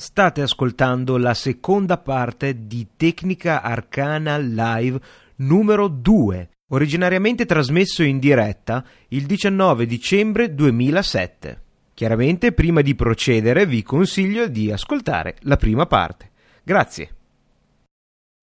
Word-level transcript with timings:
State 0.00 0.40
ascoltando 0.40 1.18
la 1.18 1.34
seconda 1.34 1.98
parte 1.98 2.66
di 2.66 2.86
Tecnica 2.96 3.60
Arcana 3.60 4.38
Live 4.38 4.98
numero 5.36 5.88
2, 5.88 6.48
originariamente 6.70 7.44
trasmesso 7.44 8.02
in 8.02 8.18
diretta 8.18 8.82
il 9.08 9.26
19 9.26 9.84
dicembre 9.84 10.54
2007. 10.54 11.62
Chiaramente, 11.92 12.52
prima 12.52 12.80
di 12.80 12.94
procedere, 12.94 13.66
vi 13.66 13.82
consiglio 13.82 14.48
di 14.48 14.72
ascoltare 14.72 15.36
la 15.40 15.58
prima 15.58 15.84
parte. 15.84 16.30
Grazie. 16.62 17.14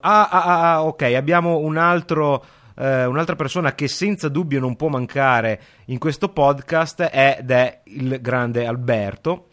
Ah, 0.04 0.30
ah, 0.30 0.44
ah, 0.44 0.74
ah 0.74 0.84
ok, 0.84 1.02
abbiamo 1.16 1.58
un 1.58 1.78
altro 1.78 2.46
eh, 2.76 3.06
un'altra 3.06 3.36
persona 3.36 3.74
che 3.74 3.88
senza 3.88 4.30
dubbio 4.30 4.60
non 4.60 4.76
può 4.76 4.90
mancare 4.90 5.60
in 5.86 5.98
questo 5.98 6.30
podcast 6.30 7.10
ed 7.12 7.50
è 7.50 7.82
il 7.86 8.20
grande 8.22 8.68
Alberto. 8.68 9.48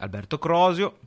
Alberto 0.00 0.38
Crosio, 0.38 0.99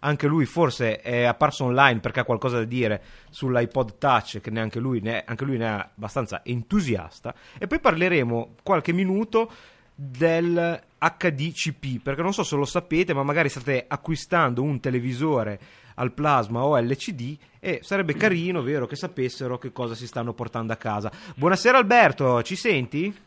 anche 0.00 0.26
lui 0.26 0.44
forse 0.44 1.00
è 1.00 1.24
apparso 1.24 1.64
online 1.64 2.00
perché 2.00 2.20
ha 2.20 2.24
qualcosa 2.24 2.58
da 2.58 2.64
dire 2.64 3.02
sull'iPod 3.30 3.98
Touch 3.98 4.40
che 4.40 4.50
neanche 4.50 4.78
lui 4.78 5.00
ne 5.00 5.22
è, 5.22 5.24
anche 5.26 5.44
lui 5.44 5.56
ne 5.56 5.66
è 5.66 5.88
abbastanza 5.94 6.42
entusiasta 6.44 7.34
e 7.58 7.66
poi 7.66 7.80
parleremo 7.80 8.56
qualche 8.62 8.92
minuto 8.92 9.50
del 9.94 10.80
HDCP 10.98 12.00
perché 12.02 12.22
non 12.22 12.32
so 12.32 12.44
se 12.44 12.54
lo 12.56 12.64
sapete 12.64 13.14
ma 13.14 13.22
magari 13.22 13.48
state 13.48 13.84
acquistando 13.88 14.62
un 14.62 14.78
televisore 14.78 15.58
al 15.94 16.12
plasma 16.12 16.62
o 16.62 16.78
LCD 16.78 17.36
e 17.58 17.80
sarebbe 17.82 18.14
carino 18.14 18.62
vero 18.62 18.86
che 18.86 18.94
sapessero 18.94 19.58
che 19.58 19.72
cosa 19.72 19.96
si 19.96 20.06
stanno 20.06 20.32
portando 20.34 20.72
a 20.72 20.76
casa 20.76 21.10
buonasera 21.34 21.78
Alberto 21.78 22.42
ci 22.42 22.54
senti? 22.54 23.26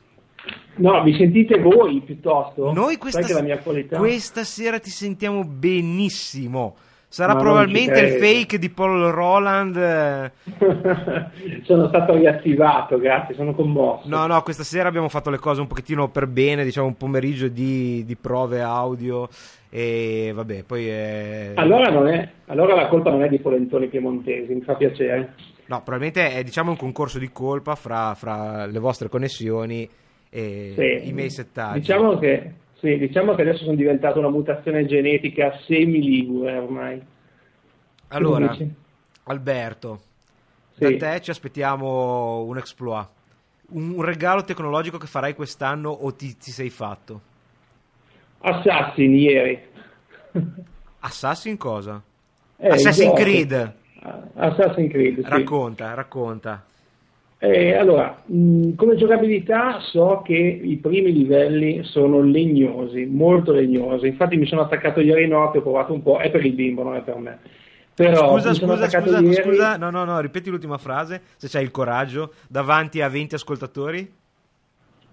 No, 0.75 1.03
mi 1.03 1.15
sentite 1.15 1.59
voi 1.59 2.01
piuttosto? 2.01 2.71
Noi 2.73 2.97
questa, 2.97 3.21
questa 3.97 4.43
sera 4.43 4.79
ti 4.79 4.89
sentiamo 4.89 5.43
benissimo. 5.43 6.75
Sarà 7.11 7.33
Ma 7.33 7.41
probabilmente 7.41 7.99
il 7.99 8.11
fake 8.21 8.57
di 8.57 8.69
Paul 8.69 9.11
Roland. 9.11 9.75
Eh. 9.75 10.31
sono 11.63 11.89
stato 11.89 12.13
riattivato, 12.15 12.97
grazie, 12.97 13.35
sono 13.35 13.53
commosso. 13.53 14.07
No, 14.07 14.27
no, 14.27 14.41
questa 14.43 14.63
sera 14.63 14.87
abbiamo 14.87 15.09
fatto 15.09 15.29
le 15.29 15.37
cose 15.37 15.59
un 15.59 15.67
pochettino 15.67 16.07
per 16.07 16.27
bene, 16.27 16.63
diciamo 16.63 16.87
un 16.87 16.95
pomeriggio 16.95 17.49
di, 17.49 18.05
di 18.05 18.15
prove 18.15 18.61
audio 18.61 19.27
e 19.69 20.31
vabbè, 20.33 20.63
poi... 20.63 20.87
È... 20.87 21.51
Allora, 21.55 21.89
è, 22.09 22.29
allora, 22.45 22.75
la 22.75 22.87
colpa 22.87 23.09
non 23.09 23.23
è 23.23 23.27
di 23.27 23.39
Polentoni 23.39 23.87
Piemontesi, 23.87 24.53
mi 24.53 24.61
fa 24.61 24.75
piacere. 24.75 25.33
No, 25.65 25.81
probabilmente 25.83 26.33
è 26.33 26.43
diciamo 26.43 26.71
un 26.71 26.77
concorso 26.77 27.19
di 27.19 27.29
colpa 27.33 27.75
fra, 27.75 28.15
fra 28.15 28.65
le 28.65 28.79
vostre 28.79 29.09
connessioni 29.09 29.89
e 30.33 30.73
sì. 30.77 31.09
i 31.09 31.11
miei 31.11 31.29
settaggi. 31.29 31.81
Diciamo 31.81 32.17
che, 32.17 32.53
sì, 32.79 32.97
diciamo 32.97 33.35
che 33.35 33.41
adesso 33.41 33.65
sono 33.65 33.75
diventato 33.75 34.17
una 34.17 34.29
mutazione 34.29 34.85
genetica 34.85 35.59
semi-ligure 35.65 36.57
ormai. 36.57 37.01
Allora, 38.07 38.55
Alberto, 39.23 40.01
sì. 40.73 40.97
da 40.97 41.09
te 41.09 41.21
ci 41.21 41.29
aspettiamo 41.31 42.43
un 42.43 42.57
exploit, 42.57 43.07
un, 43.69 43.91
un, 43.95 44.01
regalo 44.03 44.43
tecnologico 44.43 44.97
che 44.97 45.05
farai 45.05 45.33
quest'anno 45.33 45.89
o 45.89 46.13
ti, 46.13 46.37
ti 46.37 46.51
sei 46.51 46.69
fatto? 46.69 47.21
Assassin 48.39 49.13
ieri. 49.13 49.59
Assassin 50.99 51.57
cosa? 51.57 52.01
Eh, 52.55 52.69
Assassin's 52.69 53.13
Creed. 53.15 53.73
Assassin's 54.35 54.91
Creed. 54.91 55.23
Sì. 55.23 55.29
Racconta, 55.29 55.93
racconta. 55.93 56.63
Eh, 57.43 57.73
allora, 57.73 58.21
mh, 58.23 58.75
come 58.75 58.95
giocabilità 58.95 59.79
so 59.79 60.21
che 60.23 60.35
i 60.35 60.75
primi 60.75 61.11
livelli 61.11 61.83
sono 61.83 62.21
legnosi, 62.21 63.07
molto 63.07 63.51
legnosi. 63.51 64.05
Infatti 64.05 64.37
mi 64.37 64.45
sono 64.45 64.61
attaccato 64.61 64.99
ieri 64.99 65.27
notte, 65.27 65.57
ho 65.57 65.63
provato 65.63 65.91
un 65.91 66.03
po', 66.03 66.19
è 66.19 66.29
per 66.29 66.45
il 66.45 66.53
bimbo, 66.53 66.83
non 66.83 66.97
è 66.97 67.01
per 67.01 67.17
me. 67.17 67.39
Però 67.95 68.37
scusa, 68.37 68.53
scusa, 68.53 68.87
scusa, 68.87 69.19
ieri... 69.21 69.33
scusa, 69.33 69.75
no, 69.75 69.89
no, 69.89 70.03
no, 70.03 70.19
ripeti 70.19 70.51
l'ultima 70.51 70.77
frase, 70.77 71.21
se 71.37 71.47
c'hai 71.47 71.63
il 71.63 71.71
coraggio, 71.71 72.33
davanti 72.47 73.01
a 73.01 73.09
20 73.09 73.33
ascoltatori. 73.33 74.11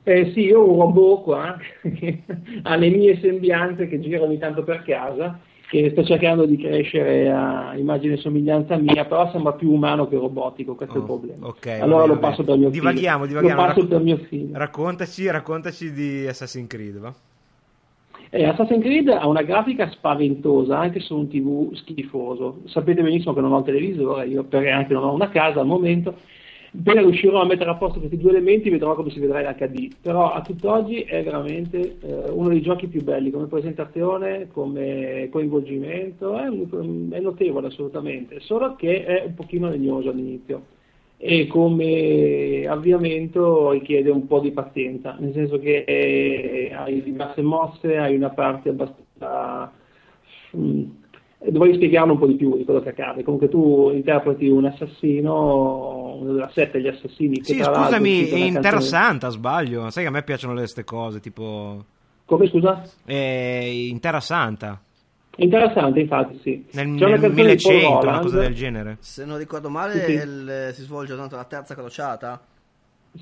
Eh 0.02 0.30
sì, 0.34 0.40
io 0.40 0.60
ho 0.60 0.70
un 0.70 0.80
robot 0.80 1.22
qua 1.22 1.56
che 1.80 2.24
ha 2.62 2.76
le 2.76 2.90
mie 2.90 3.18
sembianze 3.20 3.88
che 3.88 3.98
gira 4.00 4.22
ogni 4.22 4.36
tanto 4.36 4.62
per 4.64 4.82
casa 4.82 5.40
che 5.68 5.90
sto 5.90 6.02
cercando 6.02 6.46
di 6.46 6.56
crescere 6.56 7.30
a 7.30 7.74
immagine 7.76 8.14
e 8.14 8.16
somiglianza 8.16 8.76
mia, 8.76 9.04
però 9.04 9.30
sembra 9.30 9.52
più 9.52 9.70
umano 9.70 10.08
che 10.08 10.16
robotico, 10.16 10.74
questo 10.74 10.94
oh, 10.94 10.96
è 10.96 11.04
il 11.04 11.10
oh, 11.10 11.18
problema. 11.18 11.46
Okay, 11.46 11.80
allora 11.80 12.06
lo 12.06 12.18
passo 12.18 12.42
per 12.42 12.56
mio 12.56 12.70
divaghiamo, 12.70 13.24
figlio. 13.24 13.40
Divaghiamo, 13.40 13.60
lo 13.60 13.74
passo 13.74 13.86
per 13.86 14.00
mio 14.00 14.16
figlio. 14.16 14.56
Raccontaci, 14.56 15.30
raccontaci 15.30 15.92
di 15.92 16.26
Assassin's 16.26 16.68
Creed, 16.68 16.98
va? 16.98 17.14
Eh, 18.30 18.44
Assassin's 18.44 18.82
Creed 18.82 19.08
ha 19.08 19.26
una 19.26 19.42
grafica 19.42 19.90
spaventosa 19.90 20.78
anche 20.78 21.00
su 21.00 21.14
un 21.14 21.28
TV 21.28 21.74
schifoso. 21.74 22.60
Sapete 22.64 23.02
benissimo 23.02 23.34
che 23.34 23.40
non 23.42 23.52
ho 23.52 23.58
il 23.58 23.64
televisore, 23.64 24.26
io 24.26 24.44
per 24.44 24.66
anche 24.68 24.94
non 24.94 25.04
ho 25.04 25.12
una 25.12 25.28
casa 25.28 25.60
al 25.60 25.66
momento 25.66 26.14
Appena 26.76 27.00
riuscirò 27.00 27.40
a 27.40 27.46
mettere 27.46 27.70
a 27.70 27.76
posto 27.76 27.98
questi 27.98 28.18
due 28.18 28.30
elementi 28.30 28.68
vedrò 28.68 28.94
come 28.94 29.10
si 29.10 29.20
vedrà 29.20 29.40
in 29.40 29.54
HD, 29.56 29.88
però 30.02 30.32
a 30.32 30.42
tutt'oggi 30.42 31.00
è 31.00 31.22
veramente 31.22 31.96
eh, 32.00 32.30
uno 32.30 32.48
dei 32.48 32.60
giochi 32.60 32.88
più 32.88 33.02
belli 33.02 33.30
come 33.30 33.46
presentazione, 33.46 34.48
come 34.52 35.28
coinvolgimento, 35.30 36.36
è, 36.36 36.46
è, 36.46 37.20
notevole 37.20 37.68
assolutamente, 37.68 38.40
solo 38.40 38.76
che 38.76 39.04
è 39.04 39.24
un 39.24 39.34
pochino 39.34 39.70
legnoso 39.70 40.10
all'inizio 40.10 40.76
e 41.16 41.46
come 41.46 42.66
avviamento 42.68 43.70
richiede 43.70 44.10
un 44.10 44.26
po' 44.26 44.38
di 44.40 44.52
pazienza, 44.52 45.16
nel 45.18 45.32
senso 45.32 45.58
che 45.58 45.84
è, 45.84 46.72
hai 46.72 47.02
diverse 47.02 47.42
mosse, 47.42 47.96
hai 47.96 48.14
una 48.14 48.30
parte 48.30 48.68
abbastanza... 48.68 49.72
Mm, 50.56 50.84
dovrei 51.46 51.74
spiegarlo 51.74 52.12
un 52.12 52.18
po' 52.18 52.26
di 52.26 52.34
più 52.34 52.56
di 52.56 52.64
quello 52.64 52.80
che 52.80 52.90
accade. 52.90 53.22
Comunque 53.22 53.48
tu 53.48 53.90
interpreti 53.92 54.48
un 54.48 54.64
assassino, 54.64 55.97
uno 56.14 56.32
della 56.32 56.50
sette 56.52 56.80
degli 56.80 56.88
assassini. 56.88 57.38
Che 57.38 57.54
sì, 57.54 57.62
scusami, 57.62 58.28
è 58.28 58.36
in 58.36 58.60
Terra 58.60 58.80
Santa, 58.80 59.28
sbaglio. 59.28 59.90
Sai 59.90 60.02
che 60.02 60.08
a 60.08 60.12
me 60.12 60.22
piacciono 60.22 60.54
queste 60.54 60.84
cose, 60.84 61.20
tipo... 61.20 61.84
Come, 62.24 62.48
scusa? 62.48 62.82
È 63.04 63.14
in 63.14 64.00
Terra 64.00 64.20
Santa. 64.20 64.80
In 65.36 65.50
Terra 65.50 65.72
Santa, 65.72 65.98
infatti, 65.98 66.38
sì. 66.42 66.66
Nel, 66.72 66.88
nel 66.88 67.32
1100, 67.32 68.06
una 68.06 68.20
cosa 68.20 68.40
del 68.40 68.54
genere. 68.54 68.96
Se 69.00 69.24
non 69.24 69.38
ricordo 69.38 69.70
male, 69.70 69.92
sì, 69.92 70.04
sì. 70.04 70.12
Il, 70.12 70.70
si 70.72 70.82
svolge 70.82 71.12
durante 71.12 71.36
la 71.36 71.44
terza 71.44 71.74
crociata? 71.74 72.40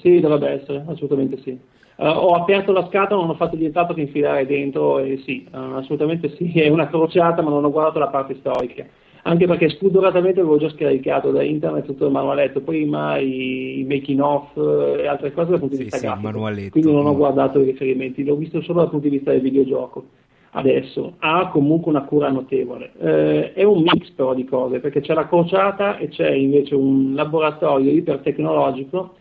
Sì, 0.01 0.21
dovrebbe 0.21 0.61
essere, 0.61 0.85
assolutamente 0.87 1.41
sì. 1.43 1.59
Uh, 1.97 2.05
ho 2.05 2.35
aperto 2.35 2.73
la 2.73 2.87
scatola, 2.89 3.23
non 3.23 3.31
ho 3.31 3.37
fatto 3.37 3.57
nient'altro 3.57 3.95
che 3.95 4.03
infilare 4.03 4.45
dentro 4.45 4.99
e 4.99 5.23
sì, 5.25 5.49
uh, 5.51 5.77
assolutamente 5.77 6.35
sì, 6.37 6.53
è 6.61 6.69
una 6.69 6.89
crociata 6.89 7.41
ma 7.41 7.49
non 7.49 7.65
ho 7.65 7.71
guardato 7.71 7.99
la 7.99 8.09
parte 8.09 8.37
storica, 8.39 8.85
anche 9.27 9.47
perché 9.47 9.69
spudoratamente 9.69 10.41
avevo 10.41 10.57
già 10.57 10.71
scaricato 10.71 11.33
da 11.33 11.43
internet 11.43 11.85
tutto 11.85 12.07
il 12.07 12.13
manualetto, 12.13 12.61
prima 12.61 13.19
i, 13.19 13.81
i 13.81 13.85
making 13.85 14.21
off 14.21 14.57
e 14.57 15.07
altre 15.07 15.33
cose 15.33 15.51
dal 15.51 15.59
punto 15.59 15.77
di 15.77 15.83
vista 15.83 15.99
sì, 15.99 16.07
grafico, 16.07 16.71
quindi 16.71 16.93
non 16.93 17.07
ho 17.07 17.17
guardato 17.17 17.61
i 17.61 17.65
riferimenti, 17.65 18.25
l'ho 18.25 18.37
visto 18.37 18.61
solo 18.63 18.81
dal 18.81 18.91
punto 18.91 19.09
di 19.09 19.17
vista 19.17 19.33
del 19.33 19.41
videogioco. 19.41 20.05
Adesso 20.53 21.15
ha 21.19 21.49
comunque 21.49 21.91
una 21.91 22.05
cura 22.05 22.31
notevole, 22.31 22.93
eh, 22.99 23.53
è 23.53 23.65
un 23.65 23.83
mix 23.83 24.11
però 24.11 24.33
di 24.33 24.45
cose, 24.45 24.79
perché 24.79 25.01
c'è 25.01 25.13
la 25.13 25.27
crociata 25.27 25.99
e 25.99 26.09
c'è 26.09 26.31
invece 26.31 26.75
un 26.77 27.13
laboratorio 27.15 27.91
ipertecnologico 27.91 29.15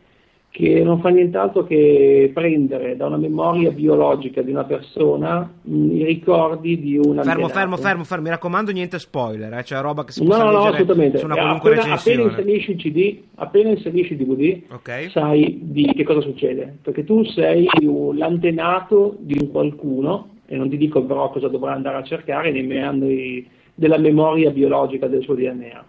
che 0.55 0.81
non 0.83 1.01
fa 1.01 1.09
nient'altro 1.09 1.65
che 1.65 2.31
prendere 2.33 2.95
da 2.95 3.07
una 3.07 3.17
memoria 3.17 3.71
biologica 3.71 4.41
di 4.41 4.51
una 4.51 4.63
persona 4.63 5.51
mh, 5.61 5.75
mm, 5.75 5.91
i 5.91 6.05
ricordi 6.05 6.79
di 6.79 6.97
una 6.97 7.23
fermo, 7.23 7.49
fermo, 7.49 7.75
fermo, 7.75 8.05
fermo, 8.05 8.23
mi 8.23 8.29
raccomando 8.29 8.71
niente 8.71 8.97
spoiler, 8.97 9.51
eh? 9.51 9.65
cioè 9.65 9.81
roba 9.81 10.05
che 10.05 10.13
si 10.13 10.23
può 10.23 10.37
no, 10.37 10.51
no, 10.51 10.63
assolutamente. 10.67 11.17
su 11.17 11.25
una 11.25 11.35
qualunque 11.35 11.71
appena, 11.75 11.95
appena 11.95 12.21
inserisci 12.21 12.71
il 12.71 12.77
CD, 12.77 13.21
appena 13.35 13.69
inserisci 13.71 14.13
il 14.13 14.17
DVD, 14.19 14.61
okay. 14.71 15.09
sai 15.09 15.59
di 15.61 15.91
che 15.93 16.03
cosa 16.05 16.21
succede, 16.21 16.77
perché 16.81 17.03
tu 17.03 17.25
sei 17.25 17.67
l'antenato 18.13 19.17
di 19.19 19.37
un 19.37 19.51
qualcuno, 19.51 20.29
e 20.45 20.55
non 20.55 20.69
ti 20.69 20.77
dico 20.77 21.03
però 21.03 21.31
cosa 21.31 21.49
dovrà 21.49 21.73
andare 21.73 21.97
a 21.97 22.03
cercare 22.03 22.51
nei 22.51 22.63
meandri 22.63 23.45
della 23.73 23.97
memoria 23.97 24.51
biologica 24.51 25.07
del 25.07 25.21
suo 25.21 25.35
DNA 25.35 25.83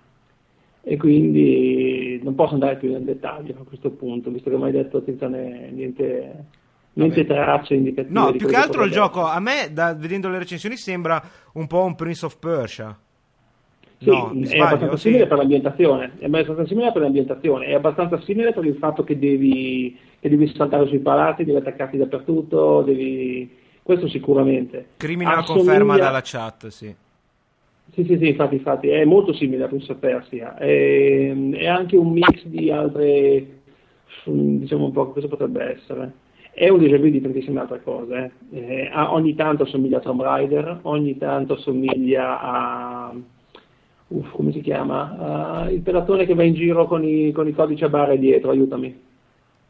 e 0.89 0.97
quindi 0.97 2.21
non 2.23 2.37
posso 2.37 2.55
andare 2.55 2.77
più 2.77 2.93
nel 2.93 3.03
dettaglio 3.03 3.57
a 3.59 3.65
questo 3.65 3.91
punto, 3.91 4.31
visto 4.31 4.51
che 4.51 4.57
mi 4.57 4.67
hai 4.67 4.71
detto 4.71 4.99
attenzione, 4.99 5.69
niente, 5.73 6.45
niente 6.93 7.27
tracce 7.27 7.75
indicative. 7.75 8.17
No, 8.17 8.31
più 8.31 8.47
che 8.47 8.55
altro 8.55 8.85
il 8.85 8.93
gioco, 8.93 9.25
a 9.25 9.41
me, 9.41 9.71
da, 9.73 9.95
vedendo 9.95 10.29
le 10.29 10.39
recensioni, 10.39 10.77
sembra 10.77 11.21
un 11.55 11.67
po' 11.67 11.83
un 11.83 11.97
Prince 11.97 12.25
of 12.25 12.39
Persia. 12.39 12.97
Sì, 13.99 14.11
no, 14.11 14.31
è 14.31 14.45
sbaglio, 14.45 14.63
abbastanza 14.63 14.97
sì. 14.97 15.09
simile 15.09 15.27
per 15.27 15.39
l'ambientazione, 15.39 16.13
è 16.19 16.25
abbastanza 16.27 16.67
simile 16.67 16.93
per 16.93 17.03
l'ambientazione, 17.03 17.67
è 17.67 17.75
abbastanza 17.75 18.21
simile 18.21 18.53
per 18.53 18.65
il 18.65 18.77
fatto 18.77 19.03
che 19.03 19.19
devi, 19.19 19.99
che 20.21 20.29
devi 20.29 20.53
saltare 20.55 20.87
sui 20.87 21.01
palati, 21.01 21.43
devi 21.43 21.59
attaccarti 21.59 21.97
dappertutto, 21.97 22.83
devi... 22.83 23.51
questo 23.83 24.07
sicuramente. 24.07 24.91
Criminal 24.99 25.39
Assomiglia... 25.39 25.65
conferma 25.65 25.97
dalla 25.97 26.21
chat, 26.23 26.69
sì. 26.69 26.95
Sì, 27.93 28.05
sì, 28.05 28.19
sì, 28.19 28.29
infatti, 28.29 28.57
infatti, 28.57 28.89
è 28.89 29.05
molto 29.05 29.33
simile 29.33 29.65
a 29.65 29.69
Prince 29.69 29.93
of 29.93 29.99
Persia, 29.99 30.57
è, 30.57 31.33
è, 31.53 31.67
anche 31.67 31.97
un 31.97 32.13
mix 32.13 32.45
di 32.45 32.71
altre, 32.71 33.61
diciamo 34.25 34.87
un 34.87 34.93
po' 34.93 35.13
cosa 35.13 35.29
potrebbe 35.29 35.65
essere. 35.65 36.13
è 36.57 36.71
un 36.71 36.79
déjà 36.79 36.97
vu 36.97 37.11
di 37.11 37.21
tantissime 37.21 37.61
altre 37.61 37.83
cose. 37.83 38.33
Eh, 38.51 38.91
ogni 38.95 39.35
tanto 39.35 39.67
somiglia 39.67 39.99
a 39.99 40.01
Tomb 40.01 40.23
Raider, 40.23 40.79
ogni 40.83 41.19
tanto 41.19 41.57
somiglia 41.59 42.41
a... 42.41 43.15
Uff, 44.09 44.31
come 44.31 44.53
si 44.53 44.63
chiama? 44.63 45.67
Uh, 45.67 45.73
il 45.73 45.83
pelatore 45.83 46.25
che 46.25 46.35
va 46.35 46.45
in 46.45 46.55
giro 46.55 46.87
con 46.87 47.05
i, 47.05 47.31
con 47.33 47.47
i 47.47 47.53
codici 47.53 47.85
a 47.85 47.91
barre 47.91 48.19
dietro, 48.19 48.51
aiutami. 48.53 48.99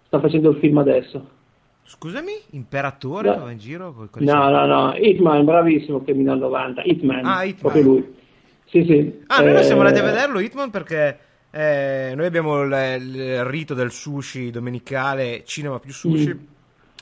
Sta 0.07 0.21
facendo 0.21 0.51
il 0.51 0.59
film 0.59 0.79
adesso. 0.79 1.29
Scusami, 1.87 2.33
Imperatore 2.51 3.37
no. 3.37 3.45
va 3.45 3.51
in 3.51 3.59
giro? 3.59 3.93
Con 3.93 4.25
no, 4.25 4.51
no, 4.51 4.67
no, 4.67 4.95
Hitman, 4.95 5.45
bravissimo, 5.45 6.03
criminal 6.03 6.39
90. 6.39 6.83
Hitman, 6.83 7.25
ah, 7.25 7.45
Hitman. 7.45 7.61
proprio 7.61 7.83
lui. 7.83 8.15
Sì, 8.67 8.85
sì. 8.85 9.21
Ah, 9.29 9.41
noi 9.41 9.55
eh... 9.55 9.63
siamo 9.63 9.83
andati 9.83 10.01
a 10.01 10.05
vederlo, 10.05 10.41
Hitman, 10.41 10.71
perché 10.71 11.19
eh, 11.51 12.13
noi 12.17 12.27
abbiamo 12.27 12.63
il, 12.63 12.99
il, 13.01 13.45
rito 13.45 13.75
del 13.75 13.93
sushi 13.93 14.51
domenicale, 14.51 15.45
cinema 15.45 15.79
più 15.79 15.93
sushi. 15.93 16.35
Mm 16.35 16.55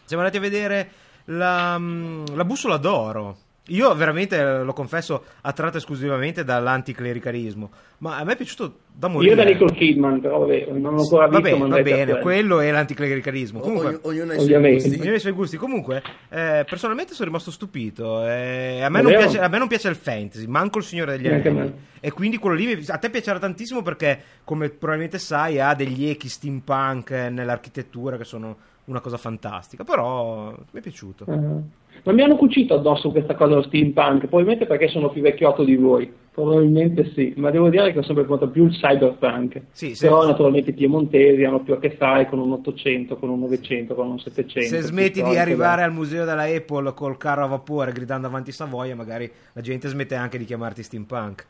siamo 0.05 0.23
andati 0.23 0.37
a 0.37 0.41
vedere 0.49 0.91
la, 1.27 1.79
mm, 1.79 2.25
la 2.35 2.45
bussola 2.45 2.77
d'oro. 2.77 3.39
Io 3.69 3.95
veramente, 3.95 4.63
lo 4.63 4.75
confesso, 4.75 5.25
attratto 5.41 5.79
esclusivamente 5.79 6.45
dall'anticlericalismo, 6.45 7.71
ma 7.99 8.19
a 8.19 8.25
me 8.25 8.35
è 8.35 8.37
piaciuto 8.37 8.81
da 8.93 9.09
morire. 9.09 9.31
Io 9.31 9.37
da 9.37 9.45
Nicole 9.45 9.73
Kidman, 9.73 10.21
però 10.21 10.41
vabbè, 10.41 10.67
non 10.73 10.95
l'ho 10.95 11.01
ancora 11.01 11.29
visto. 11.29 11.41
Va 11.41 11.41
bene, 11.41 11.69
va 11.69 11.83
bene 11.83 12.19
quello 12.19 12.61
è 12.61 12.71
l'anticlericalismo. 12.71 13.61
Comunque, 13.61 13.95
o, 14.03 14.09
ognuno 14.09 14.33
ha 14.33 14.35
i 14.35 14.41
suoi 14.41 14.73
gusti. 14.73 14.95
Ognuno 14.97 15.13
ha 15.13 15.17
i 15.17 15.21
suoi 15.21 15.33
gusti. 15.33 15.57
Comunque, 15.57 16.03
eh, 16.29 16.67
personalmente 16.69 17.15
sono 17.15 17.29
rimasto 17.29 17.51
stupito. 17.51 18.27
Eh, 18.27 18.83
a, 18.83 18.91
me 18.91 19.03
piace, 19.03 19.39
a, 19.39 19.49
me 19.49 19.57
non 19.57 19.69
piace, 19.69 19.89
il 19.89 19.97
fantasy, 19.97 20.47
manco 20.47 20.77
il 20.77 20.85
Signore 20.85 21.17
degli 21.17 21.29
Anelli. 21.29 21.73
E 22.01 22.13
quindi 22.13 22.37
quello 22.37 22.57
lì 22.57 22.85
a 22.87 22.99
te 22.99 23.09
piacerà 23.09 23.39
tantissimo 23.39 23.81
perché, 23.81 24.21
come 24.45 24.69
probabilmente 24.69 25.19
sai, 25.19 25.59
ha 25.59 25.73
degli 25.73 26.07
echi 26.07 26.29
steampunk 26.29 27.13
nell'architettura 27.13 28.19
che 28.19 28.25
sono 28.25 28.57
una 28.85 29.01
cosa 29.01 29.17
fantastica, 29.17 29.85
però 29.85 30.51
mi 30.51 30.79
è 30.79 30.83
piaciuto. 30.83 31.25
Uh-huh. 31.27 31.65
Ma 32.03 32.13
mi 32.13 32.23
hanno 32.23 32.37
cucito 32.37 32.75
addosso 32.75 33.11
questa 33.11 33.35
cosa 33.35 33.51
dello 33.51 33.63
steampunk, 33.63 34.27
probabilmente 34.27 34.67
perché 34.67 34.89
sono 34.89 35.09
più 35.11 35.23
vecchiotto 35.23 35.65
di 35.65 35.77
voi, 35.77 36.13
probabilmente 36.33 37.13
sì, 37.15 37.33
ma 37.37 37.51
devo 37.51 37.71
dire 37.71 37.93
che 37.93 38.01
ho 38.01 38.03
sempre 38.03 38.27
contato 38.27 38.51
più 38.51 38.67
il 38.67 38.73
cyberpunk, 38.73 39.63
sì, 39.71 39.97
però 39.99 40.23
se... 40.23 40.27
naturalmente 40.29 40.71
i 40.71 40.75
piemontesi 40.75 41.45
hanno 41.45 41.61
più 41.61 41.73
a 41.73 41.79
che 41.79 41.93
fare 41.93 42.29
con 42.29 42.41
un 42.41 42.53
800, 42.53 43.17
con 43.17 43.31
un 43.31 43.41
900, 43.41 43.95
con 43.95 44.09
un 44.09 44.19
700. 44.19 44.69
Se 44.69 44.81
smetti 44.83 45.23
di 45.23 45.37
arrivare 45.37 45.81
da... 45.81 45.87
al 45.87 45.93
museo 45.93 46.25
della 46.25 46.43
Apple 46.43 46.93
col 46.93 47.17
carro 47.17 47.45
a 47.45 47.49
vapore 47.49 47.93
gridando 47.93 48.27
avanti 48.27 48.53
Savoia, 48.53 48.95
magari 48.95 49.31
la 49.53 49.61
gente 49.61 49.89
smette 49.89 50.15
anche 50.15 50.37
di 50.37 50.45
chiamarti 50.45 50.83
steampunk. 50.83 51.47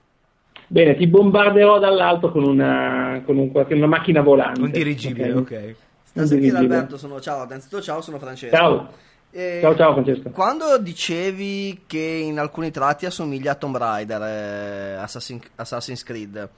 Bene, 0.67 0.97
ti 0.97 1.07
bombarderò 1.07 1.79
dall'alto 1.79 2.31
con 2.31 2.45
una, 2.45 3.23
con 3.25 3.39
un, 3.39 3.51
una 3.53 3.87
macchina 3.87 4.23
volante. 4.23 4.61
Un 4.61 4.71
dirigibile, 4.71 5.33
ok. 5.33 5.39
okay. 5.39 5.75
Sta 6.05 6.27
sentendo 6.27 6.59
Alberto, 6.59 6.97
sono 6.97 7.21
ciao, 7.21 7.45
innanzitutto 7.45 7.83
ciao, 7.83 8.01
sono 8.01 8.19
Francesco. 8.19 8.55
Ciao. 8.55 8.89
Eh, 9.37 9.59
ciao, 9.61 9.75
ciao 9.75 9.93
Francesco. 9.95 10.31
Quando 10.31 10.79
dicevi 10.79 11.81
che 11.89 11.99
in 11.99 12.39
alcuni 12.39 12.71
tratti 12.71 13.05
assomiglia 13.05 13.51
a 13.51 13.55
Tomb 13.57 13.77
Raider, 13.77 14.23
eh, 14.23 14.95
Assassin, 14.95 15.41
Assassin's 15.57 16.05
Creed, 16.05 16.49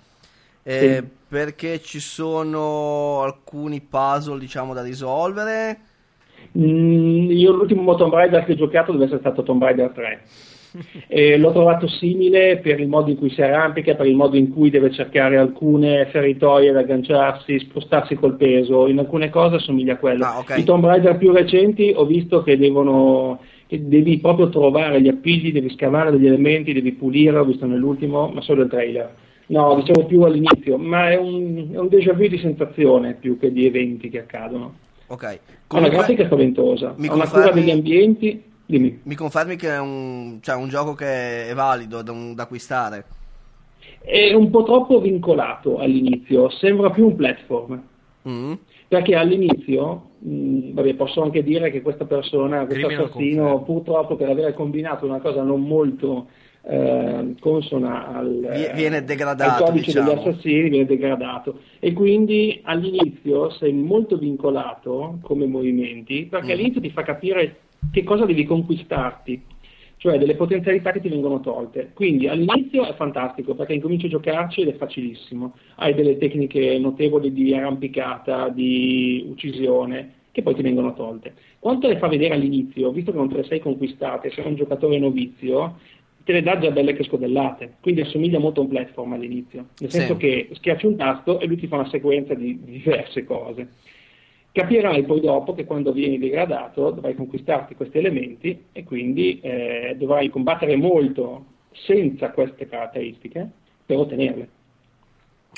eh, 0.63 0.97
sì. 1.01 1.09
perché 1.27 1.81
ci 1.81 2.01
sono 2.01 3.23
alcuni 3.23 3.81
puzzle 3.81 4.39
diciamo 4.39 4.75
da 4.75 4.83
risolvere? 4.83 5.79
Mm, 6.59 7.31
io 7.31 7.53
l'ultimo 7.53 7.95
Tomb 7.95 8.13
Raider 8.13 8.45
che 8.45 8.53
ho 8.53 8.57
giocato 8.57 8.93
deve 8.93 9.05
essere 9.05 9.21
stato 9.21 9.43
Tomb 9.43 9.63
Raider 9.63 9.91
3 9.93 10.23
e 11.07 11.37
l'ho 11.37 11.53
trovato 11.53 11.87
simile 11.89 12.59
per 12.59 12.81
il 12.81 12.89
modo 12.89 13.11
in 13.11 13.17
cui 13.17 13.31
si 13.31 13.43
arrampica, 13.43 13.95
per 13.95 14.07
il 14.07 14.17
modo 14.17 14.37
in 14.37 14.53
cui 14.53 14.71
deve 14.71 14.91
cercare 14.91 15.37
alcune 15.37 16.07
feritoie 16.07 16.73
da 16.73 16.81
agganciarsi, 16.81 17.59
spostarsi 17.61 18.15
col 18.15 18.37
peso, 18.37 18.87
in 18.87 18.99
alcune 18.99 19.31
cose 19.31 19.57
assomiglia 19.57 19.95
a 19.95 19.99
quello. 19.99 20.25
Ah, 20.25 20.39
okay. 20.39 20.61
I 20.61 20.65
Tomb 20.65 20.85
Raider 20.85 21.17
più 21.17 21.33
recenti 21.33 21.93
ho 21.95 22.05
visto 22.05 22.43
che 22.43 22.57
devono 22.57 23.41
che 23.67 23.89
devi 23.89 24.19
proprio 24.19 24.49
trovare 24.49 25.01
gli 25.01 25.09
appigli, 25.09 25.53
devi 25.53 25.71
scavare 25.71 26.13
degli 26.13 26.27
elementi, 26.27 26.73
devi 26.73 26.93
pulire, 26.93 27.37
ho 27.37 27.45
visto 27.45 27.67
nell'ultimo, 27.67 28.29
ma 28.29 28.41
solo 28.41 28.63
il 28.63 28.69
trailer. 28.69 29.15
No, 29.49 29.75
dicevo 29.77 30.07
più 30.07 30.23
all'inizio, 30.23 30.77
ma 30.77 31.11
è 31.11 31.17
un, 31.17 31.71
è 31.73 31.79
un 31.79 31.89
déjà 31.89 32.13
vu 32.13 32.27
di 32.27 32.39
sensazione 32.39 33.15
più 33.15 33.39
che 33.39 33.53
di 33.53 33.67
eventi 33.67 34.09
che 34.09 34.21
accadono. 34.21 34.75
Ok. 35.09 35.39
Comunque, 35.67 35.79
una 35.79 35.89
grafica 35.89 36.25
spaventosa, 36.27 36.95
ha 36.97 37.15
una 37.15 37.29
cura 37.29 37.51
degli 37.51 37.71
ambienti 37.71 38.43
Dimmi. 38.67 39.01
Mi 39.05 39.15
confermi 39.15 39.55
che 39.57 39.71
è 39.71 39.79
un, 39.79 40.39
cioè, 40.43 40.57
un 40.57 40.69
gioco 40.69 40.95
che 40.95 41.49
è 41.49 41.55
valido 41.55 42.03
da, 42.03 42.11
un, 42.11 42.35
da, 42.35 42.43
acquistare? 42.43 43.05
È 44.01 44.35
un 44.35 44.51
po' 44.51 44.65
troppo 44.65 45.01
vincolato 45.01 45.79
all'inizio, 45.79 46.51
sembra 46.51 46.91
più 46.91 47.07
un 47.07 47.17
platform. 47.17 47.83
Mm. 48.29 48.53
Perché 48.89 49.15
all'inizio, 49.15 50.11
mh, 50.19 50.31
mm, 50.31 50.73
vabbè, 50.75 50.95
posso 50.95 51.23
anche 51.23 51.45
dire 51.45 51.71
che 51.71 51.81
questa 51.81 52.05
persona, 52.07 52.67
questo 52.67 52.87
Criminal 52.87 53.09
assassino, 53.09 53.63
purtroppo 53.63 54.17
per 54.17 54.31
aver 54.31 54.53
combinato 54.55 55.07
una 55.07 55.21
cosa 55.21 55.43
non 55.43 55.63
molto 55.63 56.27
eh, 56.63 57.35
consona 57.39 58.13
al, 58.13 58.73
viene 58.75 59.05
degradato, 59.05 59.65
al 59.65 59.71
codice 59.71 59.87
diciamo. 59.87 60.09
degli 60.09 60.19
assassini, 60.19 60.69
viene 60.69 60.87
degradato. 60.87 61.61
E 61.79 61.93
quindi 61.93 62.61
all'inizio 62.65 63.51
sei 63.51 63.73
molto 63.73 64.17
vincolato 64.17 65.19
come 65.23 65.47
movimenti, 65.47 66.27
perché 66.27 66.49
mm. 66.49 66.51
all'inizio 66.51 66.81
ti 66.81 66.91
fa 66.91 67.03
capire 67.03 67.59
che 67.91 68.05
cosa 68.05 68.25
devi 68.25 68.45
conquistarti, 68.45 69.43
cioè 69.97 70.19
delle 70.19 70.35
potenzialità 70.35 70.93
che 70.93 71.01
ti 71.01 71.09
vengono 71.09 71.41
tolte. 71.41 71.91
Quindi 71.95 72.29
all'inizio 72.29 72.87
è 72.87 72.95
fantastico 72.95 73.55
perché 73.55 73.75
incominci 73.75 74.07
a 74.07 74.11
giocarci 74.11 74.61
ed 74.61 74.69
è 74.69 74.75
facilissimo, 74.75 75.55
hai 75.77 75.95
delle 75.95 76.19
tecniche 76.19 76.79
notevoli 76.79 77.33
di 77.33 77.55
arrampicata, 77.55 78.49
di 78.49 79.25
uccisione 79.29 80.13
che 80.33 80.43
poi 80.43 80.55
ti 80.55 80.63
vengono 80.63 80.93
tolte. 80.93 81.35
Quanto 81.59 81.89
le 81.89 81.97
fa 81.97 82.09
vedere 82.09 82.35
all'inizio, 82.35 82.93
visto 82.93 83.11
che 83.11 83.17
non 83.17 83.29
te 83.31 83.37
le 83.37 83.45
sei 83.45 83.59
conquistate, 83.59 84.31
sei 84.31 84.47
un 84.47 84.55
giocatore 84.55 84.99
novizio, 84.99 85.79
te 86.27 86.33
le 86.33 86.43
dà 86.43 86.59
già 86.59 86.71
belle 86.73 86.93
che 86.93 87.05
scodellate, 87.05 87.77
quindi 87.81 88.03
assomiglia 88.03 88.39
molto 88.39 88.61
a 88.61 88.65
un 88.65 88.69
platform 88.69 89.15
all'inizio, 89.15 89.69
nel 89.79 89.91
senso 89.91 90.15
sì. 90.15 90.19
che 90.19 90.49
schiacci 90.53 90.85
un 90.85 90.97
tasto 90.97 91.41
e 91.41 91.47
lui 91.47 91.57
ti 91.57 91.69
fa 91.69 91.77
una 91.77 91.89
sequenza 91.89 92.35
di, 92.35 92.59
di 92.63 92.73
diverse 92.73 93.25
cose. 93.25 93.69
Capirai 94.57 95.05
poi 95.05 95.21
dopo 95.21 95.53
che 95.55 95.67
quando 95.67 95.93
vieni 95.93 96.19
degradato 96.19 96.91
dovrai 96.91 97.15
conquistarti 97.15 97.75
questi 97.75 97.99
elementi 97.99 98.65
e 98.73 98.85
quindi 98.85 99.39
eh, 99.41 99.95
dovrai 99.99 100.31
combattere 100.31 100.77
molto 100.77 101.45
senza 101.73 102.31
queste 102.31 102.67
caratteristiche 102.67 103.47
per 103.85 103.99
ottenerle. 103.99 104.49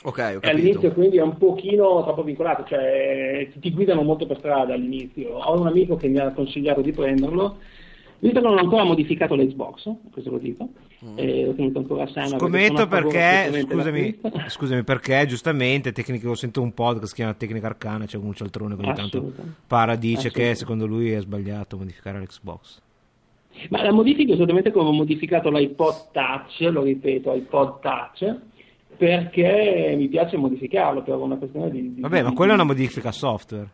Ok, 0.03 0.39
all'inizio 0.43 0.91
quindi 0.93 1.19
è 1.19 1.23
un 1.23 1.39
pochino 1.39 2.03
troppo 2.03 2.25
vincolato, 2.25 2.65
cioè 2.65 3.49
ti 3.61 3.73
guidano 3.73 4.03
molto 4.03 4.27
per 4.27 4.39
strada 4.39 4.75
all'inizio. 4.75 5.37
Ho 5.37 5.61
un 5.61 5.69
amico 5.69 5.95
che 5.95 6.09
mi 6.09 6.19
ha 6.19 6.33
consigliato 6.33 6.81
di 6.81 6.91
prenderlo 6.91 7.59
Visto 8.21 8.41
che 8.41 8.47
non 8.47 8.57
ho 8.57 8.61
ancora 8.61 8.83
modificato 8.83 9.37
l'Xbox, 9.37 9.93
questo 10.11 10.31
lo 10.31 10.39
dico. 10.39 10.69
Eh, 11.15 11.47
ho 11.49 11.55
tenuto 11.55 11.79
ancora 11.79 12.07
sana. 12.09 12.39
Scommetto 12.39 12.87
perché, 12.89 13.49
perché 13.51 13.67
scusami, 13.69 14.19
scusami, 14.49 14.83
perché 14.85 15.27
giustamente 15.27 15.93
tecnica, 15.93 16.29
ho 16.29 16.35
sentito 16.35 16.63
un 16.63 16.73
podcast 16.73 17.01
che 17.01 17.07
si 17.07 17.15
chiama 17.15 17.35
Tecnica 17.35 17.67
Arcana, 17.67 18.07
c'è 18.07 18.17
un 18.17 18.35
cialtrone 18.35 18.77
che 18.77 18.85
ogni 18.85 18.95
tanto 18.95 19.33
para 19.67 19.95
dice 19.95 20.31
che 20.31 20.55
secondo 20.55 20.87
lui 20.87 21.13
è 21.13 21.21
sbagliato 21.21 21.77
modificare 21.77 22.21
l'Xbox. 22.21 22.81
Ma 23.71 23.83
la 23.83 23.93
modifica 23.93 24.33
è 24.33 24.35
esattamente 24.35 24.71
come 24.71 24.89
ho 24.89 24.93
modificato 24.93 25.51
l'iPod 25.51 26.11
Touch, 26.13 26.61
lo 26.61 26.83
ripeto, 26.83 27.35
iPod 27.35 27.81
Touch, 27.81 28.37
perché 28.97 29.95
mi 29.97 30.09
piace 30.09 30.37
modificarlo 30.37 31.03
per 31.03 31.17
una 31.17 31.37
questione 31.37 31.71
di... 31.71 31.95
di 31.95 32.01
Vabbè, 32.01 32.23
ma 32.23 32.33
quella 32.33 32.53
è 32.53 32.55
una 32.55 32.65
modifica 32.65 33.11
software. 33.11 33.69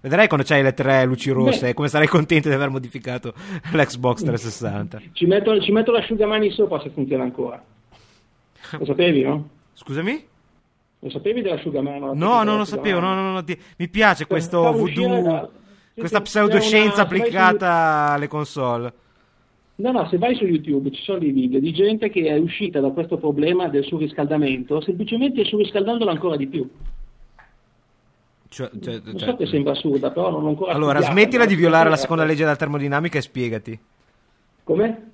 Vedrai 0.00 0.28
quando 0.28 0.46
c'hai 0.46 0.62
le 0.62 0.74
tre 0.74 1.04
luci 1.04 1.30
rosse 1.30 1.66
Beh. 1.66 1.74
come 1.74 1.88
sarai 1.88 2.06
contento 2.06 2.48
di 2.48 2.54
aver 2.54 2.70
modificato 2.70 3.34
l'Xbox 3.72 4.22
360. 4.22 5.00
Ci 5.12 5.26
metto, 5.26 5.60
ci 5.60 5.72
metto 5.72 5.90
l'asciugamani 5.90 6.50
sopra 6.50 6.80
se 6.80 6.90
funziona 6.90 7.24
ancora. 7.24 7.62
Lo 8.78 8.84
sapevi, 8.84 9.22
no? 9.22 9.48
Scusami? 9.72 10.26
Lo 11.00 11.10
sapevi 11.10 11.42
dell'asciugamano? 11.42 12.12
No, 12.14 12.42
non 12.42 12.58
lo 12.58 12.64
sapevo. 12.64 13.00
No, 13.00 13.14
no, 13.14 13.32
no, 13.32 13.44
mi 13.76 13.88
piace 13.88 14.26
questo 14.26 14.72
voodoo, 14.72 15.22
da... 15.22 15.48
questa 15.94 16.20
pseudoscienza 16.20 16.94
una... 16.94 17.02
applicata 17.02 18.06
su... 18.06 18.12
alle 18.14 18.28
console. 18.28 18.92
No, 19.76 19.92
no, 19.92 20.08
se 20.08 20.18
vai 20.18 20.34
su 20.34 20.44
YouTube 20.44 20.90
ci 20.90 21.02
sono 21.02 21.18
dei 21.18 21.30
video 21.30 21.60
di 21.60 21.72
gente 21.72 22.10
che 22.10 22.26
è 22.26 22.36
uscita 22.36 22.80
da 22.80 22.90
questo 22.90 23.16
problema 23.16 23.68
del 23.68 23.84
surriscaldamento 23.84 24.80
semplicemente 24.80 25.44
surriscaldandolo 25.44 26.10
ancora 26.10 26.36
di 26.36 26.48
più. 26.48 26.68
Cioè, 28.48 28.70
cioè, 28.80 29.00
non 29.04 29.18
cioè, 29.18 29.28
so 29.28 29.36
che 29.36 29.46
sembra 29.46 29.72
assurda, 29.72 30.10
però 30.10 30.30
non 30.30 30.44
ho 30.44 30.48
ancora. 30.48 30.72
Allora, 30.72 31.00
smettila 31.00 31.44
di 31.44 31.54
violare 31.54 31.90
la 31.90 31.96
seconda 31.96 32.24
legge 32.24 32.44
della 32.44 32.56
termodinamica 32.56 33.18
e 33.18 33.20
spiegati. 33.20 33.78
Come? 34.64 35.10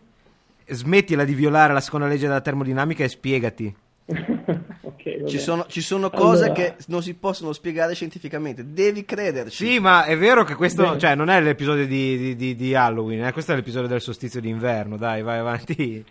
Smettila 0.67 1.25
di 1.25 1.35
violare 1.35 1.73
la 1.73 1.81
seconda 1.81 2.07
legge 2.07 2.27
della 2.27 2.41
termodinamica 2.41 3.03
e 3.03 3.09
spiegati. 3.09 3.75
okay, 4.83 5.27
ci, 5.27 5.39
sono, 5.39 5.65
ci, 5.67 5.81
sono, 5.81 6.11
cose 6.11 6.45
allora... 6.45 6.61
che 6.61 6.77
non 6.89 7.03
si 7.03 7.15
possono 7.15 7.53
spiegare 7.53 7.95
scientificamente, 7.95 8.73
devi 8.73 9.05
crederci. 9.05 9.67
Sì, 9.67 9.79
ma 9.81 10.05
è 10.05 10.17
vero 10.17 10.45
che 10.45 10.55
questo 10.55 10.97
cioè, 10.99 11.15
non 11.15 11.29
è 11.29 11.41
l'episodio 11.41 11.87
di, 11.87 12.37
di, 12.37 12.55
di 12.55 12.75
Halloween, 12.75 13.25
eh? 13.25 13.33
questo 13.33 13.53
è 13.53 13.57
l'episodio 13.57 13.89
del 13.89 14.01
solstizio 14.01 14.41
d'inverno. 14.41 14.97
Dai, 14.97 15.23
vai 15.23 15.39
avanti. 15.39 16.05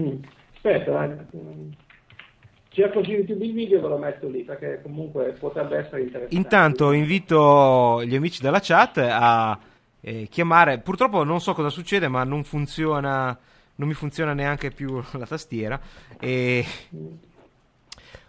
Mm. 0.00 0.16
Aspetta, 0.54 0.90
vai 0.92 1.08
cerco 2.76 3.02
su 3.02 3.10
YouTube 3.10 3.42
il 3.42 3.54
video 3.54 3.78
e 3.78 3.80
ve 3.80 3.88
lo 3.88 3.96
metto 3.96 4.28
lì 4.28 4.42
perché 4.42 4.80
comunque 4.82 5.34
potrebbe 5.38 5.78
essere 5.78 6.02
interessante. 6.02 6.34
Intanto 6.34 6.92
invito 6.92 8.04
gli 8.04 8.14
amici 8.14 8.42
della 8.42 8.60
chat 8.60 8.98
a 8.98 9.58
eh, 10.02 10.26
chiamare. 10.28 10.78
Purtroppo 10.78 11.24
non 11.24 11.40
so 11.40 11.54
cosa 11.54 11.70
succede, 11.70 12.06
ma 12.08 12.22
non 12.24 12.44
funziona, 12.44 13.36
non 13.76 13.88
mi 13.88 13.94
funziona 13.94 14.34
neanche 14.34 14.70
più 14.70 15.00
la 15.12 15.26
tastiera. 15.26 15.80
E 16.20 16.66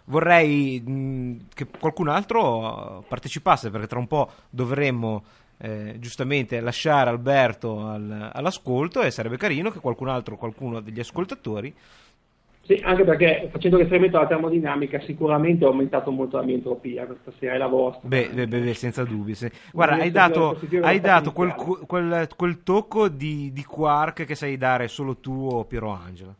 vorrei 0.04 0.80
mh, 0.80 1.48
che 1.52 1.66
qualcun 1.66 2.08
altro 2.08 3.04
partecipasse 3.06 3.68
perché 3.68 3.86
tra 3.86 3.98
un 3.98 4.06
po' 4.06 4.30
dovremmo 4.48 5.24
eh, 5.58 5.96
giustamente 5.98 6.60
lasciare 6.60 7.10
Alberto 7.10 7.86
al, 7.86 8.30
all'ascolto 8.32 9.02
e 9.02 9.10
sarebbe 9.10 9.36
carino 9.36 9.70
che 9.70 9.80
qualcun 9.80 10.08
altro, 10.08 10.38
qualcuno 10.38 10.80
degli 10.80 11.00
ascoltatori 11.00 11.74
sì, 12.68 12.78
anche 12.84 13.02
perché 13.02 13.48
facendo 13.50 13.78
riferimento 13.78 14.18
alla 14.18 14.26
termodinamica 14.26 15.00
sicuramente 15.00 15.64
ha 15.64 15.68
aumentato 15.68 16.10
molto 16.10 16.36
la 16.36 16.42
mia 16.42 16.54
entropia 16.54 17.06
questa 17.06 17.32
sera, 17.38 17.54
è 17.54 17.56
la 17.56 17.66
vostra. 17.66 18.06
Beh, 18.06 18.28
beh, 18.28 18.46
beh 18.46 18.74
senza 18.74 19.04
dubbio. 19.04 19.34
Sì. 19.34 19.50
Guarda, 19.72 19.94
hai 19.94 20.10
dato, 20.10 20.60
hai 20.82 21.00
dato 21.00 21.32
quel, 21.32 21.54
quel, 21.54 22.28
quel, 22.36 22.62
tocco 22.62 23.08
di, 23.08 23.54
di, 23.54 23.64
quark 23.64 24.26
che 24.26 24.34
sai 24.34 24.58
dare 24.58 24.86
solo 24.86 25.16
tu 25.16 25.48
o 25.50 25.64
Piero 25.64 25.88
Angela. 25.88 26.34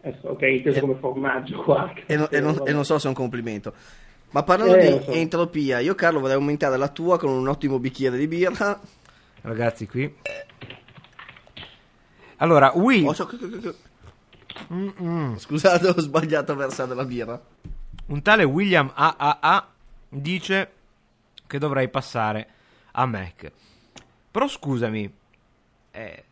Eh, 0.00 0.16
ok, 0.22 0.42
inteso 0.42 0.80
come 0.80 0.94
formaggio 0.94 1.62
quark. 1.62 2.02
E, 2.06 2.16
no, 2.16 2.28
e, 2.28 2.40
non, 2.40 2.60
e 2.66 2.72
non 2.72 2.84
so 2.84 2.98
se 2.98 3.06
è 3.06 3.08
un 3.08 3.14
complimento. 3.14 3.72
Ma 4.30 4.42
parlando 4.42 4.74
eh, 4.74 4.80
di 4.80 5.04
so. 5.04 5.12
entropia, 5.12 5.78
io 5.78 5.94
Carlo 5.94 6.18
vorrei 6.18 6.34
aumentare 6.34 6.76
la 6.76 6.88
tua 6.88 7.16
con 7.16 7.30
un 7.30 7.46
ottimo 7.46 7.78
bicchiere 7.78 8.16
di 8.16 8.26
birra. 8.26 8.80
Ragazzi, 9.42 9.86
qui. 9.86 10.12
Allora, 12.38 12.72
Wii. 12.74 13.06
Oh, 13.06 13.12
so... 13.12 13.28
Scusate, 15.36 15.88
ho 15.88 16.00
sbagliato 16.00 16.52
a 16.52 16.54
versare 16.54 16.94
la 16.94 17.04
birra. 17.04 17.40
Un 18.06 18.22
tale 18.22 18.44
William 18.44 18.90
AAA 18.94 19.68
dice 20.08 20.72
che 21.46 21.58
dovrei 21.58 21.88
passare 21.88 22.48
a 22.92 23.06
Mac. 23.06 23.50
Però 24.30 24.48
scusami, 24.48 25.12
eh, 25.90 26.24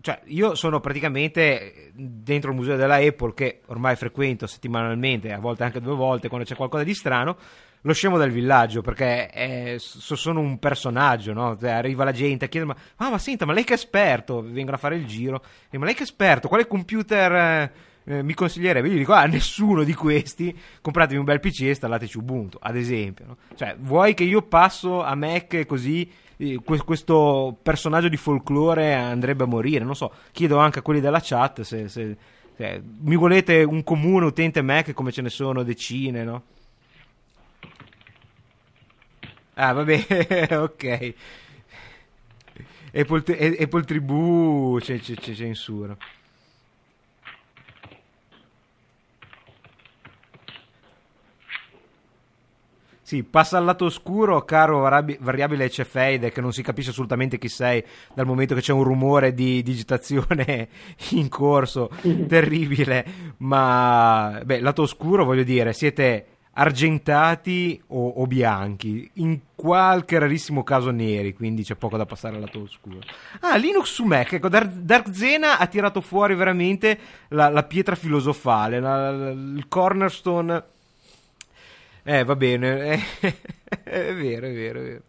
cioè 0.00 0.20
io 0.26 0.54
sono 0.54 0.80
praticamente 0.80 1.90
dentro 1.94 2.50
il 2.50 2.56
museo 2.56 2.76
della 2.76 2.96
Apple 2.96 3.34
che 3.34 3.62
ormai 3.66 3.96
frequento 3.96 4.46
settimanalmente, 4.46 5.32
a 5.32 5.38
volte 5.38 5.64
anche 5.64 5.80
due 5.80 5.94
volte 5.94 6.28
quando 6.28 6.46
c'è 6.46 6.54
qualcosa 6.54 6.84
di 6.84 6.94
strano 6.94 7.36
lo 7.86 7.92
scemo 7.92 8.16
del 8.16 8.30
villaggio 8.30 8.80
perché 8.80 9.28
è, 9.28 9.76
sono 9.78 10.40
un 10.40 10.58
personaggio, 10.58 11.32
no? 11.34 11.56
Cioè, 11.58 11.70
arriva 11.70 12.04
la 12.04 12.12
gente 12.12 12.46
a 12.46 12.48
chiedere: 12.48 12.72
ma, 12.72 13.06
ah, 13.06 13.10
ma 13.10 13.18
senta, 13.18 13.44
ma 13.44 13.52
lei 13.52 13.64
che 13.64 13.72
è 13.72 13.76
esperto? 13.76 14.42
Vengono 14.42 14.76
a 14.76 14.78
fare 14.78 14.96
il 14.96 15.06
giro, 15.06 15.42
e, 15.68 15.76
ma 15.76 15.84
lei 15.84 15.94
che 15.94 16.00
è 16.00 16.04
esperto? 16.04 16.48
Quale 16.48 16.66
computer 16.66 17.32
eh, 17.32 17.72
eh, 18.04 18.22
mi 18.22 18.32
consiglierebbe? 18.32 18.88
Io 18.88 18.96
dico: 18.96 19.12
ah, 19.12 19.26
nessuno 19.26 19.84
di 19.84 19.92
questi. 19.92 20.56
Compratevi 20.80 21.18
un 21.18 21.24
bel 21.24 21.40
PC 21.40 21.62
e 21.62 21.68
installateci 21.68 22.16
Ubuntu, 22.16 22.58
ad 22.60 22.76
esempio. 22.76 23.26
No? 23.26 23.36
Cioè, 23.54 23.76
vuoi 23.78 24.14
che 24.14 24.24
io 24.24 24.42
passo 24.42 25.02
a 25.02 25.14
Mac 25.14 25.66
così? 25.66 26.10
Eh, 26.38 26.60
questo 26.64 27.58
personaggio 27.62 28.08
di 28.08 28.16
folklore 28.16 28.94
andrebbe 28.94 29.44
a 29.44 29.46
morire. 29.46 29.84
Non 29.84 29.94
so, 29.94 30.10
chiedo 30.32 30.56
anche 30.56 30.78
a 30.78 30.82
quelli 30.82 31.00
della 31.00 31.20
chat 31.22 31.60
se, 31.60 31.88
se, 31.88 32.16
se 32.56 32.82
mi 33.02 33.16
volete 33.16 33.62
un 33.62 33.84
comune 33.84 34.24
utente 34.24 34.62
Mac 34.62 34.94
come 34.94 35.12
ce 35.12 35.20
ne 35.20 35.28
sono 35.28 35.62
decine, 35.62 36.24
no? 36.24 36.42
Ah, 39.54 39.72
vabbè, 39.72 40.48
ok. 40.58 41.14
Apple, 42.92 43.56
Apple 43.58 43.84
Tribù 43.84 44.78
c'è, 44.80 44.98
c'è, 45.00 45.14
c'è 45.14 45.32
censura. 45.34 45.96
Sì, 53.06 53.22
passa 53.22 53.58
al 53.58 53.64
lato 53.64 53.84
oscuro, 53.84 54.42
caro 54.44 54.80
variabile 54.80 55.68
CFEID, 55.68 56.30
che 56.30 56.40
non 56.40 56.52
si 56.52 56.62
capisce 56.62 56.90
assolutamente 56.90 57.36
chi 57.36 57.48
sei, 57.48 57.84
dal 58.14 58.24
momento 58.24 58.54
che 58.54 58.62
c'è 58.62 58.72
un 58.72 58.82
rumore 58.82 59.34
di 59.34 59.62
digitazione 59.62 60.68
in 61.10 61.28
corso, 61.28 61.90
terribile. 62.26 63.04
Ma, 63.38 64.40
beh, 64.42 64.60
lato 64.60 64.82
oscuro, 64.82 65.24
voglio 65.24 65.42
dire, 65.42 65.74
siete 65.74 66.33
argentati 66.54 67.80
o, 67.88 68.08
o, 68.08 68.26
bianchi, 68.26 69.10
in 69.14 69.40
qualche 69.54 70.18
rarissimo 70.18 70.62
caso 70.62 70.90
neri, 70.90 71.34
quindi 71.34 71.64
c'è 71.64 71.74
poco 71.74 71.96
da 71.96 72.06
passare 72.06 72.36
al 72.36 72.42
lato 72.42 72.62
oscuro. 72.62 72.98
Ah, 73.40 73.56
Linux 73.56 73.92
su 73.92 74.04
Mac, 74.04 74.32
ecco, 74.32 74.48
Dark, 74.48 75.12
Zena 75.12 75.58
ha 75.58 75.66
tirato 75.66 76.00
fuori 76.00 76.34
veramente 76.34 76.98
la, 77.28 77.48
la 77.48 77.64
pietra 77.64 77.96
filosofale, 77.96 78.80
la, 78.80 79.10
la, 79.10 79.30
il 79.30 79.66
cornerstone. 79.68 80.64
Eh, 82.04 82.22
va 82.22 82.36
bene, 82.36 83.00
è 83.82 84.14
vero, 84.14 84.46
è 84.46 84.52
vero, 84.52 84.78
è 84.78 84.82
vero. 84.82 85.02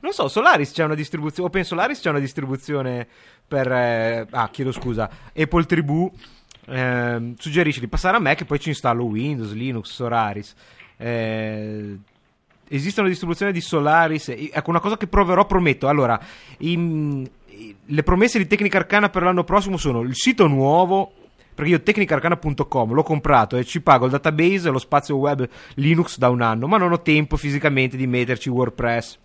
Non 0.00 0.12
so, 0.12 0.28
Solaris 0.28 0.72
c'è 0.72 0.84
una 0.84 0.94
distribuzione, 0.94 1.48
Open 1.48 1.64
Solaris 1.64 2.00
c'è 2.00 2.10
una 2.10 2.18
distribuzione 2.18 3.06
per... 3.46 3.70
Eh, 3.70 4.26
ah, 4.30 4.48
chiedo 4.50 4.72
scusa, 4.72 5.10
Apple 5.34 5.64
Tribù. 5.64 6.10
Eh, 6.70 7.34
suggerisce 7.38 7.80
di 7.80 7.88
passare 7.88 8.18
a 8.18 8.20
Mac 8.20 8.42
e 8.42 8.44
poi 8.44 8.60
ci 8.60 8.68
installo 8.68 9.04
Windows, 9.04 9.52
Linux, 9.52 9.90
Solaris. 9.90 10.54
Eh, 10.98 11.96
esiste 12.68 13.00
una 13.00 13.08
distribuzione 13.08 13.52
di 13.52 13.60
Solaris. 13.60 14.28
Ecco, 14.28 14.70
una 14.70 14.80
cosa 14.80 14.96
che 14.96 15.06
proverò, 15.06 15.46
prometto. 15.46 15.88
Allora, 15.88 16.20
in, 16.58 17.26
le 17.84 18.02
promesse 18.02 18.38
di 18.38 18.46
Tecnica 18.46 18.78
Arcana 18.78 19.08
per 19.08 19.22
l'anno 19.22 19.44
prossimo 19.44 19.76
sono 19.76 20.02
il 20.02 20.14
sito 20.14 20.46
nuovo. 20.46 21.12
Perché 21.58 21.72
io 21.72 21.82
tecnicarcana.com 21.82 22.92
l'ho 22.92 23.02
comprato 23.02 23.56
e 23.56 23.64
ci 23.64 23.80
pago 23.80 24.04
il 24.04 24.12
database 24.12 24.68
e 24.68 24.70
lo 24.70 24.78
spazio 24.78 25.16
web 25.16 25.44
Linux 25.74 26.16
da 26.16 26.28
un 26.28 26.40
anno, 26.40 26.68
ma 26.68 26.76
non 26.76 26.92
ho 26.92 27.02
tempo 27.02 27.36
fisicamente 27.36 27.96
di 27.96 28.06
metterci 28.06 28.48
WordPress. 28.48 29.18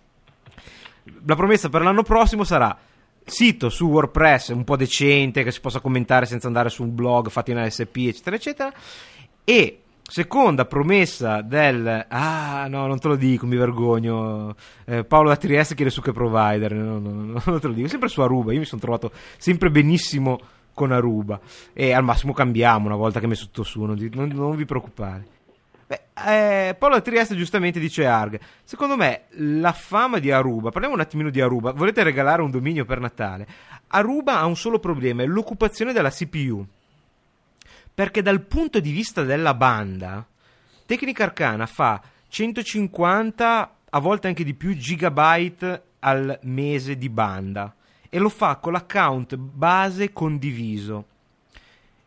La 1.26 1.36
promessa 1.36 1.68
per 1.68 1.82
l'anno 1.82 2.02
prossimo 2.02 2.42
sarà 2.42 2.76
sito 3.24 3.68
su 3.68 3.86
WordPress 3.86 4.48
un 4.48 4.64
po' 4.64 4.76
decente 4.76 5.44
che 5.44 5.52
si 5.52 5.60
possa 5.60 5.78
commentare 5.78 6.26
senza 6.26 6.48
andare 6.48 6.70
su 6.70 6.82
un 6.82 6.92
blog 6.92 7.30
fatto 7.30 7.52
in 7.52 7.58
ASP, 7.58 7.96
eccetera, 7.98 8.34
eccetera. 8.34 8.72
E 9.44 9.83
Seconda 10.06 10.66
promessa 10.66 11.40
del 11.40 12.06
ah 12.08 12.66
no, 12.68 12.86
non 12.86 12.98
te 12.98 13.08
lo 13.08 13.16
dico, 13.16 13.46
mi 13.46 13.56
vergogno. 13.56 14.54
Eh, 14.84 15.02
Paolo 15.02 15.30
da 15.30 15.36
Trieste 15.36 15.74
chiede 15.74 15.90
su 15.90 16.02
che 16.02 16.12
provider. 16.12 16.74
No, 16.74 16.98
no, 16.98 17.10
no, 17.10 17.42
non 17.44 17.60
te 17.60 17.66
lo 17.66 17.72
dico, 17.72 17.88
sempre 17.88 18.08
su 18.08 18.20
Aruba. 18.20 18.52
Io 18.52 18.58
mi 18.58 18.66
sono 18.66 18.82
trovato 18.82 19.10
sempre 19.38 19.70
benissimo 19.70 20.38
con 20.74 20.92
Aruba. 20.92 21.40
E 21.72 21.92
al 21.92 22.04
massimo 22.04 22.34
cambiamo 22.34 22.86
una 22.86 22.96
volta 22.96 23.18
che 23.18 23.26
mi 23.26 23.34
è 23.34 23.38
tutto 23.38 23.62
su, 23.62 23.82
non, 23.82 23.96
non, 24.12 24.28
non 24.28 24.54
vi 24.56 24.66
preoccupare. 24.66 25.26
Beh, 25.86 26.68
eh, 26.68 26.74
Paolo 26.74 26.96
da 26.96 27.00
Trieste 27.00 27.34
giustamente 27.34 27.80
dice 27.80 28.06
Arg. 28.06 28.38
Secondo 28.62 28.96
me 28.96 29.22
la 29.30 29.72
fama 29.72 30.18
di 30.18 30.30
Aruba, 30.30 30.68
parliamo 30.68 30.96
un 30.96 31.00
attimino 31.00 31.30
di 31.30 31.40
Aruba. 31.40 31.72
Volete 31.72 32.02
regalare 32.02 32.42
un 32.42 32.50
dominio 32.50 32.84
per 32.84 33.00
Natale? 33.00 33.46
Aruba 33.88 34.38
ha 34.38 34.44
un 34.44 34.56
solo 34.56 34.78
problema, 34.78 35.22
è 35.22 35.26
l'occupazione 35.26 35.94
della 35.94 36.10
CPU 36.10 36.66
perché 37.94 38.22
dal 38.22 38.42
punto 38.42 38.80
di 38.80 38.90
vista 38.90 39.22
della 39.22 39.54
banda, 39.54 40.26
Tecnica 40.84 41.24
Arcana 41.24 41.66
fa 41.66 42.02
150, 42.28 43.76
a 43.90 43.98
volte 44.00 44.26
anche 44.26 44.42
di 44.42 44.54
più, 44.54 44.76
gigabyte 44.76 45.82
al 46.00 46.38
mese 46.42 46.96
di 46.98 47.08
banda 47.08 47.74
e 48.08 48.18
lo 48.18 48.28
fa 48.28 48.56
con 48.56 48.72
l'account 48.72 49.36
base 49.36 50.12
condiviso. 50.12 51.06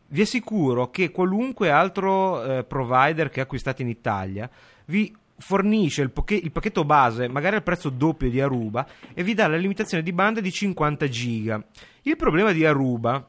Vi 0.09 0.21
assicuro 0.21 0.89
che 0.89 1.11
qualunque 1.11 1.69
altro 1.69 2.43
eh, 2.43 2.63
provider 2.63 3.29
che 3.29 3.41
acquistate 3.41 3.81
in 3.81 3.89
Italia 3.89 4.49
vi 4.85 5.13
fornisce 5.37 6.01
il, 6.01 6.11
poche- 6.11 6.35
il, 6.35 6.51
pacchetto 6.51 6.85
base 6.85 7.27
magari 7.27 7.57
al 7.57 7.63
prezzo 7.63 7.89
doppio 7.89 8.29
di 8.29 8.41
Aruba 8.41 8.87
e 9.13 9.23
vi 9.23 9.33
dà 9.33 9.47
la 9.47 9.57
limitazione 9.57 10.03
di 10.03 10.13
banda 10.13 10.39
di 10.39 10.51
50 10.51 11.07
giga. 11.07 11.63
Il 12.03 12.15
problema 12.15 12.51
di 12.51 12.65
Aruba 12.65 13.25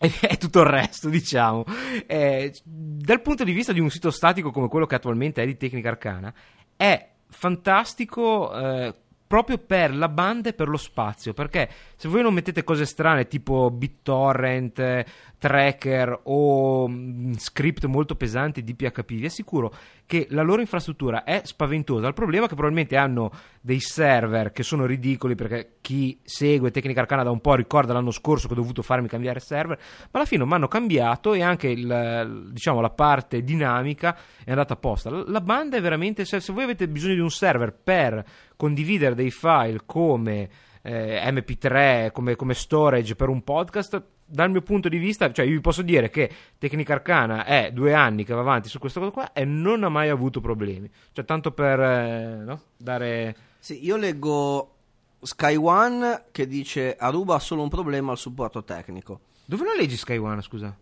è 0.20 0.38
tutto 0.38 0.60
il 0.60 0.66
resto, 0.66 1.10
diciamo. 1.10 1.64
Eh, 2.06 2.54
dal 2.64 3.20
punto 3.20 3.44
di 3.44 3.52
vista 3.52 3.72
di 3.74 3.80
un 3.80 3.90
sito 3.90 4.10
statico 4.10 4.50
come 4.50 4.68
quello 4.68 4.86
che 4.86 4.94
attualmente 4.94 5.42
è 5.42 5.46
di 5.46 5.58
Tecnica 5.58 5.90
Arcana, 5.90 6.32
è 6.74 7.08
fantastico 7.28 8.50
eh, 8.58 8.94
proprio 9.30 9.58
per 9.58 9.94
la 9.94 10.08
banda 10.08 10.48
e 10.48 10.54
per 10.54 10.66
lo 10.66 10.76
spazio. 10.76 11.32
Perché 11.32 11.68
se 11.94 12.08
voi 12.08 12.20
non 12.20 12.34
mettete 12.34 12.64
cose 12.64 12.84
strane 12.84 13.28
tipo 13.28 13.70
BitTorrent, 13.70 15.04
tracker 15.38 16.22
o 16.24 16.88
mm, 16.88 17.34
script 17.34 17.84
molto 17.84 18.16
pesanti 18.16 18.64
di 18.64 18.74
PHP, 18.74 19.12
vi 19.12 19.26
assicuro 19.26 19.72
che 20.04 20.26
la 20.30 20.42
loro 20.42 20.60
infrastruttura 20.60 21.22
è 21.22 21.42
spaventosa. 21.44 22.08
Il 22.08 22.14
problema 22.14 22.46
è 22.46 22.48
che 22.48 22.56
probabilmente 22.56 22.96
hanno 22.96 23.30
dei 23.60 23.78
server 23.78 24.50
che 24.50 24.64
sono 24.64 24.84
ridicoli 24.84 25.36
perché 25.36 25.76
chi 25.80 26.18
segue 26.24 26.72
Tecnica 26.72 27.02
Arcana 27.02 27.22
da 27.22 27.30
un 27.30 27.40
po' 27.40 27.54
ricorda 27.54 27.92
l'anno 27.92 28.10
scorso 28.10 28.48
che 28.48 28.54
ho 28.54 28.56
dovuto 28.56 28.82
farmi 28.82 29.06
cambiare 29.06 29.38
server, 29.38 29.78
ma 29.78 30.18
alla 30.18 30.24
fine 30.24 30.44
mi 30.44 30.52
hanno 30.54 30.66
cambiato 30.66 31.34
e 31.34 31.42
anche 31.42 31.68
il, 31.68 32.48
diciamo, 32.50 32.80
la 32.80 32.90
parte 32.90 33.44
dinamica 33.44 34.18
è 34.44 34.50
andata 34.50 34.74
a 34.74 34.76
posta. 34.76 35.08
La 35.08 35.40
banda 35.40 35.76
è 35.76 35.80
veramente, 35.80 36.24
se, 36.24 36.40
se 36.40 36.52
voi 36.52 36.64
avete 36.64 36.88
bisogno 36.88 37.14
di 37.14 37.20
un 37.20 37.30
server 37.30 37.72
per 37.72 38.24
condividere 38.60 39.14
dei 39.14 39.30
file 39.30 39.80
come 39.86 40.50
eh, 40.82 41.32
MP3, 41.32 42.12
come, 42.12 42.36
come 42.36 42.52
storage 42.52 43.16
per 43.16 43.30
un 43.30 43.42
podcast, 43.42 44.02
dal 44.26 44.50
mio 44.50 44.60
punto 44.60 44.90
di 44.90 44.98
vista, 44.98 45.32
cioè 45.32 45.46
io 45.46 45.52
vi 45.52 45.62
posso 45.62 45.80
dire 45.80 46.10
che 46.10 46.30
Tecnica 46.58 46.92
Arcana 46.92 47.46
è 47.46 47.70
due 47.72 47.94
anni 47.94 48.22
che 48.22 48.34
va 48.34 48.40
avanti 48.40 48.68
su 48.68 48.78
questa 48.78 49.00
cosa 49.00 49.12
qua 49.12 49.32
e 49.32 49.46
non 49.46 49.82
ha 49.82 49.88
mai 49.88 50.10
avuto 50.10 50.42
problemi. 50.42 50.90
Cioè, 51.12 51.24
tanto 51.24 51.52
per 51.52 51.80
eh, 51.80 52.42
no? 52.44 52.60
dare. 52.76 53.34
Sì, 53.58 53.82
io 53.82 53.96
leggo 53.96 54.74
Sky 55.22 55.56
One 55.56 56.24
che 56.30 56.46
dice 56.46 56.96
Aruba 56.96 57.36
ha 57.36 57.40
solo 57.40 57.62
un 57.62 57.70
problema 57.70 58.12
al 58.12 58.18
supporto 58.18 58.62
tecnico. 58.62 59.20
Dove 59.46 59.64
lo 59.64 59.74
leggi 59.74 59.96
Sky 59.96 60.18
One, 60.18 60.42
scusa? 60.42 60.76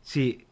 Sì. 0.00 0.44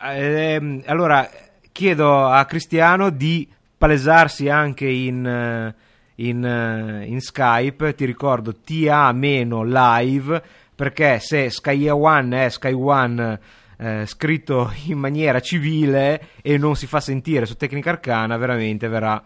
Ehm, 0.00 0.82
allora, 0.86 1.28
chiedo 1.70 2.24
a 2.24 2.42
Cristiano 2.46 3.10
di 3.10 3.46
palesarsi 3.82 4.48
anche 4.48 4.86
in, 4.86 5.26
eh, 5.26 5.74
in, 6.24 6.44
eh, 6.44 7.04
in 7.04 7.20
Skype. 7.20 7.96
Ti 7.96 8.04
ricordo 8.04 8.54
TA-live 8.54 10.42
perché 10.72 11.18
se 11.18 11.50
Sky 11.50 11.88
One 11.88 12.44
è 12.44 12.48
Sky 12.48 12.72
One 12.72 13.40
eh, 13.76 14.06
scritto 14.06 14.72
in 14.86 14.98
maniera 14.98 15.40
civile 15.40 16.28
e 16.42 16.58
non 16.58 16.76
si 16.76 16.86
fa 16.86 17.00
sentire 17.00 17.44
su 17.44 17.56
Tecnica 17.56 17.90
Arcana, 17.90 18.36
veramente 18.36 18.86
verrà 18.86 19.20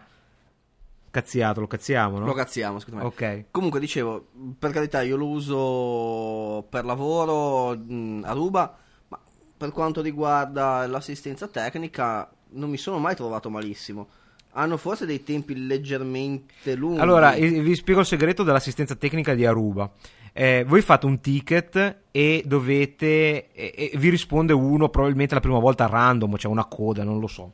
cazziato. 1.11 1.59
Lo 1.59 1.67
cazziamo, 1.67 2.17
no? 2.17 2.25
Lo 2.25 2.33
cazziamo, 2.33 2.79
secondo 2.79 3.01
me. 3.01 3.05
Ok. 3.05 3.45
Comunque, 3.51 3.79
dicevo, 3.79 4.29
per 4.57 4.71
carità, 4.71 5.03
io 5.03 5.17
lo 5.17 5.27
uso 5.27 6.65
per 6.67 6.83
lavoro 6.83 7.77
mh, 7.77 8.23
a 8.25 8.31
Ruba, 8.31 8.75
ma 9.09 9.19
per 9.55 9.71
quanto 9.71 10.01
riguarda 10.01 10.87
l'assistenza 10.87 11.47
tecnica, 11.47 12.27
non 12.53 12.71
mi 12.71 12.77
sono 12.77 12.97
mai 12.97 13.13
trovato 13.13 13.51
malissimo. 13.51 14.25
Hanno 14.59 14.77
forse 14.77 15.05
dei 15.05 15.21
tempi 15.21 15.67
leggermente 15.67 16.73
lunghi. 16.73 16.99
Allora, 16.99 17.33
vi 17.33 17.75
spiego 17.75 17.99
il 17.99 18.07
segreto 18.07 18.41
dell'assistenza 18.41 18.95
tecnica 18.95 19.35
di 19.35 19.45
Aruba. 19.45 19.91
Eh, 20.33 20.63
voi 20.67 20.81
fate 20.81 21.05
un 21.05 21.19
ticket 21.19 21.97
e 22.09 22.41
dovete. 22.43 23.51
E, 23.51 23.91
e 23.93 23.97
vi 23.97 24.09
risponde 24.09 24.53
uno, 24.53 24.89
probabilmente 24.89 25.35
la 25.35 25.41
prima 25.41 25.59
volta 25.59 25.85
random, 25.85 26.31
c'è 26.33 26.39
cioè 26.39 26.51
una 26.51 26.65
coda, 26.65 27.03
non 27.03 27.19
lo 27.19 27.27
so. 27.27 27.53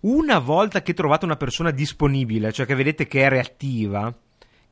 Una 0.00 0.38
volta 0.38 0.80
che 0.80 0.94
trovate 0.94 1.26
una 1.26 1.36
persona 1.36 1.70
disponibile, 1.70 2.52
cioè 2.52 2.64
che 2.64 2.74
vedete 2.74 3.06
che 3.06 3.24
è 3.24 3.28
reattiva, 3.28 4.12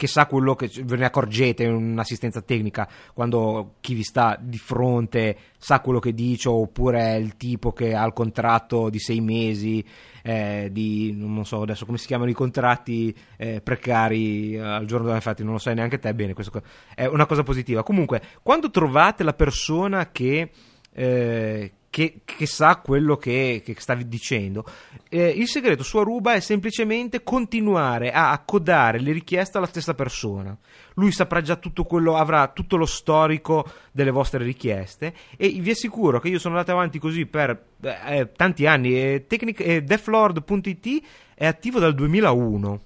sa 0.06 0.26
quello 0.26 0.54
che 0.54 0.70
ve 0.84 0.96
ne 0.96 1.06
accorgete 1.06 1.64
in 1.64 1.72
un'assistenza 1.72 2.42
tecnica 2.42 2.88
quando 3.12 3.74
chi 3.80 3.94
vi 3.94 4.02
sta 4.02 4.36
di 4.40 4.58
fronte 4.58 5.36
sa 5.58 5.80
quello 5.80 5.98
che 5.98 6.14
dice 6.14 6.48
oppure 6.48 7.16
il 7.16 7.36
tipo 7.36 7.72
che 7.72 7.94
ha 7.94 8.04
il 8.04 8.12
contratto 8.12 8.88
di 8.88 8.98
sei 8.98 9.20
mesi 9.20 9.84
eh, 10.22 10.68
di 10.70 11.14
non 11.16 11.44
so 11.44 11.62
adesso 11.62 11.86
come 11.86 11.98
si 11.98 12.06
chiamano 12.06 12.30
i 12.30 12.34
contratti 12.34 13.14
eh, 13.36 13.60
precari 13.60 14.54
eh, 14.54 14.60
al 14.60 14.86
giorno 14.86 15.06
d'oggi 15.06 15.16
infatti 15.16 15.42
non 15.42 15.52
lo 15.52 15.58
sai 15.58 15.74
neanche 15.74 15.98
te 15.98 16.14
bene 16.14 16.34
questo 16.34 16.62
è 16.94 17.06
una 17.06 17.26
cosa 17.26 17.42
positiva. 17.42 17.82
Comunque 17.82 18.22
quando 18.42 18.70
trovate 18.70 19.22
la 19.22 19.32
persona 19.32 20.10
che 20.10 20.50
eh, 20.92 21.72
che, 21.90 22.20
che, 22.24 22.46
sa 22.46 22.76
quello 22.76 23.16
che, 23.16 23.62
che 23.64 23.74
stavi 23.76 24.06
dicendo. 24.06 24.64
Eh, 25.08 25.28
il 25.28 25.48
segreto 25.48 25.82
su 25.82 25.98
Aruba 25.98 26.34
è 26.34 26.40
semplicemente 26.40 27.24
continuare 27.24 28.12
a 28.12 28.30
accodare 28.30 29.00
le 29.00 29.12
richieste 29.12 29.58
alla 29.58 29.66
stessa 29.66 29.94
persona. 29.94 30.56
Lui 30.94 31.10
saprà 31.10 31.40
già 31.40 31.56
tutto 31.56 31.84
quello, 31.84 32.16
avrà 32.16 32.46
tutto 32.48 32.76
lo 32.76 32.86
storico 32.86 33.68
delle 33.90 34.12
vostre 34.12 34.44
richieste 34.44 35.12
e 35.36 35.48
vi 35.48 35.70
assicuro 35.70 36.20
che 36.20 36.28
io 36.28 36.38
sono 36.38 36.54
andato 36.54 36.72
avanti 36.72 37.00
così 37.00 37.26
per 37.26 37.60
eh, 37.80 38.30
tanti 38.36 38.66
anni. 38.66 38.94
E 38.94 39.24
Tecnic- 39.26 39.60
eh, 39.60 39.82
Deflord.it 39.82 41.02
è 41.34 41.46
attivo 41.46 41.80
dal 41.80 41.94
2001 41.94 42.82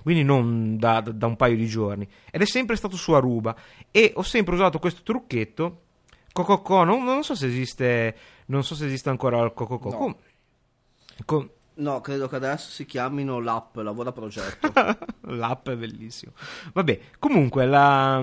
quindi 0.00 0.24
non 0.24 0.78
da, 0.78 1.00
da, 1.02 1.26
un 1.26 1.36
paio 1.36 1.56
di 1.56 1.66
giorni, 1.66 2.08
ed 2.30 2.40
è 2.40 2.46
sempre 2.46 2.76
stato 2.76 2.96
su 2.96 3.12
Aruba 3.12 3.54
e 3.90 4.12
ho 4.14 4.22
sempre 4.22 4.54
usato 4.54 4.78
questo 4.78 5.02
trucchetto 5.02 5.82
Cococò, 6.38 6.84
non, 6.84 7.02
non, 7.02 7.24
so 7.24 7.34
se 7.34 7.46
esiste, 7.46 8.16
non 8.46 8.62
so 8.62 8.76
se 8.76 8.86
esiste 8.86 9.08
ancora 9.08 9.42
il 9.42 9.52
Cococò. 9.52 9.90
No. 9.90 10.16
Com- 11.24 11.50
no, 11.74 12.00
credo 12.00 12.28
che 12.28 12.36
adesso 12.36 12.70
si 12.70 12.86
chiamino 12.86 13.40
l'app, 13.40 13.76
lavora 13.78 14.12
progetto. 14.12 14.70
l'app 15.34 15.68
è 15.68 15.74
bellissimo. 15.74 16.30
Vabbè, 16.72 17.00
comunque, 17.18 17.66
la, 17.66 18.22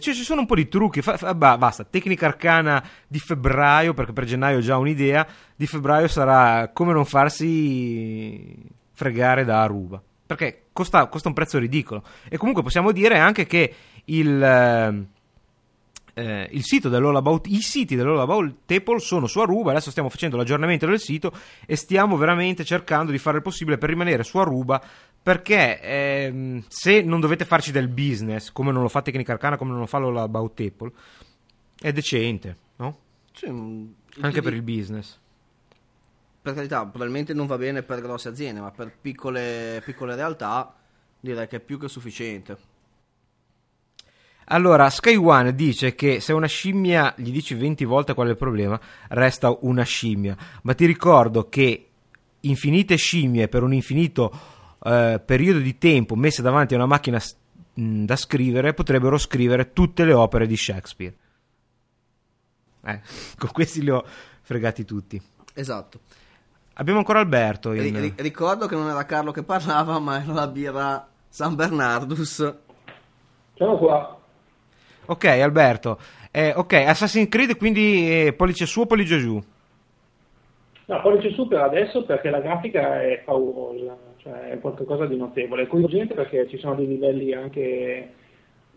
cioè, 0.00 0.14
ci 0.14 0.24
sono 0.24 0.40
un 0.40 0.46
po' 0.48 0.56
di 0.56 0.66
trucchi. 0.66 1.00
Fa, 1.00 1.16
fa, 1.16 1.32
basta, 1.32 1.84
tecnica 1.84 2.26
arcana 2.26 2.84
di 3.06 3.20
febbraio, 3.20 3.94
perché 3.94 4.12
per 4.12 4.24
gennaio 4.24 4.58
ho 4.58 4.60
già 4.60 4.76
un'idea. 4.76 5.24
Di 5.54 5.68
febbraio 5.68 6.08
sarà 6.08 6.70
come 6.72 6.92
non 6.92 7.04
farsi 7.04 8.68
fregare 8.94 9.44
da 9.44 9.62
Aruba. 9.62 10.02
Perché 10.26 10.64
costa, 10.72 11.06
costa 11.06 11.28
un 11.28 11.34
prezzo 11.34 11.58
ridicolo. 11.58 12.02
E 12.28 12.36
comunque 12.36 12.64
possiamo 12.64 12.90
dire 12.90 13.16
anche 13.16 13.46
che 13.46 13.74
il 14.06 15.06
eh, 16.14 16.48
il 16.52 16.62
sito 16.62 16.88
dell'All 16.88 17.40
i 17.46 17.60
siti 17.60 17.96
dell'All 17.96 18.20
About 18.20 18.70
Apple 18.70 19.00
sono 19.00 19.26
su 19.26 19.40
Aruba, 19.40 19.70
adesso 19.70 19.90
stiamo 19.90 20.08
facendo 20.08 20.36
l'aggiornamento 20.36 20.86
del 20.86 21.00
sito 21.00 21.32
e 21.66 21.76
stiamo 21.76 22.16
veramente 22.16 22.64
cercando 22.64 23.12
di 23.12 23.18
fare 23.18 23.38
il 23.38 23.42
possibile 23.42 23.78
per 23.78 23.88
rimanere 23.88 24.22
su 24.22 24.38
Aruba 24.38 24.82
perché 25.22 25.80
ehm, 25.80 26.64
se 26.68 27.02
non 27.02 27.20
dovete 27.20 27.44
farci 27.44 27.72
del 27.72 27.88
business, 27.88 28.52
come 28.52 28.72
non 28.72 28.82
lo 28.82 28.88
fa 28.88 29.02
Tecnica 29.02 29.32
Arcana, 29.32 29.56
come 29.56 29.70
non 29.70 29.80
lo 29.80 29.86
fa 29.86 29.98
l'All 29.98 30.16
About 30.16 30.60
Apple, 30.60 30.92
è 31.80 31.92
decente, 31.92 32.56
no? 32.76 32.98
Sì, 33.32 33.46
Anche 34.20 34.42
per 34.42 34.54
il 34.54 34.62
business. 34.62 35.18
Per 36.40 36.54
carità, 36.54 36.84
probabilmente 36.86 37.32
non 37.32 37.46
va 37.46 37.56
bene 37.56 37.82
per 37.82 38.00
grosse 38.02 38.28
aziende, 38.28 38.60
ma 38.60 38.70
per 38.70 38.94
piccole, 39.00 39.82
piccole 39.84 40.14
realtà 40.14 40.74
direi 41.18 41.48
che 41.48 41.56
è 41.56 41.60
più 41.60 41.78
che 41.78 41.88
sufficiente. 41.88 42.73
Allora, 44.46 44.90
Sky 44.90 45.16
One 45.16 45.54
dice 45.54 45.94
che 45.94 46.20
se 46.20 46.32
una 46.32 46.46
scimmia 46.46 47.14
gli 47.16 47.30
dici 47.30 47.54
20 47.54 47.84
volte 47.84 48.14
qual 48.14 48.28
è 48.28 48.30
il 48.30 48.36
problema, 48.36 48.78
resta 49.08 49.56
una 49.60 49.84
scimmia. 49.84 50.36
Ma 50.62 50.74
ti 50.74 50.84
ricordo 50.86 51.48
che 51.48 51.88
infinite 52.40 52.96
scimmie 52.96 53.48
per 53.48 53.62
un 53.62 53.72
infinito 53.72 54.30
eh, 54.82 55.20
periodo 55.24 55.58
di 55.60 55.78
tempo 55.78 56.14
messe 56.14 56.42
davanti 56.42 56.74
a 56.74 56.76
una 56.76 56.86
macchina 56.86 57.20
mh, 57.74 58.04
da 58.04 58.16
scrivere 58.16 58.74
potrebbero 58.74 59.16
scrivere 59.16 59.72
tutte 59.72 60.04
le 60.04 60.12
opere 60.12 60.46
di 60.46 60.56
Shakespeare. 60.56 61.14
Eh, 62.84 63.00
con 63.38 63.50
questi 63.50 63.82
li 63.82 63.90
ho 63.90 64.04
fregati 64.42 64.84
tutti. 64.84 65.20
Esatto. 65.54 66.00
Abbiamo 66.74 66.98
ancora 66.98 67.20
Alberto. 67.20 67.72
In... 67.72 67.96
R- 67.96 68.20
ricordo 68.20 68.66
che 68.66 68.74
non 68.74 68.88
era 68.88 69.06
Carlo 69.06 69.30
che 69.30 69.42
parlava, 69.42 69.98
ma 70.00 70.20
era 70.20 70.32
la 70.32 70.48
birra 70.48 71.08
San 71.28 71.54
Bernardus. 71.54 72.54
Ciao 73.54 73.78
qua. 73.78 74.18
Ok, 75.06 75.24
Alberto. 75.24 75.98
Eh, 76.30 76.52
ok, 76.54 76.72
Assassin's 76.72 77.28
Creed 77.28 77.56
quindi 77.56 78.26
eh, 78.26 78.32
pollice 78.32 78.66
su 78.66 78.80
o 78.80 78.86
pollice 78.86 79.18
giù? 79.18 79.42
No, 80.86 81.00
pollice 81.00 81.30
su 81.30 81.48
per 81.48 81.60
adesso 81.60 82.04
perché 82.04 82.30
la 82.30 82.40
grafica 82.40 83.00
è 83.00 83.22
paurosa, 83.24 83.96
cioè 84.18 84.50
è 84.50 84.58
qualcosa 84.60 85.06
di 85.06 85.16
notevole. 85.16 85.62
È 85.62 85.66
coinvolgente 85.66 86.14
perché 86.14 86.46
ci 86.48 86.58
sono 86.58 86.74
dei 86.74 86.86
livelli 86.86 87.32
anche 87.32 88.08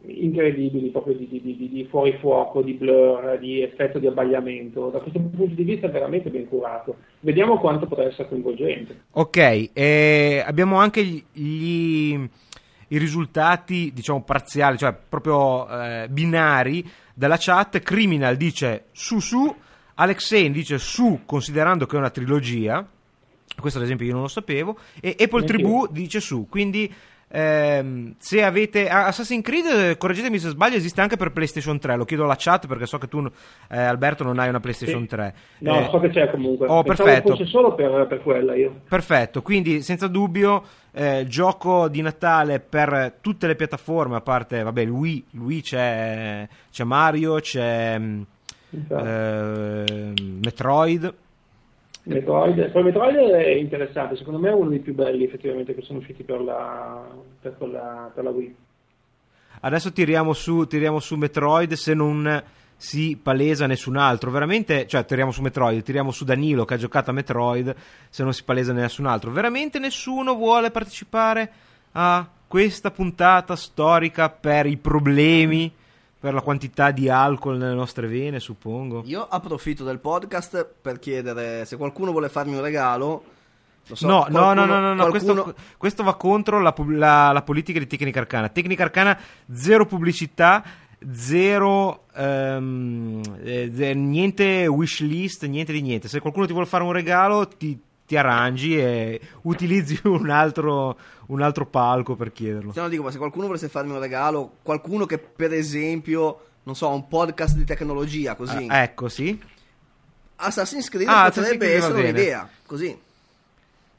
incredibili 0.06 0.90
proprio 0.90 1.16
di, 1.16 1.28
di, 1.28 1.42
di, 1.42 1.70
di 1.70 1.88
fuorifuoco, 1.90 2.62
di 2.62 2.74
blur, 2.74 3.38
di 3.40 3.62
effetto 3.62 4.00
di 4.00 4.08
abbagliamento. 4.08 4.90
Da 4.90 5.00
questo 5.00 5.20
punto 5.20 5.54
di 5.54 5.64
vista 5.64 5.88
è 5.88 5.90
veramente 5.90 6.30
ben 6.30 6.48
curato. 6.48 6.96
Vediamo 7.22 7.58
quanto 7.58 7.88
potrà 7.88 8.06
essere 8.06 8.30
coinvolgente. 8.30 9.04
Ok, 9.12 9.70
eh, 9.74 10.44
abbiamo 10.46 10.78
anche 10.78 11.04
gli... 11.04 12.30
i 12.90 12.98
risultati, 12.98 13.92
diciamo, 13.94 14.22
parziali, 14.24 14.78
cioè 14.78 14.94
proprio 14.94 15.68
eh, 15.70 16.08
binari 16.10 16.90
della 17.14 17.38
chat. 17.38 17.80
Criminal 17.80 18.38
dice 18.38 18.86
su 18.92 19.20
su, 19.20 19.54
Alexei 19.96 20.52
dice 20.52 20.78
su, 20.78 21.22
considerando 21.26 21.86
che 21.86 21.96
è 21.96 22.00
una 22.00 22.10
trilogia. 22.10 22.86
Questo 23.60 23.80
ad 23.80 23.86
esempio 23.86 24.06
io 24.06 24.14
non 24.14 24.22
lo 24.22 24.28
sapevo. 24.28 24.78
E 25.00 25.16
Apple 25.20 25.44
Tribù 25.44 25.88
dice 25.90 26.20
su. 26.20 26.48
Quindi 26.50 26.94
eh, 27.30 28.14
se 28.18 28.44
avete 28.44 28.88
Assassin's 28.88 29.44
Creed, 29.44 29.98
correggetemi 29.98 30.40
se 30.40 30.50
sbaglio, 30.50 30.78
esiste 30.78 31.02
anche 31.02 31.18
per 31.18 31.32
PlayStation 31.32 31.78
3. 31.78 31.98
Lo 31.98 32.06
chiedo 32.06 32.24
alla 32.24 32.36
chat 32.38 32.68
perché 32.68 32.86
so 32.86 32.98
che 32.98 33.08
tu, 33.08 33.26
eh, 33.70 33.78
Alberto, 33.78 34.24
non 34.24 34.40
hai 34.40 34.48
una 34.48 34.60
PlayStation 34.60 35.02
sì. 35.02 35.08
3. 35.08 35.34
No, 35.60 35.80
eh, 35.80 35.88
so 35.92 36.00
che 36.00 36.10
c'è 36.10 36.30
comunque. 36.32 36.68
Oh, 36.68 36.84
perfetto. 36.84 37.32
fosse 37.32 37.46
solo 37.46 37.76
per, 37.76 38.08
per, 38.08 38.22
quella 38.22 38.56
io. 38.56 38.82
Perfetto, 38.88 39.42
quindi 39.42 39.82
senza 39.82 40.08
dubbio, 40.08 40.64
eh, 40.94 41.26
gioco 41.28 41.90
di 41.90 42.02
Natale 42.02 42.60
per 42.62 43.18
tutte 43.20 43.48
le 43.48 43.56
piattaforme, 43.56 44.16
a 44.16 44.22
parte, 44.22 44.64
vabbè, 44.64 44.86
lui, 44.86 45.24
lui 45.32 45.62
c'è, 45.62 46.48
c'è 46.72 46.84
Mario, 46.86 47.40
c'è 47.42 48.00
esatto. 48.70 49.04
Metroid 50.42 51.14
Metroid, 52.08 52.72
poi 52.72 52.84
Metroid 52.84 53.16
è 53.16 53.50
interessante, 53.50 54.16
secondo 54.16 54.40
me 54.40 54.50
è 54.50 54.54
uno 54.54 54.70
dei 54.70 54.80
più 54.80 54.94
belli 54.94 55.24
effettivamente 55.24 55.76
che 55.76 55.82
sono 55.82 56.00
usciti 56.00 56.24
per 56.24 56.42
la, 56.42 57.06
per 57.42 57.56
la, 57.60 58.12
per 58.14 58.24
la 58.24 58.30
Wii. 58.30 58.56
Adesso 59.62 59.92
tiriamo 59.92 60.34
su, 60.34 60.66
tiriamo 60.66 61.00
su 61.00 61.16
Metroid 61.16 61.74
se 61.74 61.94
non 61.94 62.44
si 62.76 63.20
palesa 63.22 63.66
nessun 63.66 63.98
altro. 63.98 64.32
Veramente, 64.32 64.86
cioè 64.88 65.04
tiriamo 65.04 65.32
su 65.32 65.42
Metroid, 65.42 65.82
tiriamo 65.82 66.12
su 66.12 66.24
Danilo 66.24 66.64
che 66.64 66.76
ha 66.76 66.78
giocato 66.78 67.10
a 67.10 67.14
Metroid 67.14 67.76
se 68.10 68.24
non 68.24 68.34
si 68.34 68.44
palesa 68.44 68.72
nessun 68.72 69.08
altro. 69.08 69.32
Veramente 69.32 69.80
nessuno 69.80 70.36
vuole 70.36 70.72
partecipare 70.72 71.52
a 71.94 72.30
questa 72.48 72.92
puntata 72.92 73.56
storica 73.56 74.30
per 74.30 74.68
i 74.68 74.78
problemi 74.78 75.72
per 76.28 76.36
la 76.36 76.42
quantità 76.42 76.92
di 76.92 77.08
alcol 77.08 77.56
nelle 77.56 77.74
nostre 77.74 78.06
vene, 78.06 78.42
suppongo. 78.42 79.02
Io 79.06 79.26
approfitto 79.26 79.86
del 79.86 80.00
podcast 80.00 80.68
per 80.82 81.00
chiedere 81.00 81.64
se 81.64 81.78
qualcuno 81.78 82.12
vuole 82.12 82.28
farmi 82.28 82.54
un 82.54 82.62
regalo. 82.62 83.24
So, 83.84 84.06
no, 84.06 84.26
qualcuno, 84.30 84.54
no, 84.54 84.66
no, 84.66 84.80
no, 84.82 84.94
no, 84.94 85.08
qualcuno... 85.08 85.44
questo, 85.44 85.62
questo, 85.78 86.04
va 86.04 86.16
contro 86.16 86.60
la, 86.60 86.76
la, 86.90 87.32
la, 87.32 87.42
politica 87.44 87.80
di 87.80 87.88
Tecnica 87.88 88.20
Arcana. 88.20 88.50
Tecnica 88.50 88.84
Arcana, 88.84 89.18
zero 89.54 89.86
pubblicità, 89.86 90.66
zero 91.14 92.08
um, 92.14 93.22
eh, 93.42 93.94
niente 93.94 94.68
wish 94.68 95.00
list, 95.00 95.46
niente 95.46 95.72
di 95.72 95.82
niente. 95.82 96.10
Se 96.10 96.20
qualcuno 96.20 96.46
ti 96.46 96.52
vuole 96.52 96.68
fare 96.68 96.84
un 96.84 96.92
regalo, 96.92 97.48
ti, 97.48 97.80
ti 98.06 98.18
arrangi 98.18 98.78
e 98.78 99.22
utilizzi 99.44 99.98
un 100.04 100.30
altro, 100.30 100.98
un 101.28 101.42
altro 101.42 101.66
palco 101.66 102.16
per 102.16 102.32
chiederlo. 102.32 102.74
Se 102.74 102.82
no, 102.82 102.90
dico, 102.90 103.04
ma 103.04 103.12
se 103.12 103.18
qualcuno 103.18 103.48
volesse 103.48 103.70
farmi 103.70 103.92
un 103.92 104.00
regalo, 104.00 104.58
qualcuno 104.62 105.06
che 105.06 105.18
per 105.18 105.54
esempio, 105.54 106.46
non 106.64 106.76
so, 106.76 106.90
un 106.90 107.08
podcast 107.08 107.56
di 107.56 107.64
tecnologia, 107.64 108.36
così. 108.36 108.68
Ah, 108.70 108.84
ecco, 108.84 109.10
sì. 109.10 109.40
Assassin's 110.36 110.90
Creed 110.90 111.08
ah, 111.08 111.32
potrebbe 111.32 111.74
essere 111.74 112.02
un'idea, 112.02 112.48
così. 112.66 112.98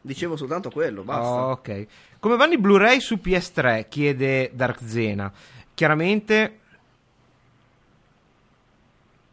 Dicevo 0.00 0.36
soltanto 0.36 0.70
quello, 0.70 1.02
basta. 1.02 1.30
Oh, 1.30 1.50
ok. 1.52 1.86
Come 2.20 2.36
vanno 2.36 2.54
i 2.54 2.58
Blu-ray 2.58 3.00
su 3.00 3.16
PS3? 3.22 3.88
Chiede 3.88 4.50
Dark 4.54 4.80
Zena. 4.82 5.32
Chiaramente 5.74 6.60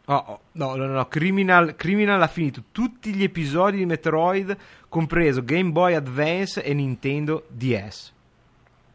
Oh, 0.07 0.23
oh, 0.27 0.39
no, 0.55 0.75
no, 0.75 0.87
no, 0.87 1.07
Criminal, 1.07 1.75
Criminal 1.75 2.21
ha 2.21 2.27
finito 2.27 2.63
tutti 2.71 3.13
gli 3.13 3.23
episodi 3.23 3.77
di 3.77 3.85
Metroid, 3.85 4.55
compreso 4.89 5.43
Game 5.43 5.71
Boy 5.71 5.93
Advance 5.93 6.63
e 6.63 6.73
Nintendo 6.73 7.45
DS. 7.49 8.13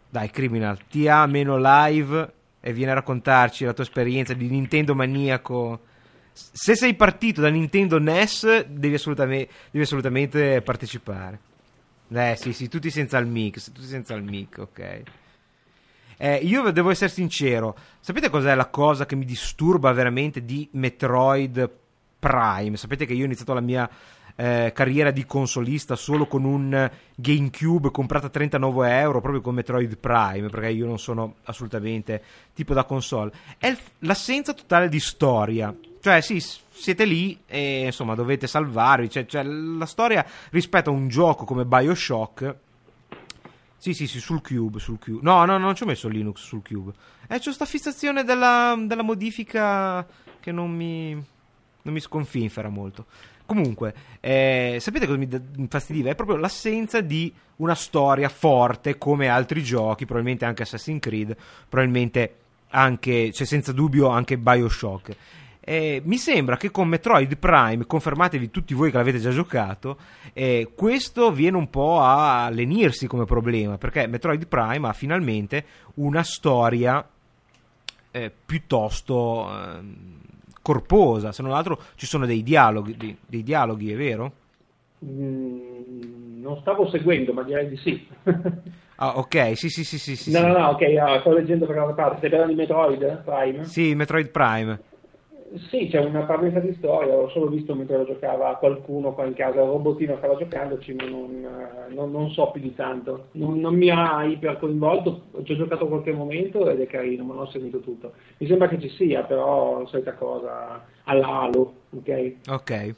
Dai, 0.08 0.30
Criminal, 0.30 0.78
ti 0.88 1.06
ha 1.06 1.24
meno 1.26 1.56
live 1.58 2.32
e 2.60 2.72
vieni 2.72 2.90
a 2.90 2.94
raccontarci 2.94 3.64
la 3.64 3.72
tua 3.72 3.84
esperienza 3.84 4.34
di 4.34 4.48
Nintendo 4.48 4.94
maniaco. 4.94 5.80
Se 6.32 6.74
sei 6.74 6.94
partito 6.94 7.40
da 7.40 7.48
Nintendo 7.48 7.98
NES, 7.98 8.66
devi 8.66 8.94
assolutamente, 8.94 9.52
devi 9.70 9.84
assolutamente 9.84 10.62
partecipare. 10.62 11.38
Eh, 12.08 12.34
sì, 12.36 12.52
sì, 12.52 12.68
tutti 12.68 12.90
senza 12.90 13.18
il 13.18 13.26
mix, 13.26 13.70
tutti 13.70 13.86
senza 13.86 14.14
il 14.14 14.22
mic, 14.22 14.58
ok. 14.58 15.02
Eh, 16.22 16.34
io 16.42 16.70
devo 16.70 16.90
essere 16.90 17.08
sincero, 17.08 17.74
sapete 17.98 18.28
cos'è 18.28 18.54
la 18.54 18.66
cosa 18.66 19.06
che 19.06 19.16
mi 19.16 19.24
disturba 19.24 19.90
veramente 19.92 20.44
di 20.44 20.68
Metroid 20.72 21.70
Prime? 22.18 22.76
Sapete 22.76 23.06
che 23.06 23.14
io 23.14 23.22
ho 23.22 23.24
iniziato 23.24 23.54
la 23.54 23.62
mia 23.62 23.88
eh, 24.36 24.70
carriera 24.74 25.12
di 25.12 25.24
consolista 25.24 25.96
solo 25.96 26.26
con 26.26 26.44
un 26.44 26.90
GameCube 27.14 27.90
comprato 27.90 28.26
a 28.26 28.28
39 28.28 28.98
euro 28.98 29.22
proprio 29.22 29.40
con 29.40 29.54
Metroid 29.54 29.96
Prime 29.96 30.50
perché 30.50 30.68
io 30.68 30.84
non 30.84 30.98
sono 30.98 31.36
assolutamente 31.44 32.22
tipo 32.52 32.74
da 32.74 32.84
console. 32.84 33.32
È 33.56 33.74
l'assenza 34.00 34.52
totale 34.52 34.90
di 34.90 35.00
storia. 35.00 35.74
Cioè 36.02 36.20
sì 36.20 36.38
siete 36.70 37.06
lì 37.06 37.40
e 37.46 37.86
insomma 37.86 38.14
dovete 38.14 38.46
salvarvi. 38.46 39.08
Cioè, 39.08 39.24
cioè 39.24 39.42
la 39.42 39.86
storia 39.86 40.26
rispetto 40.50 40.90
a 40.90 40.92
un 40.92 41.08
gioco 41.08 41.46
come 41.46 41.64
Bioshock 41.64 42.56
sì, 43.80 43.94
sì, 43.94 44.06
sì, 44.06 44.20
sul 44.20 44.42
Cube, 44.42 44.78
sul 44.78 44.98
Cube. 44.98 45.20
No, 45.22 45.46
no, 45.46 45.56
non 45.56 45.74
ci 45.74 45.84
ho 45.84 45.86
messo 45.86 46.06
Linux 46.06 46.42
sul 46.42 46.60
Cube. 46.62 46.92
Eh, 47.26 47.38
c'ho 47.38 47.50
sta 47.50 47.64
fissazione 47.64 48.24
della, 48.24 48.76
della 48.78 49.02
modifica 49.02 50.06
che 50.38 50.52
non 50.52 50.70
mi, 50.70 51.12
non 51.14 51.94
mi 51.94 52.00
sconfinfera 52.00 52.68
molto. 52.68 53.06
Comunque, 53.46 53.94
eh, 54.20 54.76
sapete 54.80 55.06
cosa 55.06 55.16
mi 55.16 55.28
infastidiva? 55.56 56.10
È 56.10 56.14
proprio 56.14 56.36
l'assenza 56.36 57.00
di 57.00 57.32
una 57.56 57.74
storia 57.74 58.28
forte 58.28 58.98
come 58.98 59.28
altri 59.28 59.62
giochi, 59.62 60.04
probabilmente 60.04 60.44
anche 60.44 60.64
Assassin's 60.64 61.00
Creed, 61.00 61.34
probabilmente 61.66 62.34
anche, 62.68 63.32
cioè 63.32 63.46
senza 63.46 63.72
dubbio 63.72 64.08
anche 64.08 64.36
Bioshock. 64.36 65.16
Eh, 65.70 66.02
mi 66.04 66.16
sembra 66.16 66.56
che 66.56 66.72
con 66.72 66.88
Metroid 66.88 67.36
Prime, 67.36 67.86
confermatevi 67.86 68.50
tutti 68.50 68.74
voi 68.74 68.90
che 68.90 68.96
l'avete 68.96 69.20
già 69.20 69.30
giocato, 69.30 69.98
eh, 70.32 70.72
questo 70.74 71.30
viene 71.30 71.56
un 71.58 71.70
po' 71.70 72.00
a 72.00 72.50
lenirsi 72.50 73.06
come 73.06 73.24
problema, 73.24 73.78
perché 73.78 74.08
Metroid 74.08 74.48
Prime 74.48 74.88
ha 74.88 74.92
finalmente 74.92 75.64
una 75.94 76.24
storia 76.24 77.08
eh, 78.10 78.32
piuttosto 78.44 79.48
ehm, 79.48 80.18
corposa, 80.60 81.30
se 81.30 81.40
non 81.40 81.52
altro 81.52 81.80
ci 81.94 82.06
sono 82.06 82.26
dei 82.26 82.42
dialoghi, 82.42 82.96
dei, 82.96 83.16
dei 83.24 83.44
dialoghi 83.44 83.92
è 83.92 83.96
vero? 83.96 84.32
Mm, 85.04 86.40
non 86.42 86.58
stavo 86.62 86.90
seguendo, 86.90 87.32
ma 87.32 87.44
direi 87.44 87.68
di 87.68 87.76
sì. 87.76 88.08
Ah, 89.02 89.16
ok, 89.16 89.56
sì, 89.56 89.70
sì, 89.70 89.82
sì, 89.82 89.98
sì. 89.98 90.14
sì 90.14 90.30
no, 90.30 90.46
no, 90.46 90.58
no, 90.58 90.66
ok, 90.72 90.80
uh, 90.82 91.20
sto 91.20 91.32
leggendo 91.32 91.64
per 91.64 91.76
una 91.76 91.94
parte. 91.94 92.18
Stai 92.18 92.28
parlando 92.28 92.52
di 92.52 92.60
Metroid 92.60 93.22
Prime? 93.24 93.64
Sì, 93.64 93.94
Metroid 93.94 94.28
Prime. 94.28 94.78
Sì, 95.68 95.88
c'è 95.90 95.98
una 95.98 96.22
parvenza 96.22 96.60
di 96.60 96.72
storia, 96.74 97.12
ho 97.12 97.28
solo 97.30 97.48
visto 97.48 97.74
mentre 97.74 97.96
lo 97.96 98.04
giocava 98.04 98.54
qualcuno 98.54 99.12
qua 99.12 99.24
in 99.24 99.34
casa, 99.34 99.60
il 99.60 99.66
robottino 99.66 100.16
stava 100.18 100.36
giocandoci, 100.36 100.92
ma 100.94 101.04
non, 101.04 101.44
eh, 101.44 101.92
non, 101.92 102.12
non 102.12 102.30
so 102.30 102.52
più 102.52 102.60
di 102.60 102.72
tanto. 102.74 103.26
Non, 103.32 103.58
non, 103.58 103.74
mi 103.74 103.90
ha 103.90 104.22
iper 104.24 104.58
coinvolto, 104.58 105.22
ci 105.42 105.52
ho 105.52 105.56
giocato 105.56 105.88
qualche 105.88 106.12
momento 106.12 106.68
ed 106.70 106.80
è 106.80 106.86
carino, 106.86 107.24
ma 107.24 107.34
non 107.34 107.42
ho 107.42 107.50
seguito 107.50 107.80
tutto. 107.80 108.12
Mi 108.38 108.46
sembra 108.46 108.68
che 108.68 108.78
ci 108.78 108.88
sia, 108.90 109.24
però 109.24 109.84
solita 109.86 110.14
cosa, 110.14 110.84
all'alo, 111.04 111.74
ok? 111.96 112.34
Ok. 112.48 112.94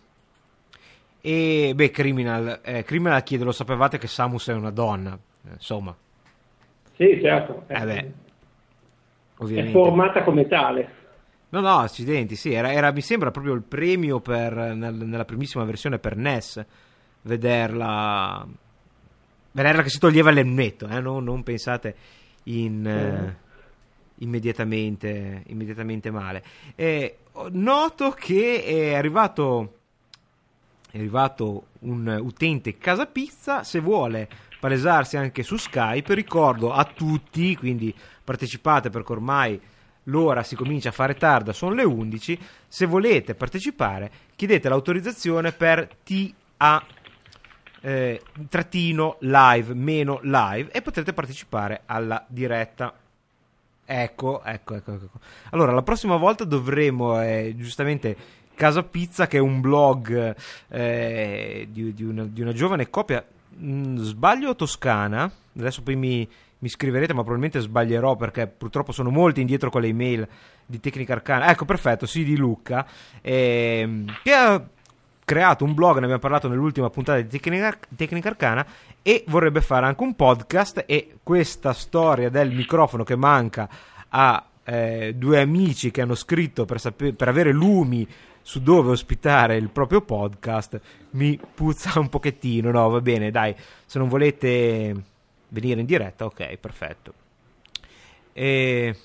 E 1.23 1.73
beh, 1.75 1.91
Criminal, 1.91 2.61
eh, 2.63 2.83
Criminal 2.83 3.23
chiede, 3.23 3.45
lo 3.45 3.53
sapevate 3.53 3.97
che 3.97 4.09
Samus 4.09 4.51
è 4.51 4.53
una 4.53 4.71
donna, 4.71 5.19
eh, 5.47 5.53
insomma. 5.53 5.97
Sì, 6.97 7.19
certo. 7.23 7.63
Eh 7.69 7.81
beh, 7.83 8.13
ovviamente. 9.39 9.71
È 9.71 9.83
formata 9.83 10.23
come 10.23 10.47
tale. 10.47 11.01
No, 11.53 11.61
no, 11.61 11.81
accidenti, 11.81 12.35
sì, 12.35 12.51
era, 12.55 12.73
era, 12.73 12.93
mi 12.93 13.03
sembra 13.03 13.31
proprio 13.31 13.53
il 13.53 13.61
premio 13.61 14.21
per, 14.21 14.55
nel, 14.55 14.95
nella 14.95 15.27
primissima 15.27 15.65
versione 15.65 15.99
per 15.99 16.17
NES, 16.17 16.65
vederla, 17.23 18.47
vederla 19.51 19.83
che 19.83 19.91
si 19.91 19.99
toglieva 19.99 20.31
l'ennetto, 20.31 20.89
eh? 20.89 20.99
non, 21.01 21.23
non 21.25 21.43
pensate 21.43 21.95
in, 22.45 22.81
mm. 22.81 22.87
eh, 22.87 23.37
immediatamente, 24.21 25.43
immediatamente 25.49 26.11
male. 26.11 26.43
E 26.75 27.19
noto 27.51 28.13
che 28.13 28.65
è 28.65 28.95
arrivato, 28.95 29.81
è 30.91 30.97
arrivato 30.97 31.67
un 31.81 32.19
utente 32.19 32.79
Casa 32.79 33.05
Pizza, 33.05 33.63
se 33.63 33.79
vuole 33.79 34.27
palesarsi 34.59 35.19
anche 35.19 35.43
su 35.43 35.59
Skype, 35.59 36.15
ricordo 36.15 36.73
a 36.73 36.85
tutti, 36.85 37.55
quindi 37.57 37.95
partecipate 38.25 38.89
perché 38.89 39.13
ormai 39.13 39.61
l'ora 40.05 40.43
si 40.43 40.57
comincia 40.57 40.89
a 40.91 40.93
fare 40.93 41.15
tarda, 41.15 41.53
sono 41.53 41.75
le 41.75 41.85
11. 41.85 42.39
Se 42.69 42.87
volete 42.87 43.35
partecipare, 43.35 44.11
chiedete 44.35 44.69
l'autorizzazione 44.69 45.53
per 45.53 45.89
TA 46.03 46.85
eh, 47.83 48.23
trattino 48.49 49.17
live 49.21 49.75
meno 49.75 50.21
live 50.23 50.71
e 50.71 50.83
potrete 50.83 51.13
partecipare 51.13 51.83
alla 51.87 52.25
diretta. 52.29 52.95
Ecco, 53.85 54.43
ecco, 54.45 54.75
ecco, 54.75 54.93
ecco. 54.93 55.21
Allora, 55.51 55.73
la 55.73 55.83
prossima 55.83 56.17
volta 56.17 56.45
dovremo 56.45 57.21
eh, 57.21 57.55
giustamente 57.57 58.17
Casa 58.55 58.83
Pizza, 58.85 59.27
che 59.27 59.39
è 59.39 59.41
un 59.41 59.61
blog 59.61 60.35
eh, 60.69 61.69
di, 61.71 61.93
di, 61.93 62.05
una, 62.05 62.25
di, 62.25 62.41
una, 62.41 62.53
giovane 62.53 62.89
coppia, 62.89 63.25
mh, 63.49 63.97
sbaglio 63.97 64.55
toscana. 64.55 65.31
Adesso 65.59 65.83
poi 65.83 65.97
mi, 65.97 66.29
mi 66.63 66.69
scriverete, 66.69 67.13
ma 67.13 67.23
probabilmente 67.23 67.61
sbaglierò 67.61 68.15
perché 68.15 68.47
purtroppo 68.47 68.93
sono 68.93 69.11
molti 69.11 69.41
indietro 69.41 69.69
con 69.69 69.81
le 69.81 69.89
email 69.89 70.27
di 70.65 70.79
Tecnica 70.79 71.13
Arcana. 71.13 71.51
Ecco, 71.51 71.65
perfetto, 71.65 72.07
sì, 72.07 72.23
di 72.25 72.37
Luca, 72.37 72.87
ehm, 73.21 74.21
che 74.23 74.33
ha 74.33 74.65
creato 75.25 75.65
un 75.65 75.75
blog, 75.75 75.95
ne 75.95 76.05
abbiamo 76.05 76.21
parlato 76.21 76.49
nell'ultima 76.49 76.89
puntata 76.89 77.21
di 77.21 77.27
Tecnica, 77.27 77.77
Tecnica 77.97 78.29
Arcana, 78.29 78.65
e 79.03 79.25
vorrebbe 79.27 79.61
fare 79.61 79.87
anche 79.87 80.03
un 80.05 80.15
podcast 80.15 80.85
e 80.87 81.17
questa 81.25 81.73
storia 81.73 82.31
del 82.31 82.53
microfono 82.53 83.03
che 83.03 83.17
manca 83.17 83.69
a 84.11 84.47
eh, 84.65 85.15
due 85.17 85.41
amici 85.41 85.91
che 85.91 86.03
hanno 86.03 86.15
scritto 86.15 86.65
per, 86.65 86.79
saper, 86.79 87.15
per 87.15 87.27
avere 87.27 87.51
lumi 87.51 88.07
su 88.41 88.63
dove 88.63 88.91
ospitare 88.91 89.57
il 89.57 89.71
proprio 89.71 90.03
podcast 90.03 90.81
mi 91.11 91.41
puzza 91.55 91.99
un 91.99 92.09
pochettino, 92.09 92.71
no, 92.71 92.89
va 92.89 93.01
bene, 93.01 93.33
dai, 93.33 93.53
se 93.85 93.99
non 93.99 94.09
volete 94.09 95.11
venire 95.53 95.81
in 95.81 95.87
diretta, 95.87 96.25
ok, 96.25 96.57
perfetto. 96.57 97.13
E... 98.33 98.97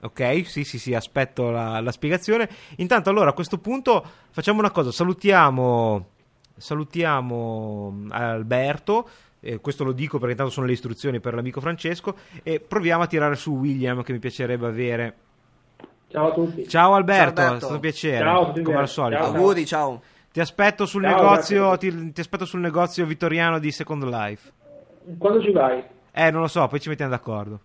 Ok, 0.00 0.42
sì, 0.46 0.64
sì, 0.64 0.78
sì, 0.78 0.94
aspetto 0.94 1.50
la, 1.50 1.80
la, 1.80 1.90
spiegazione. 1.90 2.48
Intanto, 2.76 3.10
allora, 3.10 3.30
a 3.30 3.32
questo 3.32 3.58
punto 3.58 4.04
facciamo 4.30 4.58
una 4.58 4.70
cosa, 4.70 4.92
salutiamo, 4.92 6.08
salutiamo 6.56 8.06
Alberto, 8.10 9.08
eh, 9.40 9.60
questo 9.60 9.84
lo 9.84 9.92
dico 9.92 10.18
perché 10.18 10.32
intanto 10.32 10.52
sono 10.52 10.66
le 10.66 10.72
istruzioni 10.72 11.18
per 11.18 11.34
l'amico 11.34 11.60
Francesco, 11.60 12.16
e 12.42 12.60
proviamo 12.60 13.02
a 13.02 13.06
tirare 13.06 13.36
su 13.36 13.52
William 13.52 14.02
che 14.02 14.12
mi 14.12 14.18
piacerebbe 14.18 14.66
avere. 14.66 15.16
Ciao 16.08 16.28
a 16.28 16.32
tutti. 16.32 16.68
Ciao 16.68 16.94
Alberto, 16.94 17.34
ciao 17.34 17.44
Alberto. 17.44 17.54
è 17.54 17.58
stato 17.58 17.74
un 17.74 17.80
piacere, 17.80 18.24
ciao, 18.24 18.52
come 18.62 18.76
al 18.76 18.88
solito. 18.88 19.22
Ciao, 19.22 19.34
Auguri, 19.34 19.66
ciao. 19.66 20.02
Ti 20.36 20.42
aspetto 20.42 20.84
sul 20.84 21.02
ciao, 21.02 21.16
negozio, 21.16 21.78
ti, 21.78 22.12
ti 22.12 22.20
aspetto 22.20 22.44
sul 22.44 22.60
negozio 22.60 23.06
vittoriano 23.06 23.58
di 23.58 23.70
Second 23.70 24.04
Life. 24.04 24.52
Quando 25.16 25.40
ci 25.40 25.50
vai? 25.50 25.82
Eh, 26.12 26.30
non 26.30 26.42
lo 26.42 26.46
so, 26.46 26.66
poi 26.66 26.78
ci 26.78 26.90
mettiamo 26.90 27.12
d'accordo. 27.12 27.60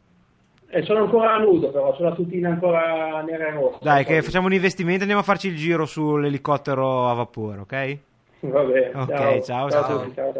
Eh, 0.69 0.81
sono 0.83 1.03
ancora 1.03 1.37
nudo, 1.37 1.69
però, 1.69 1.93
sono 1.95 2.07
la 2.07 2.15
tutina 2.15 2.47
ancora 2.47 3.21
nera 3.23 3.47
e 3.47 3.51
rossa. 3.51 3.79
Dai, 3.81 4.05
che 4.05 4.21
facciamo 4.21 4.47
un 4.47 4.53
investimento 4.53 4.99
e 4.99 5.01
andiamo 5.01 5.19
a 5.19 5.25
farci 5.25 5.49
il 5.49 5.57
giro 5.57 5.85
sull'elicottero 5.85 7.09
a 7.09 7.13
vapore, 7.13 7.59
ok? 7.59 7.97
Va 8.39 8.63
bene. 8.63 8.91
Ok, 8.93 9.15
ciao, 9.15 9.41
ciao. 9.41 9.69
ciao. 9.69 10.13
ciao, 10.13 10.33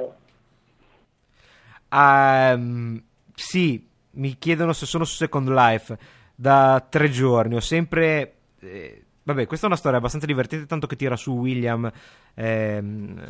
ciao. 1.89 2.53
Um, 2.53 3.03
sì, 3.35 3.85
mi 4.11 4.37
chiedono 4.37 4.71
se 4.71 4.85
sono 4.85 5.03
su 5.03 5.15
Second 5.15 5.49
Life 5.49 5.97
da 6.33 6.81
tre 6.89 7.09
giorni. 7.09 7.55
Ho 7.55 7.59
sempre. 7.59 8.35
Eh, 8.61 9.00
vabbè, 9.23 9.45
questa 9.45 9.65
è 9.65 9.69
una 9.69 9.77
storia 9.77 9.97
abbastanza 9.97 10.25
divertente, 10.25 10.65
tanto 10.65 10.87
che 10.87 10.95
tira 10.95 11.15
su 11.15 11.33
William. 11.33 11.91
Ehm, 12.35 13.21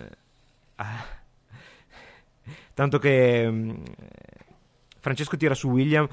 ah, 0.76 1.06
tanto 2.74 2.98
che. 3.00 3.46
Um, 3.48 3.84
Francesco 5.00 5.36
tira 5.36 5.56
su 5.56 5.70
William. 5.70 6.08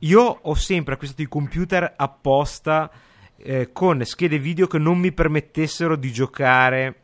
Io 0.00 0.22
ho 0.22 0.54
sempre 0.54 0.94
acquistato 0.94 1.20
i 1.22 1.28
computer 1.28 1.92
apposta 1.94 2.90
eh, 3.36 3.70
con 3.70 4.02
schede 4.04 4.38
video 4.38 4.66
che 4.66 4.78
non 4.78 4.98
mi 4.98 5.12
permettessero 5.12 5.94
di 5.94 6.10
giocare 6.10 6.94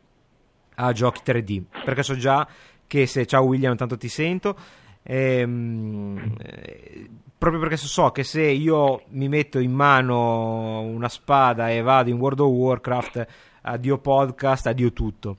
a 0.75 0.91
giochi 0.91 1.21
3D. 1.23 1.63
Perché 1.85 2.01
so 2.01 2.15
già 2.15 2.47
che 2.87 3.05
se 3.05 3.25
ciao 3.27 3.43
William, 3.43 3.75
tanto 3.75 3.97
ti 3.97 4.09
sento. 4.09 4.57
Ehm, 5.03 6.35
eh, 6.41 7.09
proprio 7.37 7.61
perché 7.61 7.77
so 7.77 8.11
che 8.11 8.23
se 8.23 8.41
io 8.43 9.03
mi 9.09 9.27
metto 9.27 9.59
in 9.59 9.71
mano 9.71 10.81
una 10.81 11.09
spada 11.09 11.69
e 11.69 11.81
vado 11.81 12.09
in 12.09 12.17
World 12.17 12.39
of 12.39 12.49
Warcraft, 12.51 13.27
addio 13.61 13.97
podcast, 13.99 14.67
addio 14.67 14.91
tutto. 14.91 15.37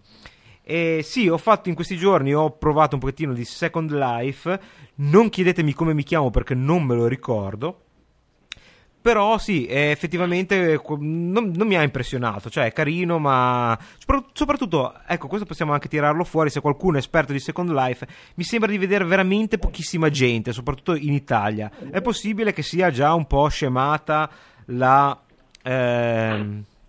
E 0.63 1.01
sì, 1.03 1.29
ho 1.29 1.39
fatto 1.39 1.69
in 1.69 1.75
questi 1.75 1.97
giorni, 1.97 2.35
ho 2.35 2.51
provato 2.51 2.95
un 2.95 3.01
pochettino 3.01 3.33
di 3.33 3.45
Second 3.45 3.91
Life, 3.91 4.61
non 4.97 5.31
chiedetemi 5.31 5.73
come 5.73 5.95
mi 5.95 6.03
chiamo 6.03 6.31
perché 6.31 6.55
non 6.55 6.85
me 6.85 6.95
lo 6.95 7.07
ricordo. 7.07 7.85
Però 9.01 9.39
sì, 9.39 9.67
effettivamente 9.69 10.81
non, 10.99 11.53
non, 11.55 11.67
mi 11.67 11.77
ha 11.77 11.83
impressionato, 11.83 12.51
cioè 12.51 12.65
è 12.65 12.73
carino, 12.73 13.19
ma 13.19 13.79
soprattutto, 14.33 14.93
ecco, 15.07 15.29
questo 15.29 15.47
possiamo 15.47 15.73
anche 15.73 15.89
tirarlo 15.89 16.25
fuori 16.25 16.51
se 16.51 16.61
qualcuno 16.61 16.97
è 16.97 16.99
esperto 16.99 17.33
di 17.33 17.39
Second 17.39 17.71
Life, 17.71 18.07
mi 18.35 18.43
sembra 18.43 18.71
di 18.71 18.77
vedere 18.77 19.05
veramente 19.05 19.57
pochissima 19.57 20.11
gente, 20.11 20.53
soprattutto 20.53 20.97
in 20.97 21.13
Italia. 21.13 21.71
È 21.91 22.03
possibile 22.03 22.53
che 22.53 22.63
sia 22.63 22.91
già 22.91 23.15
un 23.15 23.27
po' 23.27 23.47
scemata 23.49 24.29
la, 24.67 25.19
eh, 25.63 26.47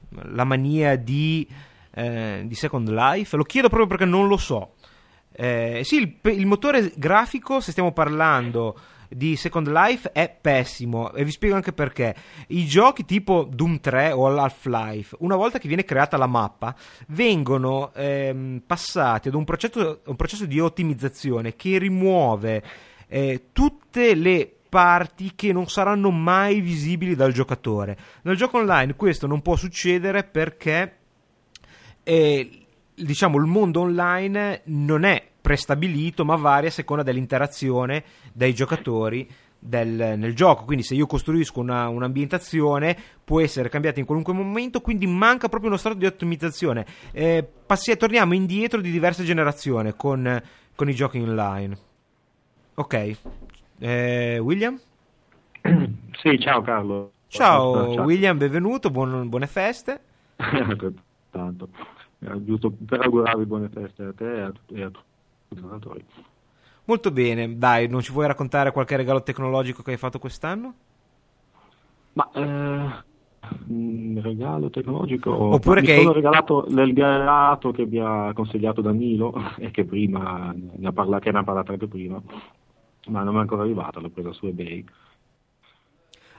la 0.10 0.44
mania 0.44 0.96
di, 0.96 1.48
eh, 1.92 2.42
di, 2.44 2.56
Second 2.56 2.90
Life? 2.90 3.38
Lo 3.38 3.44
chiedo 3.44 3.68
proprio 3.68 3.88
perché 3.88 4.06
non 4.06 4.28
lo 4.28 4.38
so. 4.38 4.74
Eh, 5.32 5.82
sì, 5.84 5.98
il, 5.98 6.32
il 6.34 6.48
motore 6.48 6.92
grafico, 6.96 7.62
se 7.62 7.70
stiamo 7.72 7.92
parlando 7.92 8.76
di 9.10 9.36
Second 9.36 9.68
Life 9.68 10.12
è 10.12 10.34
pessimo 10.40 11.12
e 11.14 11.24
vi 11.26 11.32
spiego 11.32 11.56
anche 11.56 11.74
perché. 11.74 12.16
I 12.48 12.66
giochi 12.66 13.06
tipo 13.06 13.48
Doom 13.52 13.80
3 13.80 14.12
o 14.12 14.28
Half-Life, 14.28 15.18
una 15.20 15.36
volta 15.36 15.60
che 15.60 15.68
viene 15.68 15.84
creata 15.84 16.16
la 16.18 16.28
mappa, 16.28 16.76
vengono 17.08 17.92
ehm, 17.94 18.62
passati 18.66 19.28
ad 19.28 19.34
un 19.34 19.44
processo, 19.44 20.02
un 20.06 20.16
processo, 20.16 20.46
di 20.46 20.60
ottimizzazione 20.60 21.56
che 21.56 21.78
rimuove 21.78 22.64
eh, 23.08 23.46
tutte 23.52 24.14
le 24.14 24.54
parti 24.70 25.34
che 25.36 25.52
non 25.52 25.68
saranno 25.68 26.12
mai 26.12 26.62
visibili 26.62 27.16
dal 27.16 27.34
giocatore. 27.34 27.98
Nel 28.22 28.38
gioco 28.38 28.58
online 28.58 28.96
questo 28.96 29.26
non 29.26 29.42
può 29.42 29.56
succedere 29.56 30.24
perché 30.24 30.98
eh, 32.04 32.50
diciamo 33.00 33.38
il 33.38 33.46
mondo 33.46 33.82
online 33.82 34.62
non 34.66 35.04
è 35.04 35.26
prestabilito, 35.42 36.26
ma 36.26 36.36
varia 36.36 36.70
a 36.70 36.72
seconda 36.72 37.04
dell'interazione 37.04 38.04
dei 38.34 38.54
giocatori 38.54 39.28
del, 39.58 40.16
nel 40.18 40.36
gioco. 40.36 40.66
Quindi, 40.66 40.84
se 40.84 40.96
io 40.96 41.06
costruisco 41.06 41.60
una, 41.60 41.88
un'ambientazione, 41.88 42.98
può 43.24 43.42
essere 43.42 43.70
cambiata 43.70 44.00
in 44.00 44.06
qualunque 44.06 44.34
momento. 44.34 44.82
Quindi, 44.82 45.08
manca 45.08 45.50
proprio 45.50 45.70
uno 45.70 45.80
stato 45.80 45.96
di 45.96 46.06
ottimizzazione. 46.06 46.86
Eh, 47.12 47.46
passi, 47.66 47.96
torniamo 47.98 48.34
indietro 48.34 48.82
di 48.82 48.92
diverse 48.92 49.24
generazioni 49.24 49.94
con, 49.96 50.42
con 50.76 50.90
i 50.90 50.94
giochi 50.96 51.20
online. 51.20 51.78
Ok, 52.76 53.18
eh, 53.80 54.40
William? 54.40 54.80
Sì, 56.20 56.38
ciao 56.38 56.62
Carlo. 56.62 57.14
Ciao, 57.28 57.94
ciao. 57.94 58.04
William, 58.04 58.38
benvenuto, 58.38 58.90
buon, 58.90 59.30
buone 59.30 59.48
feste. 59.48 60.02
Tanto, 61.32 61.70
giusto 62.20 62.72
per 62.72 63.02
augurarvi 63.02 63.46
buone 63.46 63.70
feste 63.70 64.04
a 64.04 64.14
te 64.14 64.36
e 64.36 64.42
a, 64.42 64.52
e 64.74 64.82
a 64.84 64.90
tutti 64.90 65.62
giocatori. 65.62 66.04
Molto 66.86 67.12
bene, 67.12 67.58
dai, 67.58 67.88
non 67.88 68.02
ci 68.02 68.12
vuoi 68.12 68.28
raccontare 68.28 68.72
qualche 68.72 68.98
regalo 68.98 69.22
tecnologico 69.22 69.84
che 69.84 69.92
hai 69.92 69.98
fatto 69.98 70.20
quest'anno? 70.20 70.74
Ma 72.14 72.30
eh, 72.34 73.04
un 73.68 74.20
regalo 74.22 74.70
tecnologico 74.70 75.32
oppure 75.32 75.82
che 75.82 75.96
mi 75.96 76.02
sono 76.02 76.14
regalato 76.14 76.66
l'elgarato 76.68 77.72
che 77.72 77.86
mi 77.86 78.00
ha 78.00 78.32
consigliato 78.34 78.82
Danilo 78.82 79.34
e 79.58 79.72
che 79.72 79.86
prima 79.86 80.54
ne 80.54 80.88
ha 80.88 80.92
parlato, 80.92 81.32
ne 81.32 81.38
ha 81.38 81.44
parlato 81.44 81.72
anche 81.72 81.88
prima 81.88 82.22
ma 83.08 83.24
non 83.24 83.34
mi 83.34 83.40
è 83.40 83.42
ancora 83.42 83.62
arrivato 83.62 84.00
l'ho 84.00 84.10
preso 84.10 84.34
su 84.34 84.48
ebay 84.48 84.86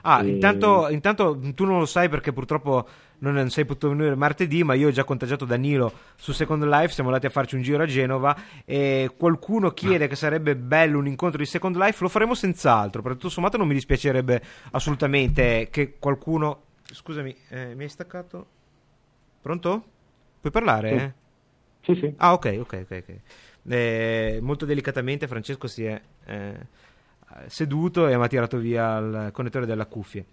Ah, 0.03 0.23
e... 0.23 0.29
intanto, 0.29 0.87
intanto, 0.89 1.39
tu 1.53 1.65
non 1.65 1.79
lo 1.79 1.85
sai 1.85 2.09
perché 2.09 2.33
purtroppo 2.33 2.87
non 3.29 3.49
sei 3.49 3.65
potuto 3.65 3.89
venire 3.89 4.15
martedì, 4.15 4.63
ma 4.63 4.73
io 4.73 4.87
ho 4.87 4.91
già 4.91 5.03
contagiato 5.03 5.45
Danilo 5.45 5.91
su 6.15 6.31
Second 6.31 6.63
Life, 6.63 6.93
siamo 6.93 7.09
andati 7.09 7.27
a 7.27 7.29
farci 7.29 7.55
un 7.55 7.61
giro 7.61 7.83
a 7.83 7.85
Genova 7.85 8.35
e 8.65 9.11
qualcuno 9.15 9.71
chiede 9.71 10.07
che 10.07 10.15
sarebbe 10.15 10.55
bello 10.55 10.97
un 10.97 11.07
incontro 11.07 11.37
di 11.37 11.45
Second 11.45 11.75
Life, 11.75 12.01
lo 12.01 12.09
faremo 12.09 12.33
senz'altro, 12.33 13.01
perché 13.01 13.17
tutto 13.17 13.29
sommato 13.29 13.57
non 13.57 13.67
mi 13.67 13.73
dispiacerebbe 13.73 14.41
assolutamente 14.71 15.67
che 15.69 15.97
qualcuno... 15.99 16.63
Scusami, 16.91 17.35
eh, 17.49 17.75
mi 17.75 17.83
hai 17.83 17.89
staccato? 17.89 18.45
Pronto? 19.41 19.83
Puoi 20.39 20.51
parlare? 20.51 21.15
Sì, 21.81 21.93
sì. 21.93 21.99
sì. 21.99 22.13
Ah, 22.17 22.33
ok, 22.33 22.57
ok, 22.59 22.79
ok. 22.83 23.01
okay. 23.01 23.21
Eh, 23.67 24.39
molto 24.41 24.65
delicatamente 24.65 25.27
Francesco 25.27 25.67
si 25.67 25.85
è... 25.85 26.01
Eh, 26.25 26.89
seduto 27.47 28.07
e 28.07 28.17
mi 28.17 28.23
ha 28.23 28.27
tirato 28.27 28.57
via 28.57 28.97
il 28.97 29.29
connettore 29.31 29.65
della 29.65 29.85
cuffia. 29.85 30.23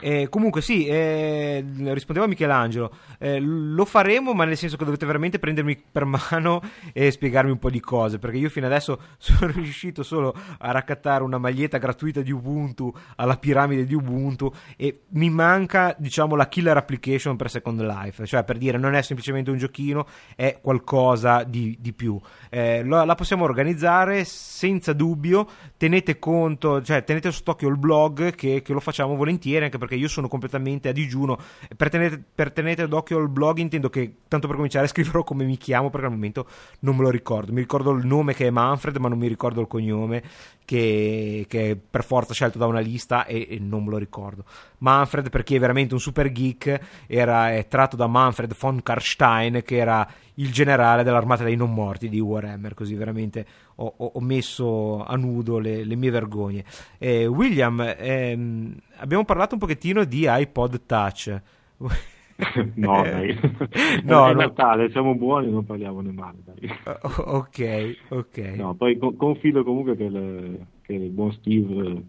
Eh, 0.00 0.28
comunque 0.30 0.62
sì, 0.62 0.86
eh, 0.86 1.64
rispondeva 1.92 2.26
Michelangelo, 2.26 2.90
eh, 3.18 3.38
lo 3.38 3.84
faremo 3.84 4.32
ma 4.32 4.44
nel 4.44 4.56
senso 4.56 4.76
che 4.76 4.84
dovete 4.84 5.04
veramente 5.04 5.38
prendermi 5.38 5.80
per 5.90 6.04
mano 6.04 6.62
e 6.92 7.10
spiegarmi 7.10 7.50
un 7.50 7.58
po' 7.58 7.70
di 7.70 7.80
cose 7.80 8.18
perché 8.18 8.38
io 8.38 8.48
fino 8.48 8.66
adesso 8.66 9.00
sono 9.18 9.50
riuscito 9.52 10.02
solo 10.02 10.34
a 10.58 10.70
raccattare 10.70 11.22
una 11.22 11.38
maglietta 11.38 11.78
gratuita 11.78 12.22
di 12.22 12.32
Ubuntu 12.32 12.92
alla 13.16 13.36
piramide 13.36 13.84
di 13.84 13.94
Ubuntu 13.94 14.52
e 14.76 15.02
mi 15.10 15.28
manca 15.28 15.94
diciamo 15.98 16.34
la 16.34 16.48
killer 16.48 16.76
application 16.76 17.36
per 17.36 17.50
Second 17.50 17.80
Life, 17.82 18.24
cioè 18.26 18.44
per 18.44 18.56
dire 18.56 18.78
non 18.78 18.94
è 18.94 19.02
semplicemente 19.02 19.50
un 19.50 19.58
giochino, 19.58 20.06
è 20.34 20.58
qualcosa 20.62 21.42
di, 21.44 21.76
di 21.78 21.92
più. 21.92 22.18
Eh, 22.48 22.84
la, 22.84 23.04
la, 23.04 23.14
possiamo 23.14 23.44
organizzare 23.44 24.24
senza 24.24 24.92
dubbio, 24.92 25.46
tenete 25.76 26.18
conto, 26.18 26.82
cioè 26.82 27.04
tenete 27.04 27.30
sott'occhio 27.30 27.68
il 27.68 27.76
blog 27.76 28.34
che, 28.34 28.62
che 28.62 28.72
lo 28.72 28.80
facciamo 28.80 29.14
volentieri 29.14 29.64
anche 29.74 29.78
perché 29.78 29.94
io 29.96 30.08
sono 30.08 30.28
completamente 30.28 30.88
a 30.88 30.92
digiuno. 30.92 31.38
Per 31.76 31.88
tenere, 31.88 32.22
per 32.34 32.52
tenere 32.52 32.88
d'occhio 32.88 33.18
il 33.18 33.28
blog 33.28 33.58
intendo 33.58 33.90
che, 33.90 34.16
tanto 34.28 34.46
per 34.46 34.56
cominciare, 34.56 34.86
scriverò 34.88 35.24
come 35.24 35.44
mi 35.44 35.56
chiamo 35.56 35.90
perché 35.90 36.06
al 36.06 36.12
momento 36.12 36.46
non 36.80 36.96
me 36.96 37.02
lo 37.02 37.10
ricordo. 37.10 37.52
Mi 37.52 37.60
ricordo 37.60 37.90
il 37.92 38.06
nome 38.06 38.34
che 38.34 38.46
è 38.46 38.50
Manfred, 38.50 38.96
ma 38.96 39.08
non 39.08 39.18
mi 39.18 39.28
ricordo 39.28 39.60
il 39.60 39.66
cognome 39.66 40.22
che, 40.64 41.44
che 41.48 41.78
per 41.88 42.04
forza 42.04 42.32
scelto 42.32 42.58
da 42.58 42.66
una 42.66 42.80
lista 42.80 43.26
e, 43.26 43.46
e, 43.50 43.58
non 43.58 43.84
me 43.84 43.90
lo 43.90 43.98
ricordo. 43.98 44.44
Manfred, 44.78 45.30
perché 45.30 45.56
è 45.56 45.58
veramente 45.58 45.94
un 45.94 46.00
super 46.00 46.30
geek, 46.30 46.80
era, 47.06 47.52
è 47.52 47.66
tratto 47.66 47.96
da 47.96 48.06
Manfred 48.06 48.54
von 48.58 48.82
Karstein, 48.82 49.62
che 49.64 49.76
era 49.76 50.06
il 50.34 50.52
generale 50.52 51.04
dell'armata 51.04 51.44
dei 51.44 51.56
non 51.56 51.72
morti 51.72 52.08
di 52.08 52.18
Warhammer, 52.18 52.74
così 52.74 52.94
veramente 52.94 53.46
ho, 53.76 53.94
ho, 53.96 54.20
messo 54.20 55.04
a 55.04 55.16
nudo 55.16 55.58
le, 55.58 55.84
le 55.84 55.96
mie 55.96 56.10
vergogne. 56.10 56.64
Eh, 56.98 57.26
William, 57.26 57.94
ehm, 57.96 58.74
abbiamo 58.96 59.24
parlato 59.24 59.54
un 59.54 59.60
pochettino 59.60 60.04
di 60.04 60.26
iPod 60.28 60.82
Touch. 60.86 61.40
no, 62.74 63.02
dai. 63.02 63.34
no, 64.04 64.28
è 64.28 64.32
no. 64.32 64.40
Natale, 64.40 64.90
siamo 64.90 65.14
buoni, 65.14 65.50
non 65.50 65.64
parliamone 65.64 66.12
male. 66.12 66.38
Dai. 66.44 66.70
Ok, 67.16 67.96
ok. 68.08 68.38
No, 68.56 68.74
poi 68.74 68.98
confido 69.16 69.64
comunque 69.64 69.96
che, 69.96 70.08
le, 70.08 70.66
che 70.82 70.94
il 70.94 71.10
buon 71.10 71.32
Steve 71.32 72.02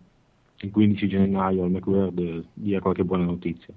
il 0.60 0.72
15 0.72 1.08
gennaio 1.08 1.64
al 1.64 1.72
Macworld 1.72 2.46
dia 2.54 2.80
qualche 2.80 3.04
buona 3.04 3.26
notizia. 3.26 3.74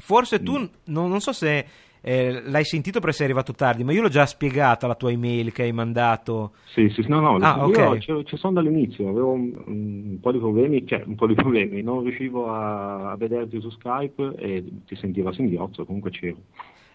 Forse 0.00 0.42
tu, 0.42 0.58
mm. 0.58 0.64
non, 0.84 1.08
non 1.08 1.20
so 1.20 1.32
se 1.32 1.66
eh, 2.08 2.40
l'hai 2.46 2.64
sentito 2.64 3.00
perché 3.00 3.16
sei 3.16 3.26
arrivato 3.26 3.52
tardi, 3.52 3.84
ma 3.84 3.92
io 3.92 4.00
l'ho 4.00 4.08
già 4.08 4.24
spiegata 4.24 4.86
la 4.86 4.94
tua 4.94 5.10
email 5.10 5.52
che 5.52 5.64
hai 5.64 5.72
mandato. 5.72 6.52
Sì, 6.72 6.88
sì, 6.88 7.04
no, 7.06 7.20
no, 7.20 7.36
ah, 7.36 7.66
okay. 7.66 7.98
io 8.06 8.22
ci 8.24 8.38
sono 8.38 8.54
dall'inizio, 8.54 9.10
avevo 9.10 9.32
un, 9.32 9.52
un, 9.66 10.18
po' 10.18 10.32
di 10.32 10.38
problemi, 10.38 10.86
cioè 10.86 11.02
un 11.04 11.16
po' 11.16 11.26
di 11.26 11.34
problemi, 11.34 11.82
non 11.82 12.02
riuscivo 12.02 12.50
a, 12.50 13.10
a 13.10 13.16
vederti 13.16 13.60
su 13.60 13.68
Skype 13.68 14.36
e 14.38 14.64
ti 14.86 14.96
sentivo 14.96 15.28
a 15.28 15.34
singhiozzo, 15.34 15.84
comunque 15.84 16.10
c'ero. 16.10 16.38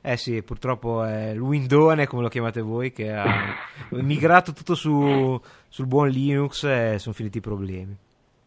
Eh 0.01 0.17
sì, 0.17 0.41
purtroppo 0.41 1.03
è 1.03 1.29
il 1.29 1.39
Windone, 1.39 2.07
come 2.07 2.23
lo 2.23 2.27
chiamate 2.29 2.61
voi, 2.61 2.91
che 2.91 3.13
ha 3.13 3.53
migrato 4.01 4.51
tutto 4.51 4.73
su, 4.73 5.39
sul 5.67 5.85
buon 5.85 6.09
Linux 6.09 6.63
e 6.63 6.95
sono 6.97 7.13
finiti 7.13 7.37
i 7.37 7.41
problemi. 7.41 7.95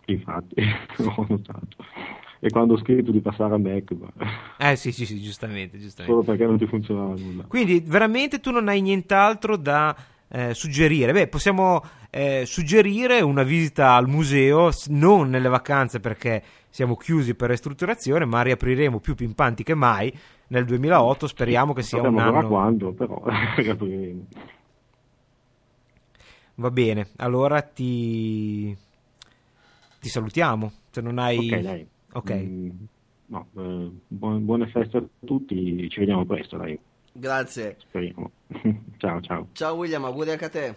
Infatti, 0.07 0.57
ho 1.15 1.27
notato. 1.29 1.77
E 2.39 2.51
quando 2.51 2.75
ho 2.75 2.79
scritto 2.79 3.11
di 3.11 3.21
passare 3.21 3.55
a 3.55 3.59
Mac. 3.59 3.93
Ma... 3.93 4.09
Eh 4.59 4.77
sì, 4.77 4.93
sì, 4.93 5.07
sì, 5.07 5.21
giustamente, 5.21 5.79
giustamente. 5.79 6.13
Solo 6.13 6.23
perché 6.23 6.47
non 6.47 6.59
ti 6.59 6.67
funzionava 6.67 7.15
nulla. 7.17 7.45
Quindi 7.45 7.83
veramente 7.85 8.41
tu 8.41 8.51
non 8.51 8.69
hai 8.69 8.81
nient'altro 8.81 9.57
da 9.57 9.97
eh, 10.29 10.55
suggerire? 10.55 11.13
Beh, 11.13 11.29
possiamo 11.29 11.83
eh, 12.11 12.45
suggerire 12.47 13.21
una 13.21 13.43
visita 13.43 13.95
al 13.95 14.09
museo, 14.09 14.71
non 14.89 15.31
nelle 15.31 15.49
vacanze 15.49 16.01
perché 16.01 16.43
siamo 16.71 16.97
chiusi 16.97 17.35
per 17.35 17.51
ristrutturazione, 17.51 18.25
ma 18.25 18.43
riapriremo 18.43 19.01
più 19.01 19.15
pimpanti 19.15 19.63
che 19.63 19.75
mai 19.75 20.13
nel 20.49 20.65
2008. 20.65 21.27
Speriamo 21.27 21.73
che 21.73 21.83
sia 21.83 22.03
Sappiamo 22.03 22.29
un 22.29 22.37
anno. 22.37 22.49
quando, 22.49 22.93
però 22.93 23.23
riapriremo. 23.57 24.27
Va 26.59 26.71
bene, 26.71 27.09
allora 27.17 27.61
ti, 27.61 28.75
ti 30.01 30.09
salutiamo. 30.09 30.73
Se 30.91 31.01
non 31.01 31.19
hai. 31.19 31.39
Ok, 31.39 31.61
dai. 31.61 31.87
Ok. 32.17 32.31
Mm, 32.33 32.71
no, 33.27 33.47
eh, 33.57 33.91
buone, 34.09 34.39
buone 34.39 34.67
feste 34.69 34.97
a 34.97 35.05
tutti, 35.25 35.89
ci 35.91 35.99
vediamo 36.01 36.25
presto, 36.25 36.57
dai. 36.57 36.79
Grazie. 37.13 37.77
Speriamo. 37.79 38.31
ciao, 38.97 39.21
ciao. 39.21 39.49
Ciao 39.53 39.75
William, 39.75 40.05
auguri 40.05 40.31
anche 40.31 40.45
a 40.45 40.49
te. 40.49 40.75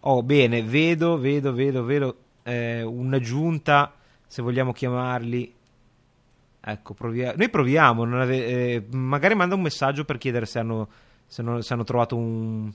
Oh, 0.00 0.22
bene, 0.22 0.62
vedo, 0.62 1.18
vedo, 1.18 1.52
vedo, 1.52 1.84
vedo 1.84 2.16
eh, 2.42 2.82
un'aggiunta, 2.82 3.92
se 4.26 4.42
vogliamo 4.42 4.72
chiamarli. 4.72 5.54
Ecco, 6.62 6.92
provia- 6.94 7.34
noi 7.34 7.48
proviamo, 7.48 8.02
ave- 8.20 8.46
eh, 8.46 8.86
magari 8.92 9.34
manda 9.34 9.54
un 9.54 9.62
messaggio 9.62 10.04
per 10.04 10.18
chiedere 10.18 10.44
se 10.44 10.58
hanno, 10.58 10.88
se 11.26 11.42
non, 11.42 11.62
se 11.62 11.72
hanno 11.72 11.84
trovato 11.84 12.16
un... 12.16 12.70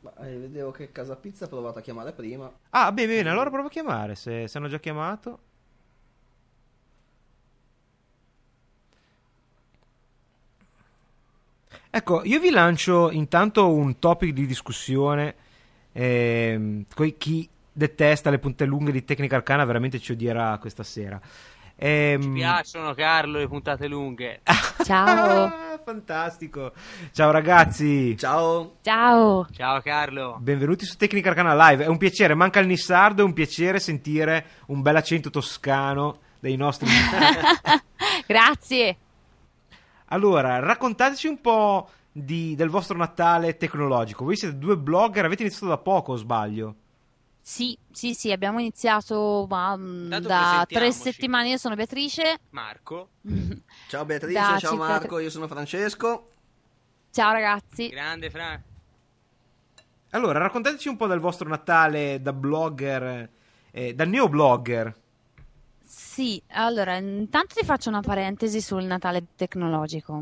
Ma, 0.00 0.14
eh, 0.26 0.36
vedevo 0.38 0.70
che 0.70 0.92
Casa 0.92 1.14
Pizza 1.16 1.44
ha 1.44 1.48
provato 1.48 1.78
a 1.78 1.82
chiamare 1.82 2.12
prima. 2.12 2.50
Ah, 2.70 2.90
bene, 2.92 3.14
bene, 3.16 3.28
allora 3.30 3.50
provo 3.50 3.66
a 3.66 3.70
chiamare, 3.70 4.14
se, 4.14 4.48
se 4.48 4.56
hanno 4.58 4.68
già 4.68 4.78
chiamato. 4.78 5.40
Ecco, 11.90 12.22
io 12.24 12.38
vi 12.38 12.50
lancio 12.50 13.10
intanto 13.10 13.72
un 13.72 13.98
topic 13.98 14.32
di 14.32 14.46
discussione. 14.46 15.34
Ehm, 15.92 16.84
chi 17.16 17.48
detesta 17.72 18.28
le 18.28 18.38
punte 18.38 18.66
lunghe 18.66 18.92
di 18.92 19.04
Tecnica 19.04 19.36
Arcana 19.36 19.64
veramente 19.64 19.98
ci 19.98 20.12
odierà 20.12 20.58
questa 20.58 20.82
sera. 20.82 21.18
Ehm... 21.76 22.20
Ci 22.20 22.28
piacciono, 22.30 22.92
Carlo, 22.92 23.38
le 23.38 23.48
puntate 23.48 23.86
lunghe. 23.86 24.42
Ciao. 24.84 25.50
Fantastico. 25.82 26.72
Ciao 27.12 27.30
ragazzi. 27.30 28.16
Ciao. 28.18 28.76
Ciao. 28.82 29.46
Ciao 29.50 29.80
Carlo. 29.80 30.36
Benvenuti 30.40 30.84
su 30.84 30.96
Tecnica 30.96 31.30
Arcana 31.30 31.54
Live. 31.70 31.84
È 31.84 31.88
un 31.88 31.96
piacere, 31.96 32.34
manca 32.34 32.60
il 32.60 32.66
Nissardo, 32.66 33.22
è 33.22 33.24
un 33.24 33.32
piacere 33.32 33.80
sentire 33.80 34.44
un 34.66 34.82
bel 34.82 34.96
accento 34.96 35.30
toscano 35.30 36.18
dei 36.38 36.56
nostri... 36.56 36.88
Grazie. 38.26 38.96
Allora, 40.08 40.58
raccontateci 40.58 41.26
un 41.26 41.40
po' 41.40 41.88
di, 42.10 42.54
del 42.54 42.68
vostro 42.68 42.96
Natale 42.96 43.56
tecnologico. 43.56 44.24
Voi 44.24 44.36
siete 44.36 44.56
due 44.56 44.76
blogger, 44.76 45.24
avete 45.24 45.42
iniziato 45.42 45.66
da 45.66 45.78
poco, 45.78 46.12
o 46.12 46.16
sbaglio? 46.16 46.74
Sì, 47.40 47.78
sì, 47.90 48.12
sì, 48.14 48.30
abbiamo 48.30 48.58
iniziato 48.58 49.46
ma, 49.48 49.74
mm, 49.76 50.14
da 50.16 50.66
tre 50.68 50.92
settimane. 50.92 51.50
Io 51.50 51.56
sono 51.56 51.74
Beatrice. 51.74 52.40
Marco. 52.50 53.08
ciao 53.88 54.04
Beatrice, 54.04 54.38
da 54.38 54.58
ciao 54.58 54.76
Marco, 54.76 55.18
io 55.18 55.30
sono 55.30 55.46
Francesco. 55.46 56.30
Ciao 57.10 57.32
ragazzi. 57.32 57.88
Grande 57.88 58.30
Fra. 58.30 58.60
Allora, 60.10 60.38
raccontateci 60.38 60.88
un 60.88 60.96
po' 60.96 61.06
del 61.06 61.20
vostro 61.20 61.48
Natale 61.48 62.20
da 62.20 62.32
blogger, 62.32 63.30
eh, 63.70 63.94
da 63.94 64.04
neoblogger. 64.04 64.94
Sì, 65.88 66.40
allora, 66.48 66.98
intanto 66.98 67.54
ti 67.54 67.64
faccio 67.64 67.88
una 67.88 68.02
parentesi 68.02 68.60
sul 68.60 68.84
Natale 68.84 69.24
tecnologico, 69.34 70.20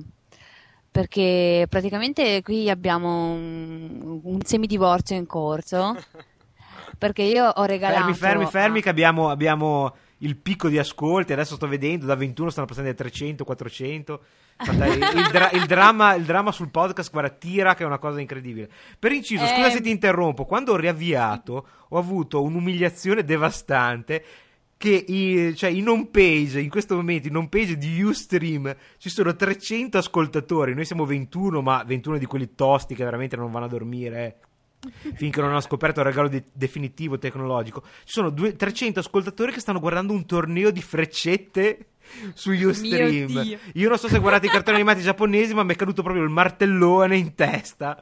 perché 0.89 1.67
praticamente 1.69 2.41
qui 2.43 2.71
abbiamo 2.71 3.33
un, 3.33 4.21
un 4.23 4.41
semidivorzio 4.43 5.17
in 5.17 5.27
corso, 5.27 5.97
perché 6.97 7.23
io 7.23 7.49
ho 7.49 7.65
regalato... 7.65 8.13
Fermi, 8.13 8.15
fermi, 8.15 8.47
fermi, 8.47 8.79
a... 8.79 8.83
che 8.83 8.89
abbiamo, 8.91 9.29
abbiamo 9.29 9.97
il 10.19 10.37
picco 10.37 10.69
di 10.69 10.79
ascolti, 10.79 11.33
adesso 11.33 11.57
sto 11.57 11.67
vedendo, 11.67 12.07
da 12.07 12.15
21 12.15 12.51
stanno 12.51 12.67
passando 12.67 12.89
ai 12.89 12.97
300, 12.97 13.45
400... 13.45 14.21
Il, 14.59 14.73
il, 14.73 15.29
dra- 15.31 15.51
il, 15.51 15.67
dramma, 15.67 16.15
il, 16.15 16.25
dramma, 16.25 16.51
sul 16.51 16.71
podcast, 16.71 17.11
guarda, 17.11 17.29
tira 17.29 17.75
che 17.75 17.83
è 17.83 17.87
una 17.87 17.99
cosa 17.99 18.21
incredibile. 18.21 18.71
Per 18.99 19.13
inciso, 19.13 19.45
eh... 19.45 19.49
scusa 19.49 19.69
se 19.69 19.83
ti 19.83 19.91
interrompo, 19.91 20.47
quando 20.47 20.73
ho 20.73 20.77
riavviato 20.77 21.67
ho 21.89 21.99
avuto 21.99 22.43
un'umiliazione 22.43 23.23
devastante 23.23 24.25
che 24.77 24.91
i, 24.91 25.55
cioè, 25.57 25.71
in 25.71 25.89
home 25.89 26.09
page, 26.11 26.61
in 26.61 26.69
questo 26.69 26.97
momento, 26.97 27.29
in 27.29 27.37
home 27.37 27.49
page 27.49 27.79
di 27.79 28.03
Ustream 28.03 28.75
ci 28.99 29.09
sono 29.09 29.35
300 29.35 29.99
ascoltatori, 29.99 30.75
noi 30.75 30.85
siamo 30.85 31.05
21, 31.05 31.63
ma 31.63 31.83
21 31.85 32.19
di 32.19 32.27
quelli 32.27 32.55
tosti 32.55 32.95
che 32.95 33.05
veramente 33.05 33.37
non 33.37 33.51
vanno 33.51 33.67
a 33.67 33.69
dormire 33.69 34.41
finché 35.15 35.41
non 35.41 35.51
hanno 35.51 35.61
scoperto 35.61 36.01
il 36.01 36.07
regalo 36.07 36.29
de- 36.29 36.45
definitivo 36.53 37.19
tecnologico. 37.19 37.83
Ci 38.05 38.13
sono 38.13 38.31
due, 38.31 38.55
300 38.55 39.01
ascoltatori 39.01 39.53
che 39.53 39.61
stanno 39.61 39.81
guardando 39.81 40.13
un 40.13 40.27
torneo 40.27 40.71
di 40.71 40.83
freccette 40.83 41.87
su 42.35 42.53
Ustream. 42.53 43.59
Io 43.75 43.89
non 43.89 43.99
so 43.99 44.09
se 44.09 44.19
guardate 44.19 44.47
i 44.47 44.51
cartoni 44.51 44.77
animati 44.77 45.01
giapponesi, 45.01 45.55
ma 45.55 45.63
mi 45.63 45.73
è 45.73 45.77
caduto 45.77 46.03
proprio 46.03 46.25
il 46.25 46.31
martellone 46.31 47.17
in 47.17 47.35
testa. 47.35 48.01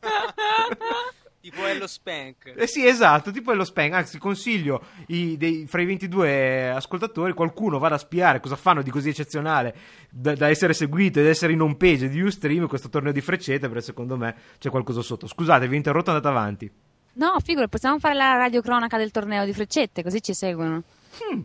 Tipo 1.44 1.66
Ello 1.66 1.86
Spank. 1.86 2.54
Eh 2.56 2.66
sì, 2.66 2.86
esatto, 2.86 3.30
tipo 3.30 3.52
Ello 3.52 3.64
Spank. 3.64 3.92
Anzi, 3.92 4.16
consiglio 4.16 4.80
i, 5.08 5.36
dei, 5.36 5.66
fra 5.66 5.82
i 5.82 5.84
22 5.84 6.70
ascoltatori 6.70 7.34
qualcuno 7.34 7.78
vada 7.78 7.96
a 7.96 7.98
spiare 7.98 8.40
cosa 8.40 8.56
fanno 8.56 8.80
di 8.80 8.88
così 8.88 9.10
eccezionale 9.10 9.76
da, 10.08 10.34
da 10.34 10.48
essere 10.48 10.72
seguito 10.72 11.20
ed 11.20 11.26
essere 11.26 11.52
in 11.52 11.60
home 11.60 11.76
page 11.76 12.08
di 12.08 12.18
Ustream 12.22 12.66
questo 12.66 12.88
torneo 12.88 13.12
di 13.12 13.20
freccette, 13.20 13.68
perché 13.68 13.82
secondo 13.82 14.16
me 14.16 14.34
c'è 14.56 14.70
qualcosa 14.70 15.02
sotto. 15.02 15.26
Scusate, 15.26 15.68
vi 15.68 15.74
ho 15.74 15.76
interrotto, 15.76 16.12
andate 16.12 16.28
avanti. 16.28 16.72
No, 17.16 17.38
figura, 17.44 17.68
possiamo 17.68 17.98
fare 17.98 18.14
la 18.14 18.36
radiocronaca 18.36 18.96
del 18.96 19.10
torneo 19.10 19.44
di 19.44 19.52
freccette, 19.52 20.02
così 20.02 20.22
ci 20.22 20.32
seguono. 20.32 20.82
Hmm. 21.30 21.40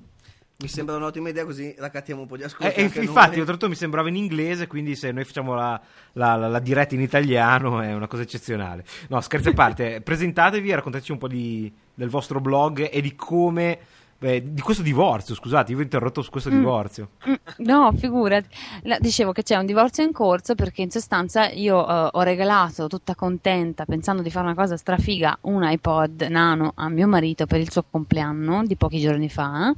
Mi 0.62 0.68
sembra 0.68 0.98
un'ottima 0.98 1.30
idea 1.30 1.46
così 1.46 1.74
raccattiamo 1.78 2.20
un 2.20 2.28
po' 2.28 2.36
di 2.36 2.44
ascolti. 2.44 2.82
Eh, 2.82 2.82
infatti, 2.82 3.40
oltretutto 3.40 3.70
mi 3.70 3.76
sembrava 3.76 4.10
in 4.10 4.18
inglese, 4.18 4.68
quindi 4.68 4.94
se 4.94 5.10
noi 5.14 5.24
facciamo 5.24 5.54
la, 5.54 5.80
la, 6.14 6.36
la, 6.36 6.50
la, 6.50 6.60
diretta 6.60 6.96
in 6.96 7.02
italiano 7.02 7.80
è 7.80 7.94
una 7.94 8.08
cosa 8.08 8.24
eccezionale. 8.24 8.84
No, 9.08 9.22
scherzi 9.22 9.48
a 9.48 9.54
parte, 9.54 10.02
presentatevi 10.04 10.70
e 10.70 10.76
raccontateci 10.76 11.14
un 11.14 11.18
po' 11.18 11.30
di, 11.30 11.72
del 11.94 12.10
vostro 12.10 12.42
blog 12.42 12.90
e 12.92 13.00
di 13.00 13.16
come... 13.16 13.80
Beh, 14.20 14.52
di 14.52 14.60
questo 14.60 14.84
divorzio, 14.84 15.34
scusate, 15.34 15.72
io 15.72 15.78
vi 15.78 15.84
ho 15.84 15.86
interrotto 15.86 16.22
su 16.22 16.30
questo 16.30 16.52
mm. 16.52 16.54
divorzio. 16.58 17.10
Mm, 17.30 17.34
no, 17.60 17.94
figurati. 17.96 18.50
Dicevo 19.00 19.32
che 19.32 19.44
c'è 19.44 19.56
un 19.56 19.66
divorzio 19.66 20.04
in 20.04 20.12
corso 20.12 20.56
perché 20.56 20.82
in 20.82 20.92
sostanza 20.92 21.48
io 21.48 21.78
uh, 21.78 22.10
ho 22.12 22.22
regalato 22.24 22.88
tutta 22.88 23.16
contenta, 23.16 23.86
pensando 23.86 24.22
di 24.22 24.30
fare 24.30 24.48
una 24.48 24.56
cosa 24.56 24.76
strafiga, 24.76 25.38
un 25.44 25.64
iPod 25.64 26.24
nano 26.24 26.74
a 26.76 26.90
mio 26.90 27.08
marito 27.08 27.46
per 27.46 27.62
il 27.62 27.72
suo 27.72 27.86
compleanno 27.90 28.66
di 28.66 28.76
pochi 28.76 29.00
giorni 29.00 29.30
fa. 29.30 29.74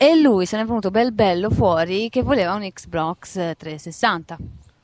E 0.00 0.14
lui 0.14 0.46
se 0.46 0.56
ne 0.56 0.62
è 0.62 0.64
venuto 0.64 0.92
bel 0.92 1.10
bello 1.10 1.50
fuori 1.50 2.08
che 2.08 2.22
voleva 2.22 2.54
un 2.54 2.60
Xbox 2.60 3.32
360. 3.32 4.36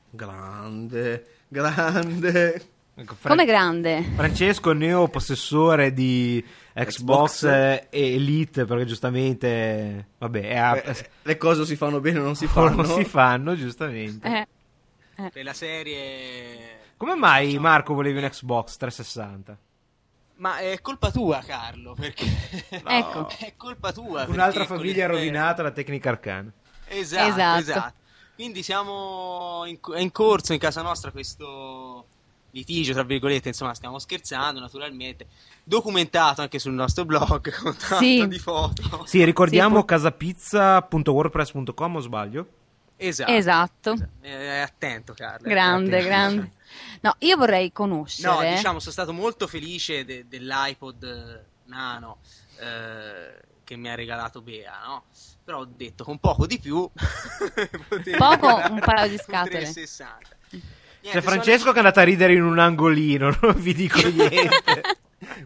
Grande, 0.09 1.25
grande. 1.47 2.61
Ecco, 2.93 3.15
Fra- 3.15 3.29
Come 3.29 3.45
grande? 3.45 4.03
Francesco 4.13 4.73
neo 4.73 5.07
possessore 5.07 5.93
di 5.93 6.43
Xbox, 6.73 7.45
Xbox, 7.45 7.87
Elite 7.91 8.65
perché 8.65 8.85
giustamente 8.85 10.07
vabbè 10.17 10.55
a... 10.55 10.73
Beh, 10.73 11.09
le 11.21 11.37
cose 11.37 11.65
si 11.65 11.77
fanno 11.77 12.01
bene 12.01 12.19
o 12.19 12.23
non 12.23 12.35
si 12.35 12.47
fanno 12.51 12.83
non 12.83 12.85
si 12.85 13.03
fanno 13.05 13.55
giustamente 13.55 14.47
eh. 15.15 15.23
Eh. 15.23 15.29
per 15.29 15.43
la 15.43 15.53
serie 15.53 16.79
come 16.95 17.15
mai 17.15 17.57
Marco 17.59 17.93
volevi 17.93 18.17
un 18.17 18.29
Xbox 18.29 18.77
360? 18.77 19.57
Ma 20.37 20.57
è 20.57 20.81
colpa 20.81 21.11
tua, 21.11 21.41
Carlo, 21.45 21.93
perché 21.93 22.25
no. 22.83 22.89
ecco. 22.89 23.29
è 23.39 23.53
colpa 23.55 23.93
tua. 23.93 24.25
Un'altra 24.27 24.65
famiglia 24.65 25.07
rovinata 25.07 25.63
la 25.63 25.71
tecnica 25.71 26.09
arcana. 26.09 26.51
Esatto, 26.87 27.29
esatto, 27.29 27.59
esatto. 27.59 27.93
Quindi 28.35 28.61
siamo 28.63 29.63
in, 29.65 29.79
in, 29.95 30.11
corso 30.11 30.51
in 30.51 30.59
casa 30.59 30.81
nostra 30.81 31.11
questo 31.11 32.07
litigio, 32.51 32.91
tra 32.91 33.03
virgolette, 33.03 33.47
insomma, 33.47 33.73
stiamo 33.73 33.97
scherzando 33.97 34.59
naturalmente, 34.59 35.27
documentato 35.63 36.41
anche 36.41 36.59
sul 36.59 36.73
nostro 36.73 37.05
blog 37.05 37.49
con 37.57 37.73
tanto 37.77 38.03
sì. 38.03 38.27
di 38.27 38.39
foto. 38.39 39.05
Sì, 39.05 39.23
ricordiamo 39.23 39.79
sì, 39.79 39.85
casapizza.wordpress.com 39.85 41.95
o 41.95 41.99
sbaglio? 41.99 42.47
Esatto. 42.97 43.31
Esatto. 43.31 43.95
È 44.21 44.59
attento, 44.59 45.13
Carlo. 45.13 45.47
Grande, 45.47 45.97
attento. 45.97 46.07
grande. 46.07 46.51
No, 47.01 47.15
io 47.19 47.37
vorrei 47.37 47.71
conoscere. 47.71 48.49
No, 48.49 48.55
diciamo, 48.55 48.79
sono 48.79 48.91
stato 48.91 49.13
molto 49.13 49.47
felice 49.47 50.05
de- 50.05 50.27
dell'iPod 50.27 51.45
Nano 51.65 52.19
eh, 52.59 53.41
che 53.63 53.75
mi 53.75 53.89
ha 53.89 53.95
regalato 53.95 54.41
Bea, 54.41 54.81
no? 54.85 55.05
Però 55.43 55.59
ho 55.59 55.65
detto 55.65 56.03
con 56.03 56.19
poco 56.19 56.45
di 56.45 56.59
più. 56.59 56.89
poco, 58.17 58.47
un 58.69 58.79
paio 58.79 59.09
di 59.09 59.17
scatole. 59.17 59.49
360. 59.49 60.19
Niente, 60.49 61.19
C'è 61.19 61.21
Francesco 61.21 61.59
sono... 61.59 61.71
che 61.71 61.77
è 61.77 61.81
andato 61.81 61.99
a 61.99 62.03
ridere 62.03 62.33
in 62.33 62.43
un 62.43 62.57
angolino, 62.57 63.37
non 63.41 63.53
vi 63.57 63.73
dico 63.73 63.99
niente. 64.07 64.81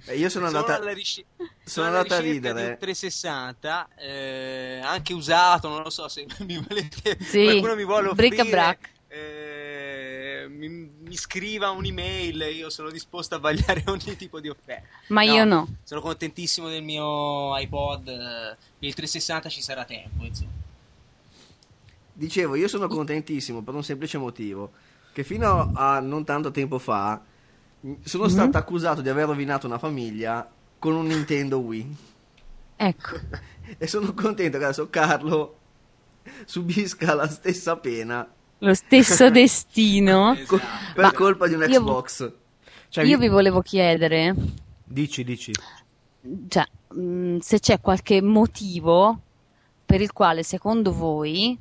Beh, 0.06 0.16
io 0.16 0.30
sono 0.30 0.48
andata, 0.48 0.78
sono 0.78 0.94
ric- 0.94 1.26
sono 1.64 1.88
andata 1.88 2.16
a 2.16 2.20
ridere. 2.20 2.78
360, 2.78 3.90
eh, 3.98 4.82
anche 4.84 5.14
usato, 5.14 5.68
non 5.70 5.84
lo 5.84 5.90
so 5.90 6.08
se 6.08 6.26
mi 6.40 6.58
volete, 6.66 7.18
sì, 7.22 7.44
qualcuno 7.44 7.76
mi 7.76 7.86
vuole 7.86 8.08
offrire. 8.10 8.80
Eh, 9.08 9.59
mi, 10.50 10.68
mi, 10.68 11.16
scriva 11.16 11.70
un'email, 11.70 12.42
io 12.54 12.70
sono 12.70 12.90
disposto 12.90 13.36
a 13.36 13.40
vagliare 13.40 13.84
ogni 13.88 14.16
tipo 14.16 14.40
di 14.40 14.50
offerta. 14.50 14.88
Ma 15.08 15.24
no, 15.24 15.32
io 15.34 15.46
no. 15.46 15.76
Sono 15.84 16.02
contentissimo 16.02 16.68
del 16.68 16.84
mio 16.84 17.58
iPod. 17.58 18.08
Il 18.80 18.94
360 18.94 19.50
ci 19.50 19.62
sarà 19.62 19.86
tempo, 19.86 20.26
insomma. 20.26 20.52
Dicevo, 22.14 22.56
io 22.56 22.68
sono 22.68 22.88
contentissimo 22.88 23.62
per 23.62 23.74
un 23.74 23.84
semplice 23.84 24.18
motivo, 24.18 24.72
che 25.14 25.24
fino 25.24 25.72
a 25.74 26.00
non 26.00 26.26
tanto 26.26 26.52
tempo 26.52 26.78
fa 26.78 27.22
sono 28.04 28.26
mm-hmm. 28.26 28.34
stato 28.34 28.58
accusato 28.58 29.02
di 29.02 29.10
aver 29.10 29.28
rovinato 29.28 29.66
una 29.66 29.78
famiglia 29.78 30.50
con 30.78 30.96
un 30.96 31.08
Nintendo 31.08 31.60
Wii. 31.60 31.98
Ecco. 32.76 33.20
e 33.78 33.88
sono 33.88 34.14
contento 34.14 34.58
che 34.58 34.64
adesso 34.64 34.90
Carlo 34.90 35.58
subisca 36.46 37.14
la 37.14 37.28
stessa 37.28 37.78
pena. 37.78 38.28
Lo 38.60 38.74
stesso 38.74 39.30
destino. 39.32 40.34
esatto. 40.34 40.60
Per 40.94 41.04
Ma 41.04 41.12
colpa 41.14 41.48
di 41.48 41.54
un 41.54 41.62
Xbox. 41.62 42.20
Io, 42.20 42.38
cioè, 42.90 43.04
io 43.04 43.18
vi 43.18 43.28
volevo 43.28 43.62
chiedere. 43.62 44.36
Dici, 44.84 45.24
dici. 45.24 45.52
Cioè, 46.48 46.66
mh, 46.94 47.02
mm, 47.02 47.38
se 47.40 47.60
c'è 47.60 47.80
qualche 47.80 48.22
motivo 48.22 49.20
per 49.86 50.02
il 50.02 50.12
quale 50.12 50.44
secondo 50.44 50.94
voi 50.94 51.58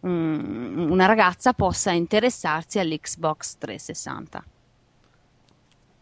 um, 0.00 0.86
una 0.90 1.06
ragazza 1.06 1.52
possa 1.52 1.90
interessarsi 1.90 2.78
all'Xbox 2.78 3.56
360. 3.58 4.44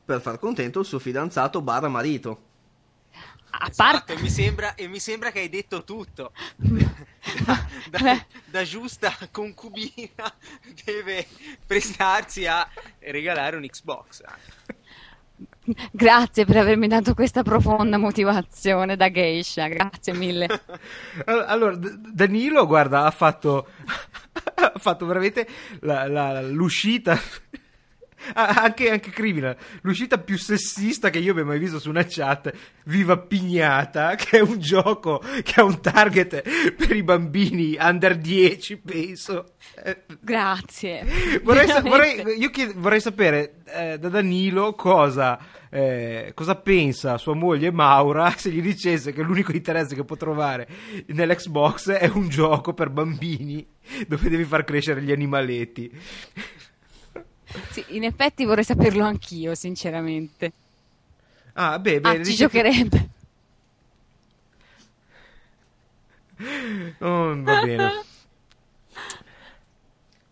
Per 0.04 0.20
far 0.20 0.38
contento 0.38 0.80
il 0.80 0.86
suo 0.86 0.98
fidanzato 0.98 1.62
barra 1.62 1.88
marito. 1.88 2.52
A 3.58 3.68
esatto, 3.68 3.92
parte... 3.92 4.12
e, 4.14 4.20
mi 4.20 4.30
sembra, 4.30 4.74
e 4.74 4.88
mi 4.88 4.98
sembra 4.98 5.30
che 5.30 5.40
hai 5.40 5.48
detto 5.48 5.84
tutto. 5.84 6.32
da, 6.56 7.66
da, 7.90 8.26
da, 8.46 8.62
giusta 8.64 9.16
concubina 9.30 10.32
deve 10.84 11.26
prestarsi 11.66 12.46
a 12.46 12.68
regalare 12.98 13.56
un 13.56 13.66
Xbox. 13.66 14.22
Grazie 15.90 16.44
per 16.44 16.58
avermi 16.58 16.88
dato 16.88 17.14
questa 17.14 17.42
profonda 17.42 17.96
motivazione 17.96 18.96
da 18.96 19.10
geisha, 19.10 19.66
grazie 19.68 20.12
mille. 20.12 20.46
Allora, 21.24 21.76
Danilo, 21.76 22.66
guarda, 22.66 23.04
ha 23.04 23.10
fatto, 23.10 23.68
ha 24.54 24.78
fatto 24.78 25.06
veramente 25.06 25.48
la, 25.80 26.06
la, 26.06 26.42
l'uscita 26.42 27.18
anche, 28.34 28.90
anche 28.90 29.10
Criminal, 29.10 29.56
l'uscita 29.82 30.18
più 30.18 30.38
sessista 30.38 31.10
che 31.10 31.18
io 31.18 31.32
abbia 31.32 31.44
mai 31.44 31.58
visto 31.58 31.78
su 31.78 31.90
una 31.90 32.04
chat, 32.06 32.52
Viva 32.84 33.18
Pignata, 33.18 34.14
che 34.16 34.38
è 34.38 34.40
un 34.40 34.58
gioco 34.58 35.22
che 35.42 35.60
ha 35.60 35.64
un 35.64 35.80
target 35.80 36.72
per 36.72 36.94
i 36.94 37.02
bambini 37.02 37.76
under 37.78 38.16
10, 38.16 38.76
penso. 38.78 39.54
Grazie. 40.20 41.04
Vorrei, 41.42 41.66
sa- 41.66 41.80
vorrei, 41.80 42.22
io 42.38 42.50
chied- 42.50 42.74
vorrei 42.74 43.00
sapere 43.00 43.62
eh, 43.66 43.98
da 43.98 44.08
Danilo 44.08 44.74
cosa, 44.74 45.38
eh, 45.70 46.32
cosa 46.34 46.54
pensa 46.54 47.18
sua 47.18 47.34
moglie 47.34 47.70
Maura 47.70 48.32
se 48.36 48.50
gli 48.50 48.62
dicesse 48.62 49.12
che 49.12 49.22
l'unico 49.22 49.52
interesse 49.52 49.94
che 49.94 50.04
può 50.04 50.16
trovare 50.16 50.66
nell'Xbox 51.06 51.90
è 51.90 52.10
un 52.12 52.28
gioco 52.28 52.72
per 52.72 52.90
bambini 52.90 53.66
dove 54.06 54.28
devi 54.28 54.44
far 54.44 54.64
crescere 54.64 55.02
gli 55.02 55.12
animaletti. 55.12 55.90
Sì, 57.70 57.84
in 57.88 58.04
effetti 58.04 58.44
vorrei 58.44 58.64
saperlo 58.64 59.04
anch'io, 59.04 59.54
sinceramente. 59.54 60.52
Ah, 61.54 61.78
beh, 61.78 62.00
beh 62.00 62.08
ah, 62.08 62.24
ci 62.24 62.34
giocherebbe. 62.34 62.98
Che... 62.98 63.12
Oh, 66.98 67.40
va 67.42 67.60
bene. 67.62 67.90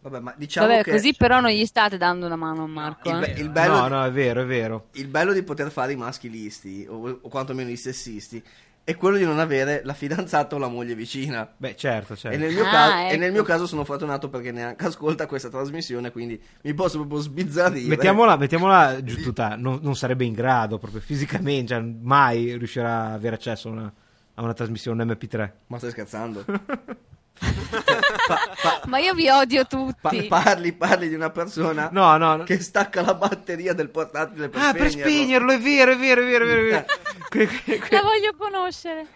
Vabbè, 0.03 0.19
ma 0.19 0.35
diciamo 0.37 0.67
Vabbè, 0.67 0.83
che... 0.83 0.91
così 0.91 1.15
però 1.15 1.39
non 1.39 1.51
gli 1.51 1.65
state 1.65 1.97
dando 1.97 2.27
una 2.27 2.35
mano 2.35 2.65
a 2.65 2.67
Marco. 2.67 3.09
Il, 3.09 3.19
be- 3.19 3.35
il 3.37 3.49
bello 3.51 3.83
no, 3.83 3.89
no, 3.89 4.05
è 4.05 4.11
vero, 4.11 4.43
è 4.43 4.45
vero. 4.45 4.89
Il 4.93 5.07
bello 5.07 5.33
di 5.33 5.45
poter 5.45 5.71
fare 5.71 5.93
i 5.93 5.97
maschilisti, 5.97 6.87
o, 6.89 7.21
o 7.23 7.29
quantomeno 7.29 7.71
i 7.71 7.77
sessisti, 7.77 8.43
è 8.85 8.97
quello 8.97 9.17
di 9.17 9.25
non 9.25 9.39
avere 9.39 9.83
la 9.85 9.95
fidanzata 9.95 10.57
o 10.57 10.59
la 10.59 10.69
moglie 10.69 10.95
vicina. 10.95 11.49
Beh, 11.57 11.77
certo, 11.77 12.17
certo. 12.17 12.37
E 12.37 12.41
nel 12.41 12.53
mio, 12.53 12.65
ah, 12.65 12.71
caso, 12.71 12.93
ecco. 12.95 13.15
e 13.15 13.17
nel 13.17 13.33
mio 13.33 13.43
caso 13.45 13.67
sono 13.67 13.85
fortunato 13.85 14.29
perché 14.29 14.51
neanche 14.51 14.87
ascolta 14.87 15.27
questa 15.27 15.49
trasmissione, 15.49 16.11
quindi 16.11 16.41
mi 16.63 16.75
posso 16.75 16.99
proprio 16.99 17.21
sbizzarrire. 17.21 17.89
Mettiamola, 17.89 18.37
mettiamola 18.37 19.03
giù 19.05 19.23
tutta, 19.23 19.55
non, 19.57 19.79
non, 19.83 19.95
sarebbe 19.95 20.25
in 20.25 20.33
grado 20.33 20.79
proprio 20.79 21.01
fisicamente, 21.01 21.75
cioè, 21.75 21.81
mai 21.81 22.57
riuscirà 22.57 23.07
ad 23.07 23.13
avere 23.13 23.37
accesso 23.37 23.69
a 23.69 23.73
una, 23.73 23.93
a 24.35 24.43
una 24.43 24.53
trasmissione 24.53 25.05
MP3. 25.05 25.51
Ma 25.69 25.79
stai 25.79 25.91
scherzando? 25.91 26.45
pa, 27.39 28.57
pa, 28.63 28.83
Ma 28.87 28.99
io 28.99 29.15
vi 29.15 29.29
odio 29.29 29.67
tutti. 29.67 30.27
Pa, 30.27 30.43
parli, 30.43 30.73
parli 30.73 31.09
di 31.09 31.15
una 31.15 31.31
persona 31.31 31.89
no, 31.93 32.17
no, 32.17 32.37
no. 32.37 32.45
che 32.45 32.61
stacca 32.61 33.03
la 33.03 33.15
batteria 33.15 33.73
del 33.73 33.91
portatile 33.91 34.49
per 34.49 34.61
ah, 34.61 34.69
spegnerlo. 34.69 34.83
per 34.83 34.91
spegnerlo, 34.91 35.53
è 35.53 35.59
vero, 35.59 35.93
è 35.93 35.97
vero, 35.97 36.23
è 36.23 36.27
vero. 36.27 36.45
È 36.45 36.49
vero, 36.49 36.61
è 36.61 37.47
vero. 37.67 37.87
la 37.91 38.03
voglio 38.03 38.35
conoscere. 38.37 39.07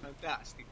Fantastico. 0.00 0.70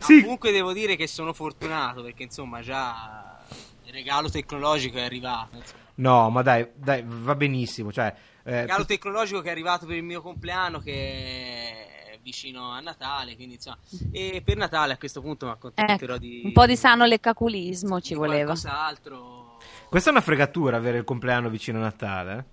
Sì. 0.00 0.22
comunque 0.22 0.52
devo 0.52 0.72
dire 0.72 0.96
che 0.96 1.06
sono 1.06 1.34
fortunato 1.34 2.02
perché 2.02 2.22
insomma 2.22 2.62
già 2.62 3.38
il 3.84 3.92
regalo 3.92 4.30
tecnologico 4.30 4.98
è 4.98 5.02
arrivato. 5.02 5.56
Insomma. 5.56 5.82
No, 5.96 6.30
ma 6.30 6.42
dai, 6.42 6.66
dai, 6.74 7.04
va 7.06 7.34
benissimo. 7.34 7.92
Cioè, 7.92 8.14
eh, 8.44 8.52
il 8.52 8.60
regalo 8.60 8.84
tecnologico 8.84 9.40
che 9.40 9.48
è 9.48 9.52
arrivato 9.52 9.86
per 9.86 9.96
il 9.96 10.02
mio 10.02 10.22
compleanno 10.22 10.80
che 10.80 11.93
vicino 12.24 12.70
a 12.70 12.80
Natale, 12.80 13.36
quindi 13.36 13.54
insomma, 13.54 13.76
e 14.10 14.42
per 14.42 14.56
Natale 14.56 14.94
a 14.94 14.96
questo 14.96 15.20
punto 15.20 15.46
mi 15.46 15.52
accontenterò 15.52 16.14
ecco, 16.14 16.22
di... 16.22 16.42
Un 16.44 16.52
po' 16.52 16.66
di 16.66 16.74
sano 16.74 17.04
leccaculismo 17.04 18.00
ci 18.00 18.14
voleva. 18.14 18.52
Qualcos'altro... 18.52 19.58
Questa 19.88 20.08
è 20.08 20.12
una 20.12 20.22
fregatura 20.22 20.78
avere 20.78 20.98
il 20.98 21.04
compleanno 21.04 21.48
vicino 21.50 21.78
a 21.78 21.82
Natale. 21.82 22.46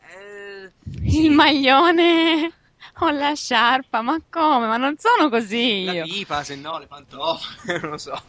Eh... 0.00 0.72
Il 1.02 1.30
maglione 1.30 2.52
o 3.00 3.10
la 3.10 3.34
sciarpa, 3.34 4.00
ma 4.00 4.18
come? 4.28 4.66
Ma 4.66 4.78
non 4.78 4.96
sono 4.98 5.28
così 5.28 5.82
io. 5.82 5.92
La 5.92 6.02
pipa, 6.02 6.42
se 6.42 6.56
no, 6.56 6.78
le 6.78 6.86
pantofole, 6.86 7.78
non 7.80 7.90
lo 7.90 7.98
so. 7.98 8.20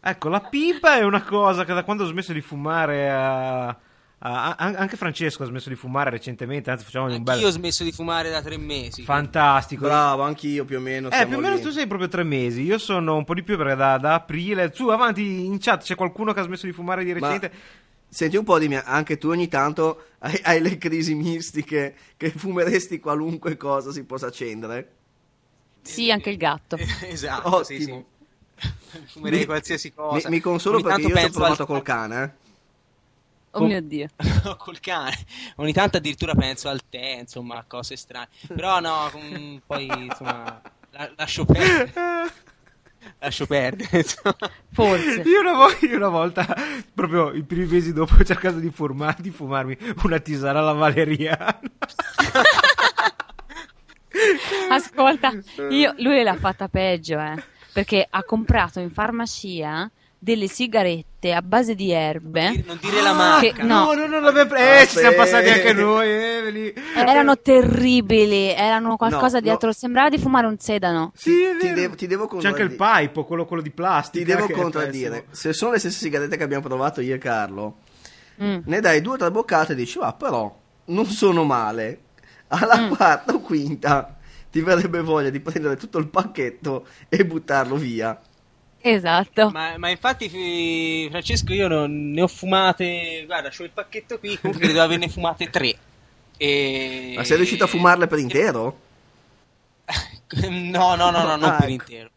Ecco, 0.00 0.28
la 0.28 0.40
pipa 0.40 0.96
è 0.96 1.04
una 1.04 1.22
cosa 1.22 1.64
che 1.64 1.72
da 1.72 1.84
quando 1.84 2.02
ho 2.02 2.06
smesso 2.06 2.32
di 2.32 2.40
fumare 2.40 3.10
a 3.10 3.76
Uh, 4.20 4.52
anche 4.56 4.96
Francesco 4.96 5.44
ha 5.44 5.46
smesso 5.46 5.68
di 5.68 5.76
fumare 5.76 6.10
recentemente, 6.10 6.72
anzi 6.72 6.84
facciamo 6.84 7.06
un 7.06 7.22
bel... 7.22 7.38
Io 7.38 7.46
ho 7.46 7.50
smesso 7.50 7.84
di 7.84 7.92
fumare 7.92 8.30
da 8.30 8.42
tre 8.42 8.56
mesi. 8.56 9.04
Fantastico. 9.04 9.84
Bravo, 9.84 10.22
anch'io 10.22 10.64
più 10.64 10.78
o 10.78 10.80
meno. 10.80 11.08
Eh, 11.10 11.24
più 11.24 11.36
o 11.36 11.40
meno 11.40 11.54
lì. 11.54 11.60
tu 11.60 11.70
sei 11.70 11.86
proprio 11.86 12.08
tre 12.08 12.24
mesi. 12.24 12.62
Io 12.62 12.78
sono 12.78 13.16
un 13.16 13.24
po' 13.24 13.34
di 13.34 13.44
più 13.44 13.56
perché 13.56 13.76
da, 13.76 13.96
da 13.96 14.14
aprile... 14.14 14.72
Su, 14.74 14.88
avanti 14.88 15.44
in 15.44 15.58
chat 15.60 15.84
c'è 15.84 15.94
qualcuno 15.94 16.32
che 16.32 16.40
ha 16.40 16.42
smesso 16.42 16.66
di 16.66 16.72
fumare 16.72 17.04
di 17.04 17.12
recente. 17.12 17.50
Ma... 17.52 17.58
Senti 18.10 18.36
un 18.36 18.44
po' 18.44 18.58
di 18.58 18.68
mia, 18.68 18.84
anche 18.84 19.18
tu 19.18 19.28
ogni 19.28 19.48
tanto 19.48 20.04
hai, 20.20 20.40
hai, 20.44 20.60
le 20.62 20.78
crisi 20.78 21.14
mistiche 21.14 21.94
che 22.16 22.30
fumeresti 22.30 22.98
qualunque 23.00 23.56
cosa 23.56 23.92
si 23.92 24.02
possa 24.04 24.28
accendere. 24.28 24.94
Sì, 25.82 26.10
anche 26.10 26.30
il 26.30 26.38
gatto. 26.38 26.76
esatto, 27.06 27.56
Ottimo. 27.56 27.62
sì, 27.62 27.82
sì. 27.84 28.04
Fumerei 29.12 29.40
mi, 29.40 29.44
qualsiasi 29.44 29.92
cosa. 29.92 30.28
Mi, 30.28 30.36
mi 30.36 30.40
consolo 30.40 30.78
ogni 30.78 30.84
perché 30.84 31.02
io 31.02 31.16
ci 31.16 31.24
ho 31.26 31.30
provato 31.30 31.62
al... 31.62 31.68
col 31.68 31.82
cane, 31.82 32.22
eh. 32.24 32.37
Oh 33.52 33.64
mio 33.64 33.80
Dio. 33.80 34.08
col 34.58 34.78
cane. 34.80 35.16
Ogni 35.56 35.72
tanto 35.72 35.96
addirittura 35.96 36.34
penso 36.34 36.68
al 36.68 36.80
tè, 36.88 37.18
insomma, 37.20 37.56
a 37.56 37.64
cose 37.66 37.96
strane. 37.96 38.28
Però 38.54 38.80
no, 38.80 39.08
com- 39.10 39.60
poi 39.66 39.86
insomma, 39.86 40.60
la- 40.90 41.10
lascio 41.16 41.44
perdere. 41.44 41.92
lascio 43.18 43.46
perdere. 43.46 44.04
Forse. 44.72 45.22
Io 45.24 45.40
una, 45.40 45.54
vo- 45.54 45.86
io 45.86 45.96
una, 45.96 46.08
volta, 46.08 46.46
proprio 46.94 47.32
i 47.32 47.42
primi 47.42 47.66
mesi 47.66 47.92
dopo, 47.92 48.14
ho 48.18 48.24
cercato 48.24 48.58
di, 48.58 48.70
fumar- 48.70 49.20
di 49.20 49.30
fumarmi 49.30 49.76
una 50.04 50.18
tisana 50.18 50.58
alla 50.60 50.72
valeriana. 50.72 51.58
Ascolta, 54.70 55.32
io, 55.70 55.94
lui 55.98 56.22
l'ha 56.22 56.36
fatta 56.36 56.68
peggio, 56.68 57.18
eh. 57.18 57.42
Perché 57.72 58.06
ha 58.08 58.24
comprato 58.24 58.80
in 58.80 58.90
farmacia 58.90 59.88
delle 60.18 60.48
sigarette 60.48 61.32
a 61.32 61.40
base 61.42 61.74
di 61.74 61.92
erbe. 61.92 62.64
Non 62.66 62.78
dire 62.80 63.00
la 63.00 63.12
marca. 63.12 63.52
Che, 63.52 63.62
no, 63.62 63.92
no, 63.92 64.06
no, 64.06 64.18
no 64.18 64.30
eh, 64.30 64.86
ci 64.88 64.98
siamo 64.98 65.16
passati 65.16 65.48
anche 65.48 65.72
noi. 65.72 66.08
Eh, 66.08 66.74
erano 66.94 67.38
terribili, 67.38 68.52
erano 68.52 68.96
qualcosa 68.96 69.36
no, 69.36 69.42
dietro. 69.42 69.68
No. 69.68 69.72
Sembrava 69.72 70.08
di 70.08 70.18
fumare 70.18 70.46
un 70.46 70.58
sedano. 70.58 71.12
Sì, 71.14 71.34
ti, 71.60 71.72
devo, 71.72 71.94
ti 71.94 72.06
devo 72.06 72.26
C'è 72.26 72.48
anche 72.48 72.62
il 72.62 72.74
pipe, 72.74 73.24
quello, 73.24 73.46
quello 73.46 73.62
di 73.62 73.70
plastica. 73.70 74.24
Ti 74.24 74.46
devo 74.46 74.60
contraddire. 74.60 75.26
Se 75.30 75.52
sono 75.52 75.72
le 75.72 75.78
stesse 75.78 75.98
sigarette 75.98 76.36
che 76.36 76.42
abbiamo 76.42 76.66
provato 76.66 77.00
io 77.00 77.14
e 77.14 77.18
Carlo, 77.18 77.78
mm. 78.42 78.58
ne 78.64 78.80
dai 78.80 79.00
due 79.00 79.14
o 79.14 79.16
tre 79.16 79.30
boccate 79.30 79.72
e 79.72 79.76
dici, 79.76 79.98
ah, 80.00 80.12
però 80.12 80.54
non 80.86 81.06
sono 81.06 81.44
male. 81.44 82.00
Alla 82.48 82.80
mm. 82.80 82.94
quarta 82.94 83.34
o 83.34 83.40
quinta 83.40 84.16
ti 84.50 84.62
verrebbe 84.62 85.02
voglia 85.02 85.30
di 85.30 85.40
prendere 85.40 85.76
tutto 85.76 85.98
il 85.98 86.08
pacchetto 86.08 86.86
e 87.08 87.24
buttarlo 87.24 87.76
via. 87.76 88.18
Esatto. 88.80 89.50
Ma, 89.50 89.76
ma, 89.76 89.90
infatti, 89.90 91.08
Francesco, 91.10 91.52
io 91.52 91.68
non, 91.68 92.10
ne 92.12 92.22
ho 92.22 92.28
fumate. 92.28 93.24
Guarda, 93.26 93.50
ho 93.56 93.62
il 93.62 93.70
pacchetto 93.70 94.18
qui. 94.18 94.38
Comunque 94.38 94.66
devo 94.66 94.80
averne 94.80 95.08
fumate 95.08 95.50
tre. 95.50 95.76
E... 96.36 97.12
Ma 97.16 97.24
sei 97.24 97.36
riuscito 97.36 97.64
a 97.64 97.66
fumarle 97.66 98.06
per 98.06 98.18
intero? 98.18 98.80
no, 100.48 100.94
no, 100.94 101.10
no, 101.10 101.22
no, 101.22 101.36
non 101.36 101.50
ah, 101.50 101.56
per 101.56 101.68
ecco. 101.68 101.82
intero. 101.82 102.10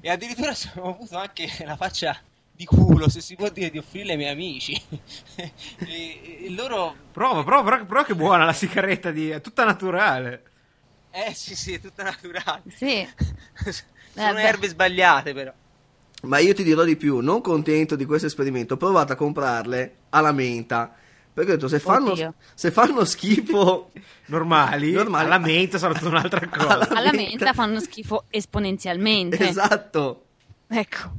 E 0.00 0.10
addirittura 0.10 0.52
ho 0.76 0.90
avuto 0.90 1.16
anche 1.16 1.48
la 1.64 1.76
faccia 1.76 2.18
di 2.50 2.64
culo, 2.64 3.08
se 3.08 3.20
si 3.20 3.36
può 3.36 3.48
dire, 3.50 3.70
di 3.70 3.78
offrirle 3.78 4.12
ai 4.12 4.18
miei 4.18 4.32
amici. 4.32 4.74
e, 5.36 6.46
e 6.46 6.50
loro... 6.50 6.94
Prova, 7.12 7.44
prova, 7.44 7.62
prova, 7.62 7.84
prova 7.84 8.04
che 8.04 8.14
buona 8.14 8.44
la 8.44 8.52
sigaretta, 8.52 9.10
di... 9.10 9.30
è 9.30 9.40
tutta 9.40 9.64
naturale. 9.64 10.42
Eh 11.10 11.32
sì, 11.34 11.54
sì, 11.54 11.74
è 11.74 11.80
tutta 11.80 12.02
naturale. 12.02 12.62
Sì. 12.74 13.06
Sono 14.12 14.38
eh, 14.38 14.42
erbe 14.42 14.68
sbagliate 14.68 15.32
però. 15.32 15.52
Ma 16.22 16.38
io 16.38 16.54
ti 16.54 16.62
dirò 16.62 16.82
di 16.82 16.96
più, 16.96 17.18
non 17.18 17.40
contento 17.40 17.94
di 17.94 18.04
questo 18.04 18.26
esperimento, 18.26 18.74
ho 18.74 18.76
provato 18.78 19.12
a 19.12 19.16
comprarle 19.16 19.94
alla 20.10 20.32
menta. 20.32 20.94
Perché 21.32 21.52
ho 21.52 21.54
detto, 21.56 21.68
se 21.68 21.78
fanno, 21.78 22.34
se 22.54 22.70
fanno 22.70 23.04
schifo 23.04 23.90
normali, 24.26 24.92
normali, 24.92 25.26
alla 25.26 25.38
menta 25.38 25.76
sarà 25.76 25.92
tutta 25.92 26.08
un'altra 26.08 26.48
cosa. 26.48 26.68
Alla, 26.68 26.88
alla 26.88 27.12
menta. 27.12 27.28
menta 27.28 27.52
fanno 27.52 27.80
schifo 27.80 28.24
esponenzialmente. 28.30 29.46
Esatto. 29.46 30.24
Ecco. 30.66 31.12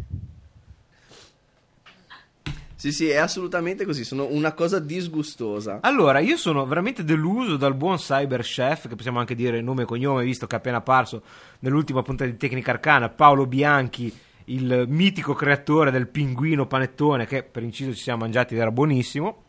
Sì, 2.73 2.91
sì, 2.91 3.09
è 3.09 3.17
assolutamente 3.17 3.85
così, 3.85 4.03
sono 4.03 4.27
una 4.29 4.53
cosa 4.53 4.77
disgustosa. 4.77 5.79
Allora, 5.81 6.19
io 6.19 6.37
sono 6.37 6.63
veramente 6.67 7.03
deluso 7.03 7.57
dal 7.57 7.73
buon 7.73 7.97
Cyber 7.97 8.41
Chef, 8.41 8.87
che 8.87 8.95
possiamo 8.95 9.17
anche 9.17 9.33
dire 9.33 9.61
nome 9.61 9.81
e 9.81 9.85
cognome, 9.85 10.23
visto 10.23 10.45
che 10.45 10.55
è 10.55 10.59
appena 10.59 10.77
apparso 10.77 11.23
nell'ultima 11.59 12.03
puntata 12.03 12.29
di 12.29 12.37
Tecnica 12.37 12.71
Arcana, 12.71 13.09
Paolo 13.09 13.47
Bianchi, 13.47 14.15
il 14.49 14.85
mitico 14.87 15.33
creatore 15.33 15.91
del 15.91 16.07
pinguino 16.07 16.67
panettone, 16.67 17.25
che 17.25 17.43
per 17.43 17.63
inciso 17.63 17.93
ci 17.93 18.01
siamo 18.01 18.19
mangiati 18.19 18.53
ed 18.53 18.61
era 18.61 18.71
buonissimo. 18.71 19.43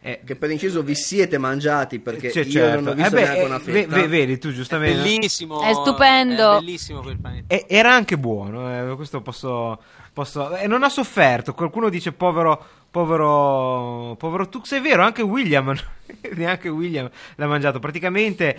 Eh, 0.00 0.20
che 0.24 0.36
per 0.36 0.52
inciso 0.52 0.82
vi 0.82 0.94
siete 0.94 1.36
mangiati 1.36 1.98
perché 1.98 2.28
io 2.28 2.44
certo. 2.48 2.80
non 2.80 2.92
ho 2.92 2.94
visto 2.94 3.16
eh 3.16 3.18
beh, 3.18 3.26
neanche 3.26 3.42
una 3.42 3.58
fetta. 3.58 3.96
V- 3.96 4.06
vedi 4.06 4.38
tu 4.38 4.52
giustamente. 4.52 5.00
È 5.00 5.02
bellissimo. 5.02 5.62
È 5.62 5.72
stupendo. 5.72 6.56
È 6.56 6.58
bellissimo 6.60 7.00
quel 7.00 7.18
panettone. 7.18 7.66
era 7.66 7.92
anche 7.92 8.16
buono, 8.16 8.92
eh, 8.92 8.94
questo 8.94 9.20
posso, 9.20 9.82
posso... 10.12 10.54
E 10.54 10.68
non 10.68 10.84
ha 10.84 10.88
sofferto. 10.88 11.54
Qualcuno 11.54 11.88
dice 11.88 12.12
povero 12.12 12.84
povero 12.96 14.14
povero 14.16 14.48
Tux 14.48 14.72
è 14.74 14.80
vero 14.80 15.02
anche 15.02 15.20
William 15.20 15.74
neanche 16.34 16.70
William 16.70 17.10
l'ha 17.34 17.46
mangiato 17.46 17.78
praticamente 17.78 18.58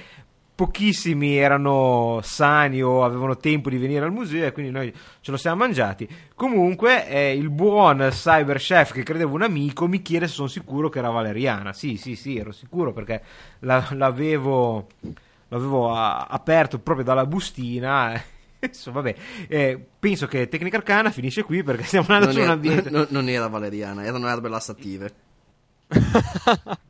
pochissimi 0.58 1.38
erano 1.38 2.20
sani 2.24 2.82
o 2.82 3.04
avevano 3.04 3.38
tempo 3.38 3.70
di 3.70 3.78
venire 3.78 4.04
al 4.04 4.12
museo 4.12 4.48
e 4.48 4.52
quindi 4.52 4.72
noi 4.72 4.92
ce 5.22 5.30
lo 5.30 5.38
siamo 5.38 5.58
mangiati. 5.58 6.10
Comunque 6.34 7.08
eh, 7.08 7.38
il 7.38 7.52
buon 7.52 8.08
cyber 8.10 8.58
chef 8.58 8.92
che 8.92 9.04
credevo 9.04 9.36
un 9.36 9.44
amico 9.44 9.88
mi 9.88 10.02
chiede 10.02 10.26
se 10.26 10.34
sono 10.34 10.48
sicuro 10.48 10.90
che 10.90 10.98
era 10.98 11.12
valeriana. 11.12 11.74
Sì, 11.74 11.96
sì, 11.96 12.16
sì, 12.16 12.38
ero 12.38 12.52
sicuro 12.52 12.92
perché 12.92 13.22
la, 13.60 13.88
l'avevo, 13.92 14.88
l'avevo 15.50 15.94
a, 15.94 16.26
aperto 16.28 16.80
proprio 16.80 17.06
dalla 17.06 17.28
bustina. 17.28 18.20
Insomma, 18.60 19.02
vabbè, 19.02 19.16
eh, 19.50 19.86
penso 20.00 20.26
che 20.26 20.48
Tecnica 20.48 20.78
Arcana 20.78 21.12
finisce 21.12 21.44
qui 21.44 21.62
perché 21.62 21.84
stiamo 21.84 22.08
andando 22.10 22.34
non 22.34 22.36
su 22.36 22.42
un 22.42 22.50
ambiente. 22.50 22.90
Non, 22.90 23.06
non 23.10 23.30
era 23.30 23.46
valeriana, 23.46 24.04
erano 24.04 24.28
erbe 24.28 24.50
lassative. 24.50 25.14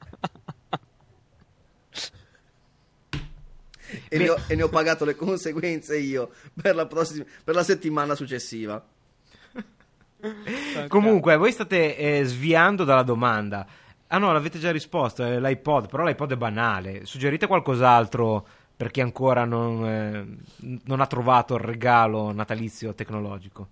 e, 4.10 4.18
ne 4.18 4.30
ho, 4.30 4.38
e, 4.48 4.56
ne 4.56 4.64
ho, 4.64 4.70
pagato 4.70 5.06
le 5.06 5.16
conseguenze 5.16 5.98
io 5.98 6.32
per 6.60 6.76
la, 6.76 6.86
prossima, 6.86 7.26
per 7.44 7.56
la 7.56 7.64
settimana 7.64 8.16
successiva. 8.16 8.84
Comunque, 10.88 11.38
voi 11.38 11.52
state 11.52 11.98
eh, 11.98 12.24
sviando 12.24 12.84
dalla 12.84 13.04
domanda. 13.04 13.66
Ah 14.08 14.18
no, 14.18 14.32
l'avete 14.32 14.58
già 14.58 14.72
risposto, 14.72 15.24
è 15.24 15.40
l'iPod, 15.40 15.90
però 15.90 16.04
l'iPod 16.04 16.32
è 16.32 16.38
banale. 16.38 17.06
Suggerite 17.06 17.46
qualcos'altro 17.46 18.48
per 18.78 18.92
chi 18.92 19.02
ancora 19.02 19.44
non, 19.44 19.86
eh, 19.86 20.80
non 20.86 21.02
ha 21.02 21.08
trovato 21.08 21.56
il 21.56 21.62
regalo 21.62 22.32
natalizio 22.32 22.94
tecnologico. 22.94 23.68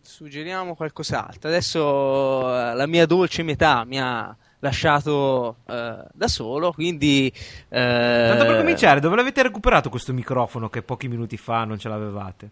Suggeriamo 0.00 0.74
qualcos'altro. 0.74 1.50
Adesso 1.50 1.80
eh, 1.80 2.74
la 2.74 2.86
mia 2.86 3.04
dolce 3.04 3.42
metà 3.42 3.84
mi 3.84 4.00
ha 4.00 4.34
lasciato 4.60 5.56
eh, 5.66 6.04
da 6.12 6.28
solo. 6.28 6.72
Quindi, 6.72 7.32
eh... 7.68 8.26
tanto 8.28 8.46
per 8.46 8.58
cominciare, 8.58 9.00
dove 9.00 9.16
l'avete 9.16 9.42
recuperato 9.42 9.90
questo 9.90 10.12
microfono 10.12 10.68
che 10.68 10.82
pochi 10.82 11.08
minuti 11.08 11.36
fa 11.36 11.64
non 11.64 11.78
ce 11.78 11.88
l'avevate? 11.88 12.50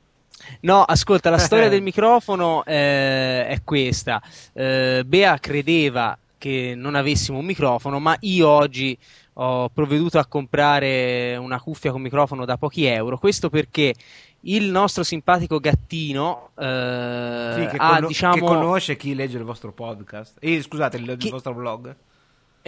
No, 0.61 0.83
ascolta, 0.83 1.31
la 1.31 1.39
storia 1.39 1.69
del 1.69 1.83
microfono 1.83 2.65
eh, 2.65 3.47
è 3.47 3.61
questa. 3.65 4.23
Eh, 4.53 5.03
Bea 5.07 5.39
credeva 5.39 6.17
che 6.39 6.75
non 6.77 6.95
avessimo 6.95 7.39
un 7.39 7.45
microfono, 7.45 7.99
ma 7.99 8.17
io 8.21 8.49
oggi 8.49 8.97
ho 9.39 9.69
provveduto 9.69 10.19
a 10.19 10.27
comprare 10.27 11.37
una 11.37 11.61
cuffia 11.61 11.93
con 11.93 12.01
microfono 12.01 12.45
da 12.45 12.57
pochi 12.57 12.85
euro. 12.85 13.19
Questo 13.19 13.51
perché 13.51 13.95
il 14.41 14.71
nostro 14.71 15.03
simpatico 15.03 15.59
gattino 15.59 16.51
eh, 16.57 17.53
sì, 17.55 17.67
che, 17.67 17.77
ha, 17.77 17.99
con- 17.99 18.07
diciamo... 18.07 18.35
che 18.35 18.41
conosce 18.41 18.97
chi 18.97 19.15
legge 19.15 19.39
il 19.39 19.45
vostro 19.45 19.73
podcast, 19.73 20.37
eh, 20.41 20.63
scusate, 20.63 20.97
il, 20.97 21.17
chi... 21.19 21.27
il 21.27 21.33
vostro 21.33 21.55
blog. 21.55 21.95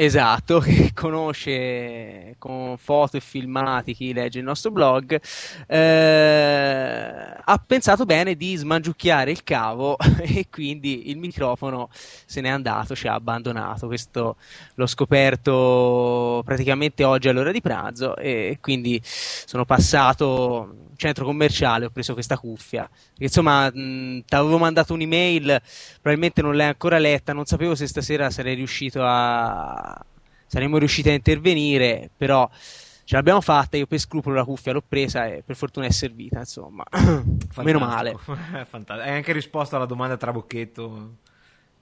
Esatto, 0.01 0.61
che 0.63 0.93
conosce 0.95 2.37
con 2.39 2.77
foto 2.79 3.17
e 3.17 3.21
filmati 3.21 3.95
chi 3.95 4.13
legge 4.13 4.39
il 4.39 4.45
nostro 4.45 4.71
blog, 4.71 5.21
eh, 5.67 7.35
ha 7.45 7.65
pensato 7.67 8.05
bene 8.05 8.37
di 8.37 8.55
smangiucchiare 8.55 9.33
il 9.33 9.43
cavo 9.43 9.97
e 10.23 10.47
quindi 10.51 11.11
il 11.11 11.19
microfono 11.19 11.89
se 11.91 12.41
n'è 12.41 12.49
andato, 12.49 12.95
ci 12.95 13.09
ha 13.09 13.15
abbandonato. 13.15 13.89
Questo 13.89 14.37
l'ho 14.75 14.87
scoperto 14.87 16.43
praticamente 16.45 17.03
oggi 17.03 17.29
all'ora 17.29 17.51
di 17.51 17.61
pranzo 17.61 18.15
e 18.17 18.59
quindi 18.61 19.01
sono 19.03 19.65
passato 19.65 20.88
centro 20.99 21.25
commerciale 21.25 21.87
ho 21.87 21.91
preso 21.91 22.13
questa 22.13 22.37
cuffia. 22.37 22.89
Insomma, 23.19 23.71
ti 23.73 24.25
avevo 24.29 24.59
mandato 24.59 24.93
un'email, 24.93 25.63
probabilmente 26.03 26.43
non 26.43 26.57
l'hai 26.57 26.67
ancora 26.67 26.99
letta, 26.99 27.33
non 27.33 27.47
sapevo 27.47 27.75
se 27.75 27.87
stasera 27.87 28.29
sarei 28.31 28.57
riuscito 28.57 29.01
a... 29.03 30.05
saremmo 30.47 30.77
riusciti 30.77 31.09
a 31.09 31.13
intervenire, 31.13 32.11
però 32.15 32.51
ce 32.51 33.15
l'abbiamo 33.15 33.41
fatta, 33.41 33.77
io 33.77 33.87
per 33.87 33.99
scrupolo 34.01 34.35
la 34.35 34.45
cuffia 34.45 34.73
l'ho 34.73 34.83
presa 34.87 35.27
e 35.27 35.43
per 35.47 35.57
fortuna 35.57 35.87
è 35.87 35.91
servita, 35.91 36.41
insomma. 36.41 36.85
Meno 37.63 37.79
male. 37.79 38.17
Fantastico. 38.19 39.01
Hai 39.01 39.15
anche 39.15 39.33
risposto 39.33 39.77
alla 39.77 39.87
domanda 39.87 40.17
trabocchetto 40.17 41.15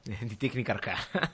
di 0.03 0.37
tecnica 0.37 0.73
arcana. 0.73 1.33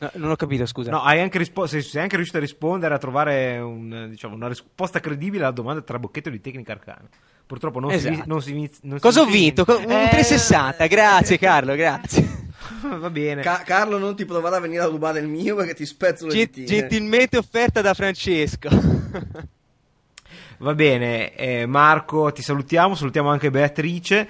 No, 0.00 0.10
non 0.14 0.30
ho 0.30 0.36
capito, 0.36 0.66
scusa. 0.66 0.90
No, 0.90 1.02
hai 1.02 1.20
anche, 1.20 1.38
rispo- 1.38 1.66
sei, 1.66 1.82
sei 1.82 2.02
anche 2.02 2.16
riuscito 2.16 2.38
a 2.38 2.40
rispondere, 2.40 2.94
a 2.94 2.98
trovare 2.98 3.58
un, 3.58 4.08
diciamo, 4.10 4.34
una 4.34 4.48
risposta 4.48 5.00
credibile 5.00 5.44
alla 5.44 5.52
domanda 5.52 5.82
tra 5.82 5.98
bocchetto 5.98 6.30
di 6.30 6.40
tecnica 6.40 6.72
arcana. 6.72 7.08
Purtroppo 7.46 7.78
non 7.78 7.90
esatto. 7.90 8.14
si, 8.14 8.22
non 8.26 8.42
si, 8.42 8.70
non 8.82 8.98
Cosa 8.98 9.20
ho 9.20 9.26
vinto? 9.26 9.64
Un 9.68 9.82
eh... 9.82 10.08
360, 10.08 10.86
grazie 10.86 11.38
Carlo, 11.38 11.74
grazie. 11.74 12.42
Va 12.98 13.10
bene. 13.10 13.42
Ca- 13.42 13.62
Carlo, 13.64 13.98
non 13.98 14.16
ti 14.16 14.24
provare 14.24 14.56
a 14.56 14.60
venire 14.60 14.82
a 14.82 14.86
rubare 14.86 15.20
il 15.20 15.28
mio 15.28 15.54
perché 15.54 15.74
ti 15.74 15.86
spezzo 15.86 16.26
le 16.26 16.32
Gent- 16.32 16.64
Gentilmente 16.64 17.36
offerta 17.36 17.80
da 17.82 17.94
Francesco. 17.94 18.68
Va 20.58 20.74
bene, 20.74 21.34
eh, 21.34 21.66
Marco, 21.66 22.32
ti 22.32 22.40
salutiamo, 22.40 22.94
salutiamo 22.94 23.28
anche 23.28 23.50
Beatrice. 23.50 24.26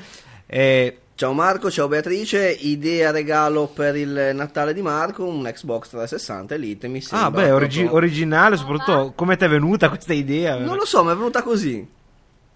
Eh, 0.47 0.99
Ciao 1.17 1.33
Marco, 1.33 1.71
ciao 1.71 1.87
Beatrice, 1.87 2.51
idea 2.51 3.13
regalo 3.13 3.69
per 3.69 3.95
il 3.95 4.33
Natale 4.35 4.75
di 4.75 4.83
Marco, 4.83 5.25
un 5.25 5.45
Xbox 5.45 5.91
360 5.91 6.55
Elite, 6.57 6.89
mi 6.89 7.01
sembra. 7.01 7.29
Ah 7.29 7.31
beh, 7.31 7.51
origi- 7.53 7.87
originale, 7.89 8.57
soprattutto 8.57 9.13
come 9.15 9.37
ti 9.37 9.45
è 9.45 9.49
venuta 9.49 9.89
questa 9.91 10.13
idea? 10.13 10.59
Non 10.59 10.75
lo 10.77 10.85
so, 10.85 11.05
mi 11.05 11.13
è 11.13 11.15
venuta 11.15 11.43
così. 11.45 11.89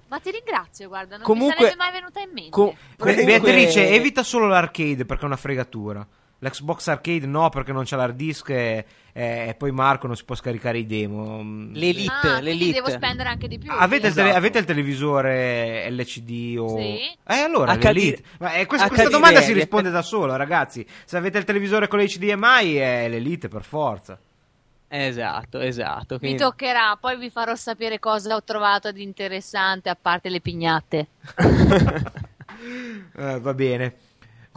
Ma 0.08 0.18
ti 0.18 0.32
ringrazio, 0.32 0.88
guarda, 0.88 1.16
non 1.18 1.24
comunque, 1.24 1.54
mi 1.56 1.70
sarebbe 1.70 1.76
mai 1.76 1.92
venuta 1.92 2.20
in 2.20 2.30
mente. 2.32 2.50
Com- 2.50 2.74
Beatrice, 2.96 3.90
evita 3.90 4.24
solo 4.24 4.48
l'arcade 4.48 5.04
perché 5.04 5.22
è 5.22 5.26
una 5.26 5.36
fregatura. 5.36 6.04
L'Xbox 6.40 6.86
Arcade 6.86 7.26
no 7.26 7.48
perché 7.48 7.72
non 7.72 7.82
c'è 7.82 7.96
l'hard 7.96 8.14
disk 8.14 8.50
e, 8.50 8.84
e, 9.12 9.54
poi 9.58 9.72
Marco 9.72 10.06
non 10.06 10.14
si 10.14 10.24
può 10.24 10.36
scaricare 10.36 10.78
i 10.78 10.86
demo. 10.86 11.42
L'Elite, 11.72 12.12
ah, 12.22 12.40
l'Elite. 12.40 12.74
devo 12.74 12.90
spendere 12.90 13.28
anche 13.28 13.48
di 13.48 13.58
più. 13.58 13.72
Avete, 13.72 14.06
il, 14.06 14.14
tele- 14.14 14.34
avete 14.34 14.58
il, 14.58 14.64
televisore 14.64 15.90
LCD 15.90 16.56
o... 16.58 16.76
Sì. 16.76 17.00
Eh 17.26 17.40
allora, 17.40 17.76
HD... 17.76 17.84
l'Elite. 17.84 18.22
Ma, 18.38 18.52
eh, 18.52 18.66
questa, 18.66 18.86
questa 18.86 19.08
domanda 19.08 19.40
si 19.40 19.52
risponde 19.52 19.90
da 19.90 20.02
solo, 20.02 20.36
ragazzi. 20.36 20.86
Se 21.04 21.16
avete 21.16 21.38
il 21.38 21.44
televisore 21.44 21.88
con 21.88 21.98
l'HDMI 21.98 22.74
è 22.74 23.08
l'Elite 23.08 23.48
per 23.48 23.64
forza. 23.64 24.16
Esatto, 24.86 25.58
esatto. 25.58 26.18
Quindi... 26.18 26.36
Mi 26.36 26.42
toccherà, 26.42 26.96
poi 27.00 27.18
vi 27.18 27.30
farò 27.30 27.54
sapere 27.56 27.98
cosa 27.98 28.36
ho 28.36 28.42
trovato 28.42 28.92
di 28.92 29.02
interessante 29.02 29.88
a 29.90 29.96
parte 30.00 30.30
le 30.30 30.40
pignate. 30.40 31.08
eh, 33.16 33.40
va 33.40 33.54
bene. 33.54 33.94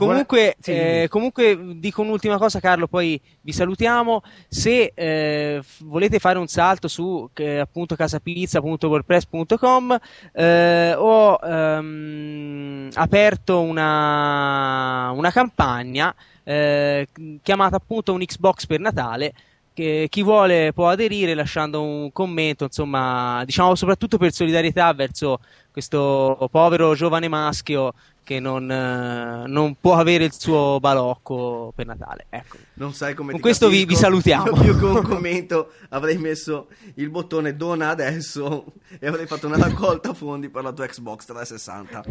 Comunque, 0.06 0.56
sì. 0.60 0.72
eh, 0.72 1.06
comunque, 1.10 1.76
dico 1.76 2.02
un'ultima 2.02 2.40
cosa, 2.40 2.60
Carlo, 2.60 2.88
poi 2.88 3.22
vi 3.42 3.52
salutiamo. 3.52 4.24
Se 4.48 4.94
eh, 4.96 5.62
volete 5.84 6.18
fare 6.18 6.40
un 6.40 6.48
salto 6.48 6.88
su 6.88 7.30
eh, 7.36 7.60
appunto 7.60 7.96
casapizza.wordpress.com, 7.96 10.00
eh, 10.34 10.96
ho 10.98 11.40
ehm, 11.44 12.90
aperto 12.96 13.62
una, 13.62 15.12
una 15.12 15.32
campagna 15.32 16.16
eh, 16.44 17.08
chiamata 17.44 17.76
appunto 17.76 18.14
un 18.14 18.22
Xbox 18.22 18.66
per 18.66 18.80
Natale 18.80 19.34
che 19.74 20.08
chi 20.10 20.24
vuole 20.24 20.74
può 20.74 20.90
aderire 20.90 21.34
lasciando 21.34 21.82
un 21.82 22.12
commento, 22.12 22.66
insomma, 22.66 23.44
diciamo 23.46 23.76
soprattutto 23.76 24.18
per 24.18 24.32
solidarietà 24.32 24.94
verso 24.94 25.40
questo 25.72 26.50
povero 26.52 26.94
giovane 26.96 27.28
maschio 27.30 27.94
che 28.24 28.40
non, 28.40 28.70
eh, 28.70 29.48
non, 29.48 29.76
può 29.80 29.96
avere 29.96 30.26
il 30.26 30.34
suo 30.34 30.80
balocco 30.80 31.72
per 31.76 31.86
Natale. 31.86 32.28
Ecco. 32.30 32.58
Non 32.76 32.94
sai 32.94 33.14
come 33.14 33.32
Con 33.32 33.42
questo 33.42 33.68
vi, 33.68 33.86
vi, 33.86 33.96
salutiamo. 33.96 34.64
Io 34.64 34.78
con 34.78 34.96
un 34.96 35.04
commento 35.08 35.74
avrei 35.90 36.18
messo 36.18 36.68
il 36.96 37.10
bottone 37.10 37.56
dona 37.56 37.90
adesso 37.90 38.66
e 39.00 39.08
avrei 39.08 39.26
fatto 39.26 39.48
una 39.48 39.58
raccolta 39.58 40.14
fondi 40.14 40.50
per 40.50 40.64
la 40.64 40.72
tua 40.72 40.86
Xbox 40.88 41.26
360. 41.26 42.04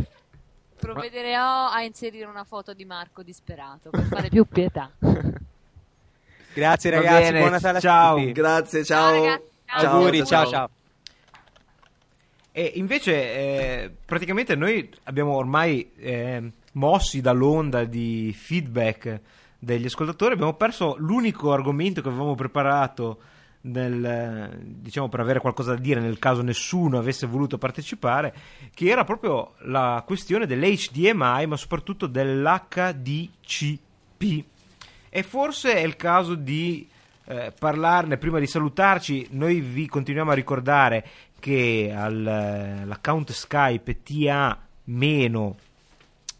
Provvederò 0.80 1.68
a 1.68 1.82
inserire 1.82 2.24
una 2.24 2.44
foto 2.44 2.72
di 2.72 2.84
Marco 2.84 3.22
disperato 3.22 3.90
per 3.90 4.04
fare 4.04 4.28
più 4.28 4.44
pietà. 4.46 4.90
Grazie 6.52 6.90
ragazzi, 6.90 7.32
buon 7.32 7.50
Natale 7.50 7.80
ciao. 7.80 8.32
Grazie, 8.32 8.84
ciao. 8.84 9.12
Ciao, 9.12 9.24
ragazzi, 9.24 9.44
ciao. 9.66 9.90
Auguri, 9.90 10.18
ciao 10.18 10.26
ciao. 10.26 10.50
ciao. 10.50 10.70
E 12.52 12.72
invece, 12.74 13.12
eh, 13.12 13.90
praticamente 14.04 14.56
noi 14.56 14.90
abbiamo 15.04 15.36
ormai 15.36 15.88
eh, 15.96 16.50
mossi 16.72 17.20
dall'onda 17.20 17.84
di 17.84 18.34
feedback 18.36 19.20
degli 19.58 19.84
ascoltatori, 19.84 20.32
abbiamo 20.32 20.54
perso 20.54 20.96
l'unico 20.98 21.52
argomento 21.52 22.02
che 22.02 22.08
avevamo 22.08 22.34
preparato 22.34 23.20
nel, 23.62 24.58
diciamo, 24.64 25.08
per 25.08 25.20
avere 25.20 25.38
qualcosa 25.38 25.74
da 25.74 25.80
dire 25.80 26.00
nel 26.00 26.18
caso 26.18 26.42
nessuno 26.42 26.98
avesse 26.98 27.26
voluto 27.26 27.58
partecipare, 27.58 28.34
che 28.74 28.88
era 28.88 29.04
proprio 29.04 29.52
la 29.60 30.02
questione 30.04 30.46
dell'HDMI, 30.46 31.46
ma 31.46 31.56
soprattutto 31.56 32.06
dell'HDCP. 32.06 34.44
E 35.10 35.22
forse 35.22 35.74
è 35.74 35.80
il 35.80 35.96
caso 35.96 36.34
di 36.34 36.88
eh, 37.26 37.52
parlarne 37.58 38.16
prima 38.16 38.38
di 38.38 38.46
salutarci. 38.46 39.28
Noi 39.32 39.60
vi 39.60 39.86
continuiamo 39.86 40.30
a 40.30 40.34
ricordare 40.34 41.06
che 41.38 41.92
all'account 41.94 43.32
Skype 43.32 44.02
TA 44.02 44.58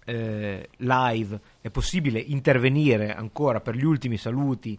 eh, 0.05 0.69
live 0.77 1.41
è 1.61 1.71
possibile 1.71 2.19
intervenire 2.19 3.15
ancora 3.15 3.61
per 3.61 3.75
gli 3.75 3.85
ultimi 3.85 4.17
saluti 4.17 4.79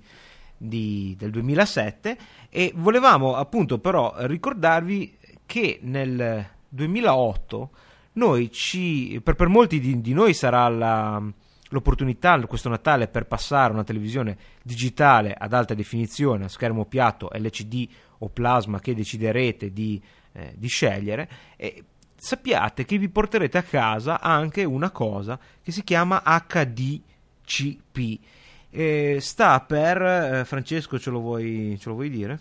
di, 0.58 1.16
del 1.18 1.32
2007 1.32 2.18
e 2.50 2.72
volevamo 2.76 3.36
appunto 3.36 3.80
però 3.80 4.14
ricordarvi 4.18 5.18
che 5.46 5.80
nel 5.84 6.46
2008 6.70 7.70
noi 8.14 8.52
ci, 8.52 9.20
per, 9.24 9.36
per 9.36 9.48
molti 9.48 9.80
di, 9.80 10.02
di 10.02 10.14
noi 10.14 10.34
sarà 10.34 10.68
la, 10.68 11.24
l'opportunità 11.72 12.40
questo 12.46 12.70
Natale 12.70 13.08
per 13.08 13.26
passare 13.26 13.74
una 13.74 13.84
televisione 13.84 14.38
digitale 14.62 15.34
ad 15.38 15.54
alta 15.54 15.74
definizione 15.74 16.46
a 16.46 16.50
schermo 16.50 16.86
piatto 16.86 17.30
LCD 17.34 17.88
o 18.20 18.30
plasma 18.30 18.80
che 18.80 18.94
deciderete 18.94 19.74
di, 19.74 20.02
eh, 20.34 20.54
di 20.56 20.68
scegliere 20.68 21.30
e 21.58 21.84
sappiate 22.16 22.86
che 22.86 22.98
vi 22.98 23.10
porterete 23.10 23.58
a 23.58 23.64
casa 23.64 24.22
anche 24.22 24.64
una 24.64 24.92
cosa 24.92 25.40
che 25.62 25.72
si 25.72 25.84
chiama 25.84 26.22
HDCP 26.24 28.20
eh, 28.70 29.18
sta 29.20 29.60
per 29.62 30.02
eh, 30.02 30.46
Francesco 30.46 30.98
ce 30.98 31.10
lo 31.10 31.20
vuoi, 31.20 31.78
ce 31.80 31.90
lo 31.90 31.96
vuoi 31.96 32.10
dire? 32.10 32.40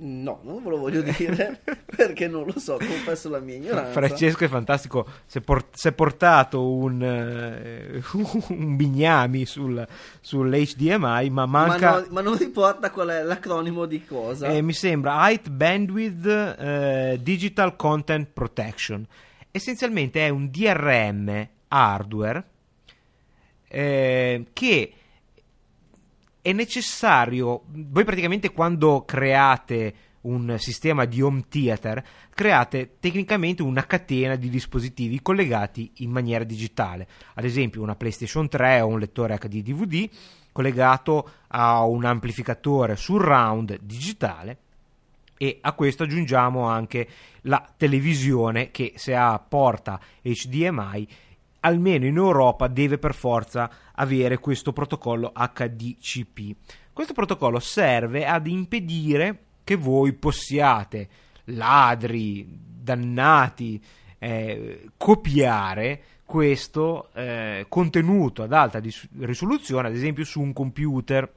No, 0.00 0.38
non 0.44 0.62
ve 0.62 0.70
lo 0.70 0.78
voglio 0.78 1.02
dire 1.02 1.60
perché 1.84 2.28
non 2.28 2.44
lo 2.44 2.56
so, 2.60 2.76
confesso 2.76 3.28
la 3.28 3.40
mia 3.40 3.56
ignoranza. 3.56 3.90
Francesco 3.90 4.44
è 4.44 4.48
fantastico, 4.48 5.04
si 5.26 5.38
è, 5.38 5.40
port- 5.40 5.74
si 5.74 5.88
è 5.88 5.92
portato 5.92 6.70
un, 6.70 8.00
uh, 8.14 8.18
un 8.54 8.76
bignami 8.76 9.44
sul, 9.44 9.84
sull'HDMI, 10.20 11.30
ma 11.30 11.46
manca... 11.46 11.90
Ma, 11.90 11.98
no, 11.98 12.06
ma, 12.10 12.20
non 12.20 12.38
riporta 12.38 12.90
qual 12.92 13.08
è 13.08 13.22
l'acronimo 13.24 13.86
di 13.86 14.04
cosa? 14.04 14.46
Eh, 14.46 14.62
mi 14.62 14.72
sembra 14.72 15.28
Height 15.28 15.48
Bandwidth 15.48 16.56
uh, 16.58 17.20
Digital 17.20 17.74
Content 17.74 18.28
Protection. 18.32 19.04
Essenzialmente 19.50 20.24
è 20.24 20.28
un 20.28 20.48
DRM 20.48 21.48
hardware 21.66 22.44
eh, 23.66 24.46
che 24.52 24.92
è 26.48 26.52
necessario, 26.52 27.64
voi 27.66 28.04
praticamente 28.04 28.52
quando 28.52 29.04
create 29.04 29.94
un 30.22 30.56
sistema 30.58 31.04
di 31.04 31.20
home 31.20 31.44
theater, 31.46 32.02
create 32.34 32.96
tecnicamente 33.00 33.62
una 33.62 33.84
catena 33.84 34.34
di 34.34 34.48
dispositivi 34.48 35.20
collegati 35.20 35.90
in 35.96 36.10
maniera 36.10 36.44
digitale. 36.44 37.06
Ad 37.34 37.44
esempio 37.44 37.82
una 37.82 37.96
PlayStation 37.96 38.48
3 38.48 38.80
o 38.80 38.86
un 38.86 38.98
lettore 38.98 39.36
HD 39.36 39.62
DVD 39.62 40.08
collegato 40.50 41.28
a 41.48 41.84
un 41.84 42.06
amplificatore 42.06 42.96
surround 42.96 43.78
digitale 43.82 44.56
e 45.36 45.58
a 45.60 45.72
questo 45.72 46.04
aggiungiamo 46.04 46.66
anche 46.66 47.08
la 47.42 47.62
televisione 47.76 48.70
che 48.70 48.94
se 48.96 49.14
ha 49.14 49.38
porta 49.38 50.00
HDMI 50.22 51.06
almeno 51.60 52.06
in 52.06 52.16
Europa 52.16 52.68
deve 52.68 52.98
per 52.98 53.14
forza 53.14 53.70
avere 53.94 54.38
questo 54.38 54.72
protocollo 54.72 55.32
HDCP. 55.34 56.56
Questo 56.92 57.12
protocollo 57.12 57.58
serve 57.58 58.26
ad 58.26 58.46
impedire 58.46 59.44
che 59.64 59.76
voi 59.76 60.12
possiate, 60.12 61.08
ladri, 61.44 62.46
dannati, 62.48 63.82
eh, 64.18 64.90
copiare 64.96 66.02
questo 66.24 67.10
eh, 67.14 67.66
contenuto 67.68 68.42
ad 68.42 68.52
alta 68.52 68.80
dis- 68.80 69.08
risoluzione, 69.18 69.88
ad 69.88 69.94
esempio 69.94 70.24
su 70.24 70.40
un 70.40 70.52
computer. 70.52 71.30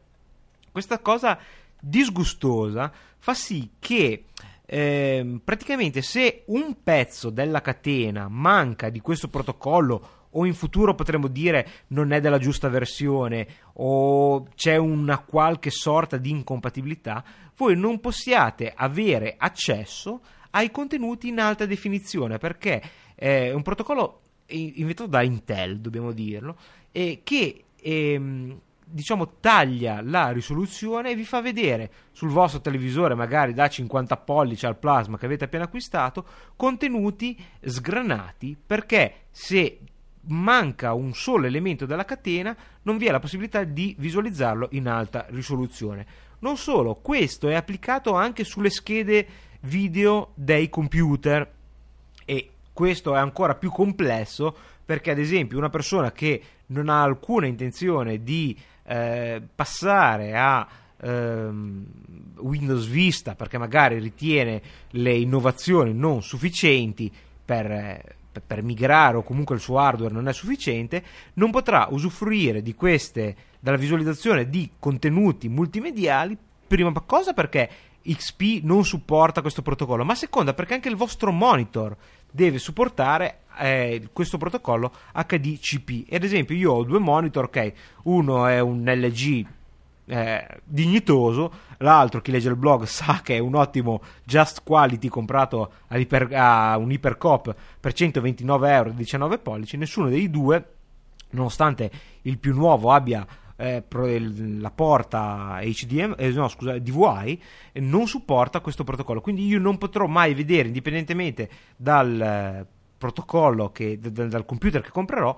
Questa 0.72 1.00
cosa 1.00 1.38
disgustosa 1.80 2.92
fa 3.18 3.34
sì 3.34 3.72
che 3.80 4.26
eh, 4.74 5.42
praticamente 5.44 6.02
se 6.02 6.44
un 6.46 6.78
pezzo 6.82 7.30
della 7.30 7.60
catena 7.60 8.30
manca 8.30 8.90
di 8.90 9.02
questo 9.02 9.28
protocollo 9.28 10.30
o 10.30 10.46
in 10.46 10.54
futuro 10.54 10.96
potremmo 10.96 11.28
dire 11.28 11.68
non 11.88 12.14
è 12.14 12.22
della 12.22 12.38
giusta 12.38 12.70
versione 12.70 13.46
o 13.74 14.48
c'è 14.56 14.78
una 14.78 15.18
qualche 15.20 15.72
sorta 15.72 16.16
di 16.16 16.30
incompatibilità, 16.30 17.22
voi 17.58 17.76
non 17.76 18.00
possiate 18.00 18.72
avere 18.74 19.36
accesso 19.38 20.22
ai 20.52 20.72
contenuti 20.72 21.28
in 21.28 21.42
alta 21.42 21.66
definizione 21.66 22.38
perché 22.38 22.82
è 23.14 23.52
un 23.52 23.64
protocollo 23.64 24.22
inventato 24.48 25.10
da 25.10 25.22
Intel, 25.22 25.82
dobbiamo 25.82 26.14
dirlo, 26.14 26.56
che 26.92 27.64
ehm, 27.76 28.60
diciamo 28.92 29.38
taglia 29.40 30.02
la 30.02 30.32
risoluzione 30.32 31.12
e 31.12 31.16
vi 31.16 31.26
fa 31.26 31.42
vedere 31.42 31.92
sul 32.12 32.30
vostro 32.30 32.62
televisore 32.62 33.16
magari 33.16 33.54
da 33.54 33.68
50 33.68 34.18
pollici 34.18 34.66
al 34.66 34.78
plasma 34.78 35.18
che 35.18 35.26
avete 35.26 35.46
appena 35.46 35.64
acquistato 35.64 36.26
contenuti 36.56 37.38
sgranati 37.62 38.58
perché 38.66 39.26
se 39.32 39.80
manca 40.26 40.94
un 40.94 41.14
solo 41.14 41.48
elemento 41.48 41.86
della 41.86 42.06
catena 42.06 42.56
non 42.84 42.98
vi 42.98 43.08
è 43.08 43.12
la 43.12 43.20
possibilità 43.20 43.64
di 43.64 43.96
visualizzarlo 43.98 44.70
in 44.72 44.88
alta 44.88 45.26
risoluzione. 45.30 46.06
Non 46.40 46.58
solo 46.58 46.96
questo 46.96 47.50
è 47.50 47.56
applicato 47.56 48.14
anche 48.14 48.44
sulle 48.44 48.70
schede 48.70 49.28
video 49.62 50.32
dei 50.36 50.70
computer. 50.70 51.50
E 52.26 52.50
questo 52.74 53.16
è 53.16 53.20
ancora 53.20 53.56
più 53.56 53.72
complesso 53.72 54.56
perché 54.84 55.12
ad 55.12 55.20
esempio 55.20 55.58
una 55.58 55.70
persona 55.70 56.12
che 56.12 56.42
non 56.68 56.90
ha 56.90 57.02
alcuna 57.02 57.46
intenzione 57.46 58.24
di 58.24 58.58
eh, 58.92 59.42
passare 59.56 60.36
a 60.36 60.68
ehm, 61.02 61.86
Windows 62.40 62.86
Vista 62.88 63.36
perché 63.36 63.58
magari 63.58 64.00
ritiene 64.00 64.62
le 64.90 65.14
innovazioni 65.14 65.94
non 65.94 66.22
sufficienti 66.22 67.10
per, 67.46 67.72
eh, 67.72 68.04
per 68.46 68.62
migrare 68.64 69.16
o 69.16 69.24
comunque 69.24 69.56
il 69.56 69.62
suo 69.62 69.80
hardware 69.80 70.14
non 70.14 70.28
è 70.28 70.34
sufficiente, 70.34 71.04
non 71.36 71.52
potrà 71.52 71.88
usufruire 71.90 72.62
di 72.62 72.76
queste, 72.76 73.36
dalla 73.62 73.78
visualizzazione 73.78 74.50
di 74.50 74.70
contenuti 74.78 75.48
multimediali, 75.48 76.38
prima 76.68 76.92
cosa 77.06 77.32
perché 77.32 77.70
XP 78.04 78.62
non 78.64 78.84
supporta 78.84 79.42
questo 79.42 79.62
protocollo, 79.62 80.04
ma 80.04 80.16
seconda 80.16 80.54
perché 80.54 80.74
anche 80.74 80.90
il 80.90 80.98
vostro 80.98 81.32
monitor 81.32 81.96
deve 82.30 82.58
supportare 82.58 83.41
eh, 83.60 84.10
questo 84.14 84.38
protocollo 84.38 84.92
HDCP. 85.14 86.14
Ad 86.14 86.24
esempio, 86.24 86.56
io 86.56 86.74
ho 86.74 86.84
due 86.84 87.00
monitor, 87.00 87.46
ok, 87.46 87.74
uno 88.04 88.46
è 88.48 88.60
un 88.60 88.84
LG 88.84 89.46
eh, 90.06 90.48
dignitoso, 90.64 91.52
l'altro 91.78 92.22
chi 92.22 92.32
legge 92.32 92.50
il 92.50 92.56
blog 92.56 92.84
sa 92.86 93.22
che 93.24 93.36
è 93.36 93.40
un 93.40 93.56
ottimo 93.56 94.02
Just 94.24 94.64
Quality 94.64 95.08
comprato 95.08 95.72
a 95.88 96.78
un 96.78 96.92
Hypercop 96.92 97.56
per 97.80 97.94
129 97.94 98.72
euro 98.72 98.90
19 98.92 99.38
pollici, 99.38 99.78
nessuno 99.78 100.10
dei 100.10 100.30
due, 100.30 100.66
nonostante 101.32 101.92
il 102.24 102.38
più 102.40 102.54
nuovo 102.54 102.92
abbia 102.92 103.26
eh, 103.56 103.84
la 104.60 104.72
porta 104.72 105.60
HDMI, 105.62 106.16
eh, 106.18 106.30
no, 106.32 106.48
scusa, 106.48 106.80
DVI, 106.80 107.42
non 107.74 108.08
supporta 108.08 108.60
questo 108.60 108.84
protocollo. 108.84 109.22
Quindi 109.22 109.46
io 109.46 109.60
non 109.60 109.78
potrò 109.78 110.08
mai 110.08 110.34
vedere, 110.34 110.68
indipendentemente 110.68 111.50
dal 111.78 112.66
protocollo, 113.02 113.72
che, 113.72 113.98
d- 113.98 114.10
dal 114.10 114.46
computer 114.46 114.82
che 114.82 114.92
comprerò, 114.92 115.36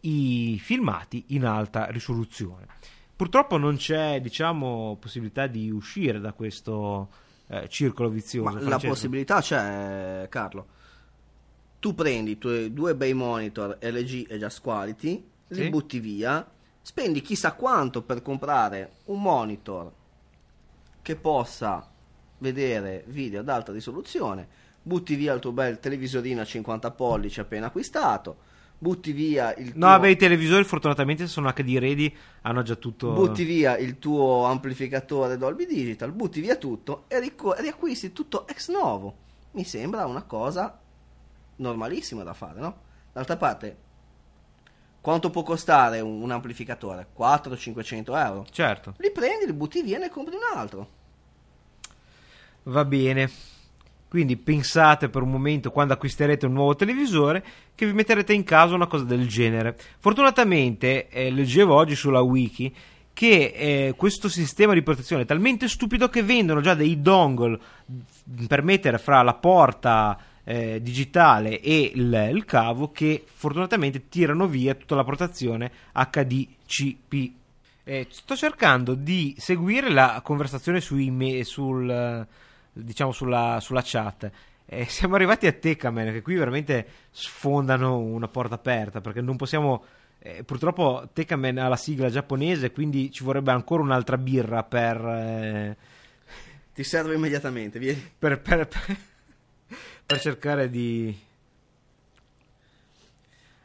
i 0.00 0.58
filmati 0.58 1.26
in 1.28 1.44
alta 1.44 1.86
risoluzione. 1.86 2.66
purtroppo 3.14 3.58
non 3.58 3.76
c'è, 3.76 4.20
diciamo, 4.22 4.96
possibilità 4.98 5.46
di 5.46 5.70
uscire 5.70 6.18
da 6.18 6.32
questo 6.32 7.10
eh, 7.48 7.68
circolo 7.68 8.08
vizioso. 8.08 8.58
Ma 8.58 8.68
la 8.68 8.78
possibilità 8.78 9.40
c'è, 9.40 10.26
Carlo. 10.30 10.66
Tu 11.78 11.94
prendi 11.94 12.32
i 12.32 12.38
tuoi 12.38 12.72
due 12.72 12.94
bei 12.94 13.12
monitor 13.12 13.76
LG 13.80 14.26
e 14.30 14.38
Just 14.38 14.62
Quality, 14.62 15.30
sì? 15.46 15.62
li 15.62 15.68
butti 15.68 16.00
via, 16.00 16.50
spendi 16.80 17.20
chissà 17.20 17.52
quanto 17.52 18.02
per 18.02 18.22
comprare 18.22 18.94
un 19.04 19.20
monitor 19.20 19.92
che 21.02 21.16
possa 21.16 21.86
vedere 22.38 23.04
video 23.08 23.40
ad 23.40 23.48
alta 23.50 23.72
risoluzione, 23.72 24.48
butti 24.84 25.14
via 25.14 25.32
il 25.32 25.40
tuo 25.40 25.52
bel 25.52 25.80
televisorino 25.80 26.42
a 26.42 26.44
50 26.44 26.90
pollici 26.90 27.40
appena 27.40 27.66
acquistato, 27.66 28.36
butti 28.78 29.12
via 29.12 29.54
il 29.54 29.70
tuo... 29.70 29.80
No, 29.80 29.86
vabbè, 29.86 30.08
i 30.08 30.16
televisori 30.16 30.62
fortunatamente 30.64 31.26
sono 31.26 31.50
HD 31.50 31.78
ready, 31.78 32.14
hanno 32.42 32.62
già 32.62 32.74
tutto... 32.74 33.12
Butti 33.12 33.44
via 33.44 33.78
il 33.78 33.98
tuo 33.98 34.44
amplificatore 34.44 35.38
Dolby 35.38 35.66
Digital, 35.66 36.12
butti 36.12 36.40
via 36.40 36.56
tutto 36.56 37.04
e, 37.08 37.18
ric- 37.18 37.58
riacquisti 37.58 38.12
tutto 38.12 38.46
ex 38.46 38.70
novo. 38.70 39.16
Mi 39.52 39.64
sembra 39.64 40.04
una 40.04 40.22
cosa 40.24 40.78
normalissima 41.56 42.22
da 42.22 42.34
fare, 42.34 42.60
no? 42.60 42.82
D'altra 43.12 43.36
parte, 43.38 43.76
quanto 45.00 45.30
può 45.30 45.42
costare 45.42 46.00
un, 46.00 46.20
un 46.20 46.30
amplificatore? 46.30 47.08
400-500 47.16 48.16
euro? 48.18 48.46
Certo. 48.50 48.94
Li 48.98 49.10
prendi, 49.10 49.46
li 49.46 49.52
butti 49.54 49.80
via 49.80 49.96
e 49.96 50.00
ne 50.00 50.10
compri 50.10 50.34
un 50.34 50.58
altro. 50.58 50.88
Va 52.64 52.84
bene. 52.84 53.53
Quindi 54.14 54.36
pensate 54.36 55.08
per 55.08 55.22
un 55.22 55.30
momento 55.32 55.72
quando 55.72 55.92
acquisterete 55.92 56.46
un 56.46 56.52
nuovo 56.52 56.76
televisore 56.76 57.44
che 57.74 57.84
vi 57.84 57.92
metterete 57.92 58.32
in 58.32 58.44
casa 58.44 58.76
una 58.76 58.86
cosa 58.86 59.02
del 59.02 59.26
genere. 59.26 59.76
Fortunatamente 59.98 61.08
eh, 61.08 61.32
leggevo 61.32 61.74
oggi 61.74 61.96
sulla 61.96 62.20
wiki 62.20 62.72
che 63.12 63.52
eh, 63.56 63.94
questo 63.96 64.28
sistema 64.28 64.72
di 64.72 64.84
protezione 64.84 65.22
è 65.22 65.26
talmente 65.26 65.66
stupido 65.66 66.08
che 66.10 66.22
vendono 66.22 66.60
già 66.60 66.74
dei 66.74 67.02
dongle 67.02 67.58
per 68.46 68.62
mettere 68.62 68.98
fra 68.98 69.20
la 69.22 69.34
porta 69.34 70.16
eh, 70.44 70.80
digitale 70.80 71.58
e 71.58 71.90
il, 71.92 72.30
il, 72.32 72.44
cavo 72.44 72.92
che 72.92 73.24
fortunatamente 73.26 74.08
tirano 74.08 74.46
via 74.46 74.76
tutta 74.76 74.94
la 74.94 75.02
protezione 75.02 75.72
HDCP. 75.92 77.32
Eh, 77.82 78.06
sto 78.10 78.36
cercando 78.36 78.94
di 78.94 79.34
seguire 79.38 79.90
la 79.90 80.20
conversazione 80.22 80.80
sui, 80.80 81.42
sul 81.42 82.24
diciamo 82.74 83.12
sulla, 83.12 83.58
sulla 83.60 83.82
chat. 83.82 84.30
E 84.66 84.84
siamo 84.88 85.14
arrivati 85.14 85.46
a 85.46 85.52
Tecamen, 85.52 86.12
che 86.12 86.22
qui 86.22 86.34
veramente 86.34 86.86
sfondano 87.10 87.98
una 87.98 88.28
porta 88.28 88.54
aperta, 88.54 89.00
perché 89.00 89.20
non 89.20 89.36
possiamo... 89.36 89.84
Eh, 90.18 90.42
purtroppo 90.42 91.08
Tecamen 91.12 91.58
ha 91.58 91.68
la 91.68 91.76
sigla 91.76 92.08
giapponese, 92.08 92.72
quindi 92.72 93.10
ci 93.10 93.24
vorrebbe 93.24 93.52
ancora 93.52 93.82
un'altra 93.82 94.16
birra 94.16 94.62
per... 94.62 94.96
Eh, 94.96 95.76
Ti 96.74 96.82
serve 96.82 97.14
immediatamente, 97.14 97.78
vieni. 97.78 98.12
Per, 98.18 98.40
per, 98.40 98.66
per, 98.66 98.96
per 100.06 100.20
cercare 100.20 100.70
di, 100.70 101.14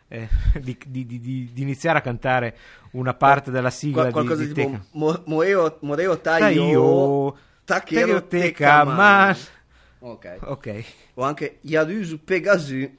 eh, 0.10 0.28
di, 0.60 0.78
di, 0.86 1.06
di, 1.06 1.20
di, 1.20 1.62
iniziare 1.62 2.00
a 2.00 2.02
cantare 2.02 2.58
una 2.92 3.14
parte 3.14 3.52
della 3.52 3.70
sigla 3.70 4.10
Qual- 4.10 4.12
qualcosa 4.12 4.42
di, 4.42 4.48
di 4.48 4.54
tipo 4.54 4.86
Mo- 4.92 5.24
Moreo, 5.28 5.78
Moreo 5.82 6.20
Taio 6.20 7.38
Takeroteca 7.70 8.84
Man. 8.84 9.38
Ok. 10.00 10.38
Ok. 10.42 10.86
O 11.16 11.24
anche 11.24 11.60
Yaruzu 11.62 12.18
Pegasu. 12.18 12.90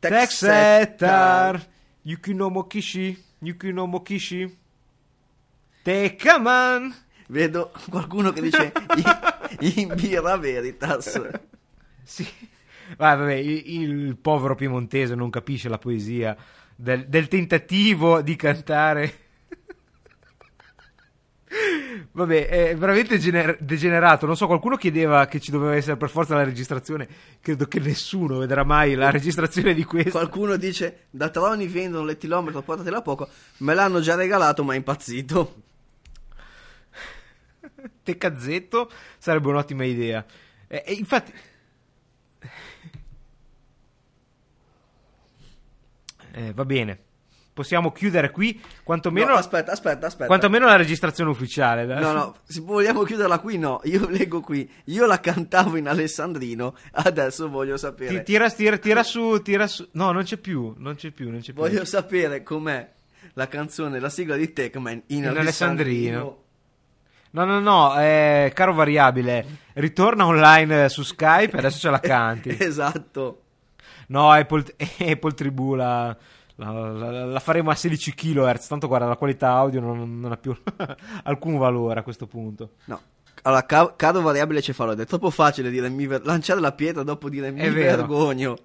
Texetar. 0.00 1.66
Yuki 2.04 2.32
no 2.32 2.48
Mokishi. 2.48 3.18
Yuki 3.40 3.72
no 3.72 3.86
Mokishi. 3.86 4.56
Tekaman. 5.82 6.94
Vedo 7.28 7.72
qualcuno 7.90 8.32
che 8.32 8.42
dice 8.42 8.72
in 9.76 9.92
birra 9.94 10.36
veritas. 10.36 11.20
sì. 12.04 12.26
Ah, 12.98 13.16
vabbè, 13.16 13.34
il, 13.34 13.80
il, 13.80 14.16
povero 14.16 14.54
piemontese 14.54 15.14
non 15.14 15.30
capisce 15.30 15.68
la 15.68 15.78
poesia 15.78 16.36
del, 16.76 17.08
del 17.08 17.26
tentativo 17.26 18.20
di 18.20 18.36
cantare 18.36 19.21
Vabbè, 22.12 22.48
è 22.48 22.76
veramente 22.76 23.18
gener- 23.18 23.58
degenerato. 23.60 24.26
Non 24.26 24.36
so, 24.36 24.46
qualcuno 24.46 24.76
chiedeva 24.76 25.26
che 25.26 25.40
ci 25.40 25.50
doveva 25.50 25.74
essere 25.74 25.96
per 25.96 26.08
forza 26.08 26.34
la 26.34 26.44
registrazione. 26.44 27.08
Credo 27.40 27.66
che 27.66 27.78
nessuno 27.78 28.38
vedrà 28.38 28.64
mai 28.64 28.94
la 28.94 29.10
registrazione 29.10 29.74
di 29.74 29.84
questo. 29.84 30.10
Qualcuno 30.10 30.56
dice: 30.56 31.06
Da 31.10 31.28
Troni 31.28 31.66
vendono 31.66 32.04
l'ettilometro, 32.04 32.62
portatela 32.62 33.02
poco. 33.02 33.28
Me 33.58 33.74
l'hanno 33.74 34.00
già 34.00 34.14
regalato, 34.14 34.64
ma 34.64 34.72
è 34.74 34.76
impazzito. 34.76 35.62
Teccazzetto 38.02 38.90
sarebbe 39.18 39.48
un'ottima 39.48 39.84
idea. 39.84 40.24
E, 40.66 40.82
e 40.86 40.92
infatti. 40.92 41.32
Eh, 46.34 46.50
va 46.54 46.64
bene 46.64 47.11
possiamo 47.52 47.92
chiudere 47.92 48.30
qui 48.30 48.60
quantomeno 48.82 49.28
no, 49.28 49.34
aspetta 49.34 49.72
aspetta 49.72 50.06
aspetta 50.06 50.26
quantomeno 50.26 50.66
la 50.66 50.76
registrazione 50.76 51.30
ufficiale 51.30 51.84
dai. 51.84 52.00
no 52.00 52.12
no 52.12 52.36
se 52.44 52.60
vogliamo 52.60 53.02
chiuderla 53.02 53.40
qui 53.40 53.58
no 53.58 53.80
io 53.84 54.08
leggo 54.08 54.40
qui 54.40 54.68
io 54.84 55.04
la 55.06 55.20
cantavo 55.20 55.76
in 55.76 55.88
alessandrino 55.88 56.74
adesso 56.92 57.50
voglio 57.50 57.76
sapere 57.76 58.18
Ti, 58.18 58.22
tira, 58.22 58.50
tira, 58.50 58.78
tira 58.78 59.02
su 59.02 59.42
tira 59.42 59.66
su 59.66 59.86
no 59.92 60.12
non 60.12 60.22
c'è 60.22 60.38
più 60.38 60.74
non 60.78 60.94
c'è 60.94 61.10
più 61.10 61.30
non 61.30 61.40
c'è 61.40 61.52
più 61.52 61.60
voglio 61.60 61.84
sapere 61.84 62.42
com'è 62.42 62.90
la 63.34 63.48
canzone 63.48 64.00
la 64.00 64.10
sigla 64.10 64.36
di 64.36 64.52
Techman 64.52 65.02
in, 65.08 65.18
in 65.18 65.26
alessandrino. 65.26 65.40
alessandrino 65.40 66.40
No, 67.34 67.46
no, 67.46 67.60
no, 67.60 67.98
eh, 67.98 68.52
caro 68.54 68.74
variabile, 68.74 69.46
ritorna 69.72 70.26
online 70.26 70.90
su 70.90 71.02
Skype 71.02 71.56
e 71.56 71.58
adesso 71.60 71.78
ce 71.78 71.88
la 71.88 71.98
canti. 71.98 72.54
esatto. 72.60 73.40
No, 74.08 74.30
Apple, 74.30 74.64
Apple 75.00 75.32
Tribula 75.32 76.14
la, 76.62 77.10
la, 77.10 77.24
la, 77.24 77.40
faremo 77.40 77.70
a 77.70 77.74
16 77.74 78.14
kHz, 78.14 78.66
tanto 78.68 78.86
guarda 78.86 79.06
la 79.06 79.16
qualità 79.16 79.50
audio 79.50 79.80
non, 79.80 80.20
non 80.20 80.32
ha 80.32 80.36
più 80.36 80.54
alcun 81.24 81.58
valore 81.58 82.00
a 82.00 82.02
questo 82.02 82.26
punto. 82.26 82.74
No. 82.84 83.00
Allora, 83.42 83.66
ca- 83.66 83.94
caro 83.96 84.20
variabile 84.20 84.62
cefaloide, 84.62 85.02
è 85.02 85.06
troppo 85.06 85.30
facile 85.30 85.70
dire 85.70 85.88
mi 85.88 86.06
ver- 86.06 86.24
lanciare 86.24 86.60
la 86.60 86.72
pietra 86.72 87.02
dopo 87.02 87.28
dire 87.28 87.50
mi 87.50 87.68
vergogno. 87.70 88.56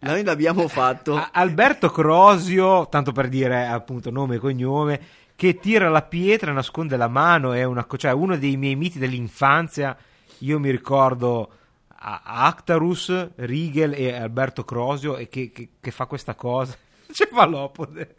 Noi 0.00 0.22
l'abbiamo 0.22 0.68
fatto. 0.68 1.28
Alberto 1.32 1.90
Crosio, 1.90 2.86
tanto 2.88 3.12
per 3.12 3.28
dire 3.28 3.66
appunto 3.66 4.10
nome 4.10 4.34
e 4.34 4.38
cognome, 4.38 5.00
che 5.34 5.58
tira 5.58 5.88
la 5.88 6.02
pietra 6.02 6.50
e 6.50 6.54
nasconde 6.54 6.98
la 6.98 7.08
mano, 7.08 7.52
è 7.52 7.64
una, 7.64 7.86
cioè, 7.96 8.12
uno 8.12 8.36
dei 8.36 8.56
miei 8.58 8.76
miti 8.76 8.98
dell'infanzia. 8.98 9.96
Io 10.40 10.58
mi 10.58 10.70
ricordo 10.70 11.50
a 11.88 12.20
Actarus, 12.24 13.30
Rigel 13.36 13.94
e 13.94 14.12
Alberto 14.12 14.64
Crosio 14.64 15.16
e 15.16 15.30
che, 15.30 15.50
che, 15.50 15.70
che 15.80 15.90
fa 15.90 16.04
questa 16.04 16.34
cosa 16.34 16.76
cefalopode. 17.16 18.14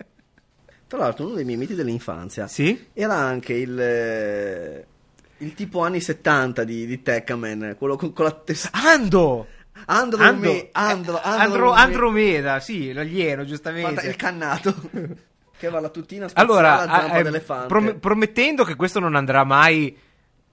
Tra 0.88 0.98
l'altro, 0.98 1.26
uno 1.26 1.36
dei 1.36 1.46
miei 1.46 1.58
miti 1.58 1.76
dell'infanzia 1.76 2.48
sì? 2.48 2.88
era 2.94 3.14
anche 3.14 3.54
il, 3.54 3.80
eh, 3.80 4.86
il 5.38 5.54
tipo 5.54 5.84
anni 5.84 6.02
70 6.02 6.64
di, 6.64 6.88
di 6.88 7.04
Tekkaman, 7.04 7.76
quello 7.78 7.96
con, 7.96 8.14
con 8.14 8.26
la 8.26 8.32
testa. 8.32 8.70
Ando! 8.74 9.48
Andro, 9.86 10.24
Andro, 10.24 10.52
me, 10.52 10.70
Andro, 10.72 11.22
Andro, 11.22 11.44
Andro, 11.44 11.72
Andromeda, 11.72 12.60
sì, 12.60 12.92
l'alieno, 12.92 13.46
giustamente. 13.46 13.92
Guarda, 13.92 14.10
il 14.10 14.16
cannato. 14.16 14.76
che 15.56 15.70
va 15.70 15.80
la 15.80 15.90
tuttina 15.90 16.28
allora, 16.34 16.82
alla 16.82 16.92
zampa 16.92 17.18
eh, 17.18 17.24
d'elefante. 17.24 17.68
Prom- 17.68 18.00
promettendo 18.00 18.64
che 18.64 18.76
questo 18.76 19.00
non 19.00 19.16
andrà 19.16 19.44
mai... 19.44 19.96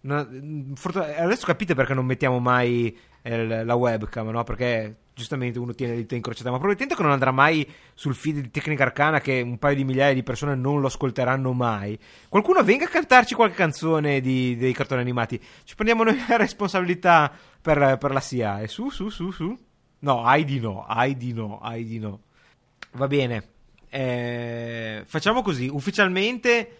No, 0.01 0.19
adesso 0.19 1.47
capite 1.47 1.75
perché 1.75 1.95
non 1.95 2.05
mettiamo 2.05 2.39
mai 2.39 2.95
eh, 3.23 3.65
la 3.65 3.75
webcam, 3.75 4.29
no? 4.29 4.45
Perché 4.45 4.97
giustamente 5.15 5.59
uno 5.59 5.73
tiene 5.73 5.95
le 5.95 6.01
dita 6.01 6.17
incrociate, 6.17 6.51
ma 6.51 6.59
promettendo 6.59 6.95
che 6.95 7.03
non 7.03 7.13
andrà 7.13 7.31
mai 7.31 7.67
sul 7.95 8.15
feed 8.15 8.41
di 8.41 8.51
Tecnica 8.51 8.83
Arcana, 8.83 9.21
che 9.21 9.41
un 9.41 9.59
paio 9.59 9.77
di 9.77 9.85
migliaia 9.85 10.13
di 10.13 10.23
persone 10.23 10.55
non 10.57 10.81
lo 10.81 10.89
ascolteranno 10.89 11.53
mai. 11.53 11.99
Qualcuno 12.29 12.63
venga 12.63 12.87
a 12.87 12.89
cantarci 12.89 13.35
qualche 13.35 13.57
canzone 13.57 14.21
di, 14.21 14.57
dei 14.57 14.73
cartoni 14.73 15.01
animati. 15.01 15.41
Ci 15.63 15.75
prendiamo 15.75 16.03
noi 16.03 16.21
la 16.29 16.37
responsabilità 16.37 17.33
per, 17.61 17.97
per 17.99 18.11
la 18.11 18.21
SIA. 18.21 18.67
su, 18.67 18.91
su, 18.91 19.09
su, 19.09 19.31
su. 19.31 19.57
No, 20.01 20.25
ai 20.25 20.45
di 20.45 20.61
no, 20.61 20.85
ai 20.87 21.17
di 21.17 21.33
no, 21.33 21.61
ai 21.61 21.85
di 21.85 21.99
no. 21.99 22.21
Va 22.93 23.07
bene. 23.07 23.49
Eh, 23.89 25.03
facciamo 25.07 25.43
così, 25.43 25.69
ufficialmente... 25.69 26.79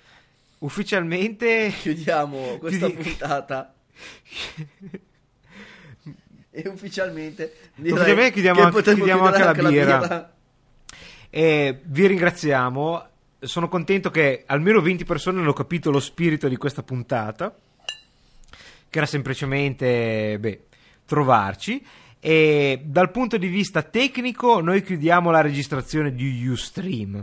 Ufficialmente... 0.59 1.73
Chiudiamo 1.81 2.57
questa 2.59 2.87
chiudi... 2.87 3.03
puntata. 3.03 3.75
e 6.57 6.69
ufficialmente 6.69 7.53
ufficialmente 7.75 8.31
chiudiamo, 8.31 8.63
anche, 8.63 8.83
chiudiamo 8.83 9.25
anche, 9.25 9.43
anche, 9.43 9.63
la 9.63 9.69
birra, 9.69 9.99
la 9.99 9.99
birra. 9.99 10.35
E 11.31 11.81
vi 11.83 12.07
ringraziamo. 12.07 13.09
Sono 13.41 13.69
contento 13.69 14.11
che 14.11 14.45
almeno 14.47 14.81
20 14.81 15.05
persone 15.05 15.41
hanno 15.41 15.53
capito 15.53 15.91
lo 15.91 15.99
spirito 15.99 16.47
di 16.47 16.57
questa 16.57 16.85
puntata 16.85 17.55
che 18.89 18.99
era 18.99 19.07
semplicemente 19.07 20.39
beh, 20.39 20.67
trovarci. 21.05 21.85
E 22.21 22.81
dal 22.85 23.11
punto 23.11 23.37
di 23.37 23.49
vista 23.49 23.83
tecnico 23.83 24.61
noi 24.61 24.83
chiudiamo 24.83 25.33
la 25.33 25.41
registrazione 25.41 26.15
di 26.15 26.47
Ustream 26.47 27.23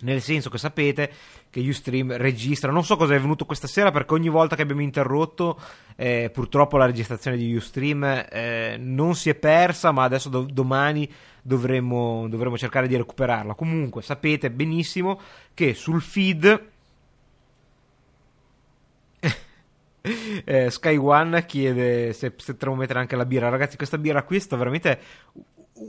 nel 0.00 0.20
senso 0.20 0.50
che 0.50 0.58
sapete 0.58 1.12
che 1.50 1.60
Ustream 1.60 2.16
registra. 2.16 2.70
Non 2.70 2.84
so 2.84 2.96
cosa 2.96 3.14
è 3.14 3.20
venuto 3.20 3.44
questa 3.44 3.66
sera 3.66 3.90
perché 3.90 4.14
ogni 4.14 4.28
volta 4.28 4.56
che 4.56 4.62
abbiamo 4.62 4.82
interrotto, 4.82 5.58
eh, 5.96 6.30
purtroppo 6.32 6.76
la 6.76 6.86
registrazione 6.86 7.36
di 7.36 7.54
Ustream 7.54 8.26
eh, 8.30 8.76
non 8.78 9.14
si 9.14 9.30
è 9.30 9.34
persa, 9.34 9.90
ma 9.90 10.04
adesso 10.04 10.28
do- 10.28 10.48
domani 10.50 11.10
dovremo, 11.42 12.28
dovremo 12.28 12.56
cercare 12.56 12.86
di 12.88 12.96
recuperarla. 12.96 13.54
Comunque 13.54 14.02
sapete 14.02 14.50
benissimo 14.50 15.20
che 15.54 15.74
sul 15.74 16.00
feed 16.00 16.68
eh, 20.44 20.70
Sky 20.70 20.96
One 20.96 21.44
chiede 21.46 22.12
se, 22.12 22.30
potremmo 22.30 22.76
mettere 22.76 23.00
anche 23.00 23.16
la 23.16 23.26
birra. 23.26 23.48
Ragazzi, 23.48 23.76
questa 23.76 23.98
birra 23.98 24.22
qui 24.22 24.40
sta 24.40 24.56
veramente 24.56 25.00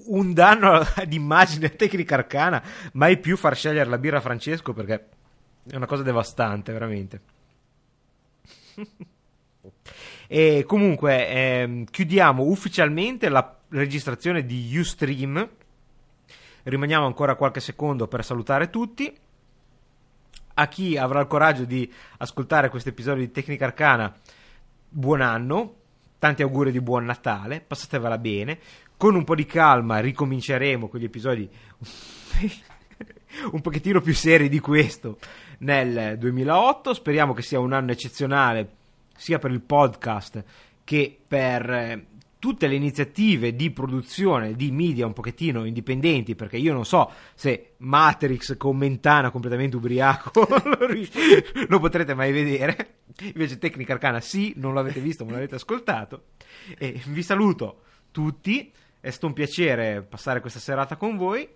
un 0.07 0.33
danno 0.33 0.83
d'immagine 1.07 1.75
tecnica 1.75 2.15
arcana. 2.15 2.63
Mai 2.93 3.17
più 3.19 3.37
far 3.37 3.55
scegliere 3.55 3.89
la 3.89 3.97
birra 3.97 4.17
a 4.17 4.21
Francesco 4.21 4.73
perché 4.73 5.07
è 5.69 5.75
una 5.75 5.85
cosa 5.85 6.03
devastante, 6.03 6.71
veramente. 6.71 7.21
e 10.27 10.63
comunque 10.65 11.27
ehm, 11.27 11.85
chiudiamo 11.85 12.43
ufficialmente 12.43 13.29
la 13.29 13.57
registrazione 13.69 14.45
di 14.45 14.77
Ustream. 14.77 15.49
Rimaniamo 16.63 17.05
ancora 17.05 17.35
qualche 17.35 17.59
secondo 17.59 18.07
per 18.07 18.23
salutare 18.23 18.69
tutti. 18.69 19.15
A 20.53 20.67
chi 20.67 20.97
avrà 20.97 21.21
il 21.21 21.27
coraggio 21.27 21.63
di 21.63 21.91
ascoltare 22.17 22.69
questo 22.69 22.89
episodio 22.89 23.23
di 23.23 23.31
Tecnica 23.31 23.65
Arcana, 23.65 24.13
buon 24.87 25.21
anno, 25.21 25.75
tanti 26.19 26.43
auguri 26.43 26.71
di 26.71 26.81
buon 26.81 27.05
Natale, 27.05 27.61
passatevela 27.61 28.17
bene. 28.17 28.59
Con 29.01 29.15
un 29.15 29.23
po' 29.23 29.33
di 29.33 29.47
calma 29.47 29.97
ricominceremo 29.97 30.87
con 30.87 30.99
gli 30.99 31.05
episodi 31.05 31.49
un 33.51 33.59
pochettino 33.59 33.99
più 33.99 34.13
seri 34.13 34.47
di 34.47 34.59
questo 34.59 35.17
nel 35.61 36.19
2008. 36.19 36.93
Speriamo 36.93 37.33
che 37.33 37.41
sia 37.41 37.57
un 37.57 37.73
anno 37.73 37.93
eccezionale 37.93 38.69
sia 39.17 39.39
per 39.39 39.49
il 39.49 39.61
podcast 39.61 40.43
che 40.83 41.17
per 41.27 41.67
eh, 41.67 42.05
tutte 42.37 42.67
le 42.67 42.75
iniziative 42.75 43.55
di 43.55 43.71
produzione 43.71 44.53
di 44.53 44.69
media 44.69 45.07
un 45.07 45.13
pochettino 45.13 45.65
indipendenti, 45.65 46.35
perché 46.35 46.57
io 46.57 46.71
non 46.71 46.85
so 46.85 47.09
se 47.33 47.71
Matrix 47.77 48.55
con 48.55 48.77
Mentana 48.77 49.31
completamente 49.31 49.77
ubriaco 49.77 50.31
lo 51.69 51.79
potrete 51.79 52.13
mai 52.13 52.31
vedere. 52.31 52.97
Invece 53.21 53.57
Tecnica 53.57 53.93
Arcana 53.93 54.19
sì, 54.19 54.53
non 54.57 54.75
l'avete 54.75 54.99
visto, 54.99 55.25
ma 55.25 55.31
l'avete 55.31 55.55
ascoltato. 55.55 56.25
E 56.77 57.01
vi 57.07 57.23
saluto 57.23 57.81
tutti, 58.11 58.71
è 59.01 59.09
stato 59.09 59.25
un 59.25 59.33
piacere 59.33 60.03
passare 60.03 60.39
questa 60.39 60.59
serata 60.59 60.95
con 60.95 61.17
voi. 61.17 61.49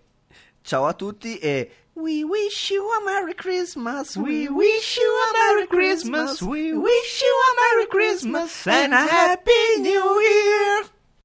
Ciao 0.61 0.87
a 0.87 0.93
tutti 0.93 1.37
e 1.37 1.71
We 1.93 2.23
wish 2.23 2.71
you 2.71 2.83
a 2.91 3.03
Merry 3.05 3.35
Christmas. 3.35 4.15
We 4.15 4.47
wish 4.49 4.97
you 4.97 5.09
a 5.09 5.53
Merry 5.53 5.67
Christmas. 5.67 6.41
We 6.41 6.73
wish 6.73 7.21
you 7.21 7.33
a 7.33 7.53
Merry 7.61 7.87
Christmas 7.87 8.67
and 8.67 8.93
a 8.93 9.05
Happy 9.07 9.79
New 9.79 10.19
Year. 10.19 10.94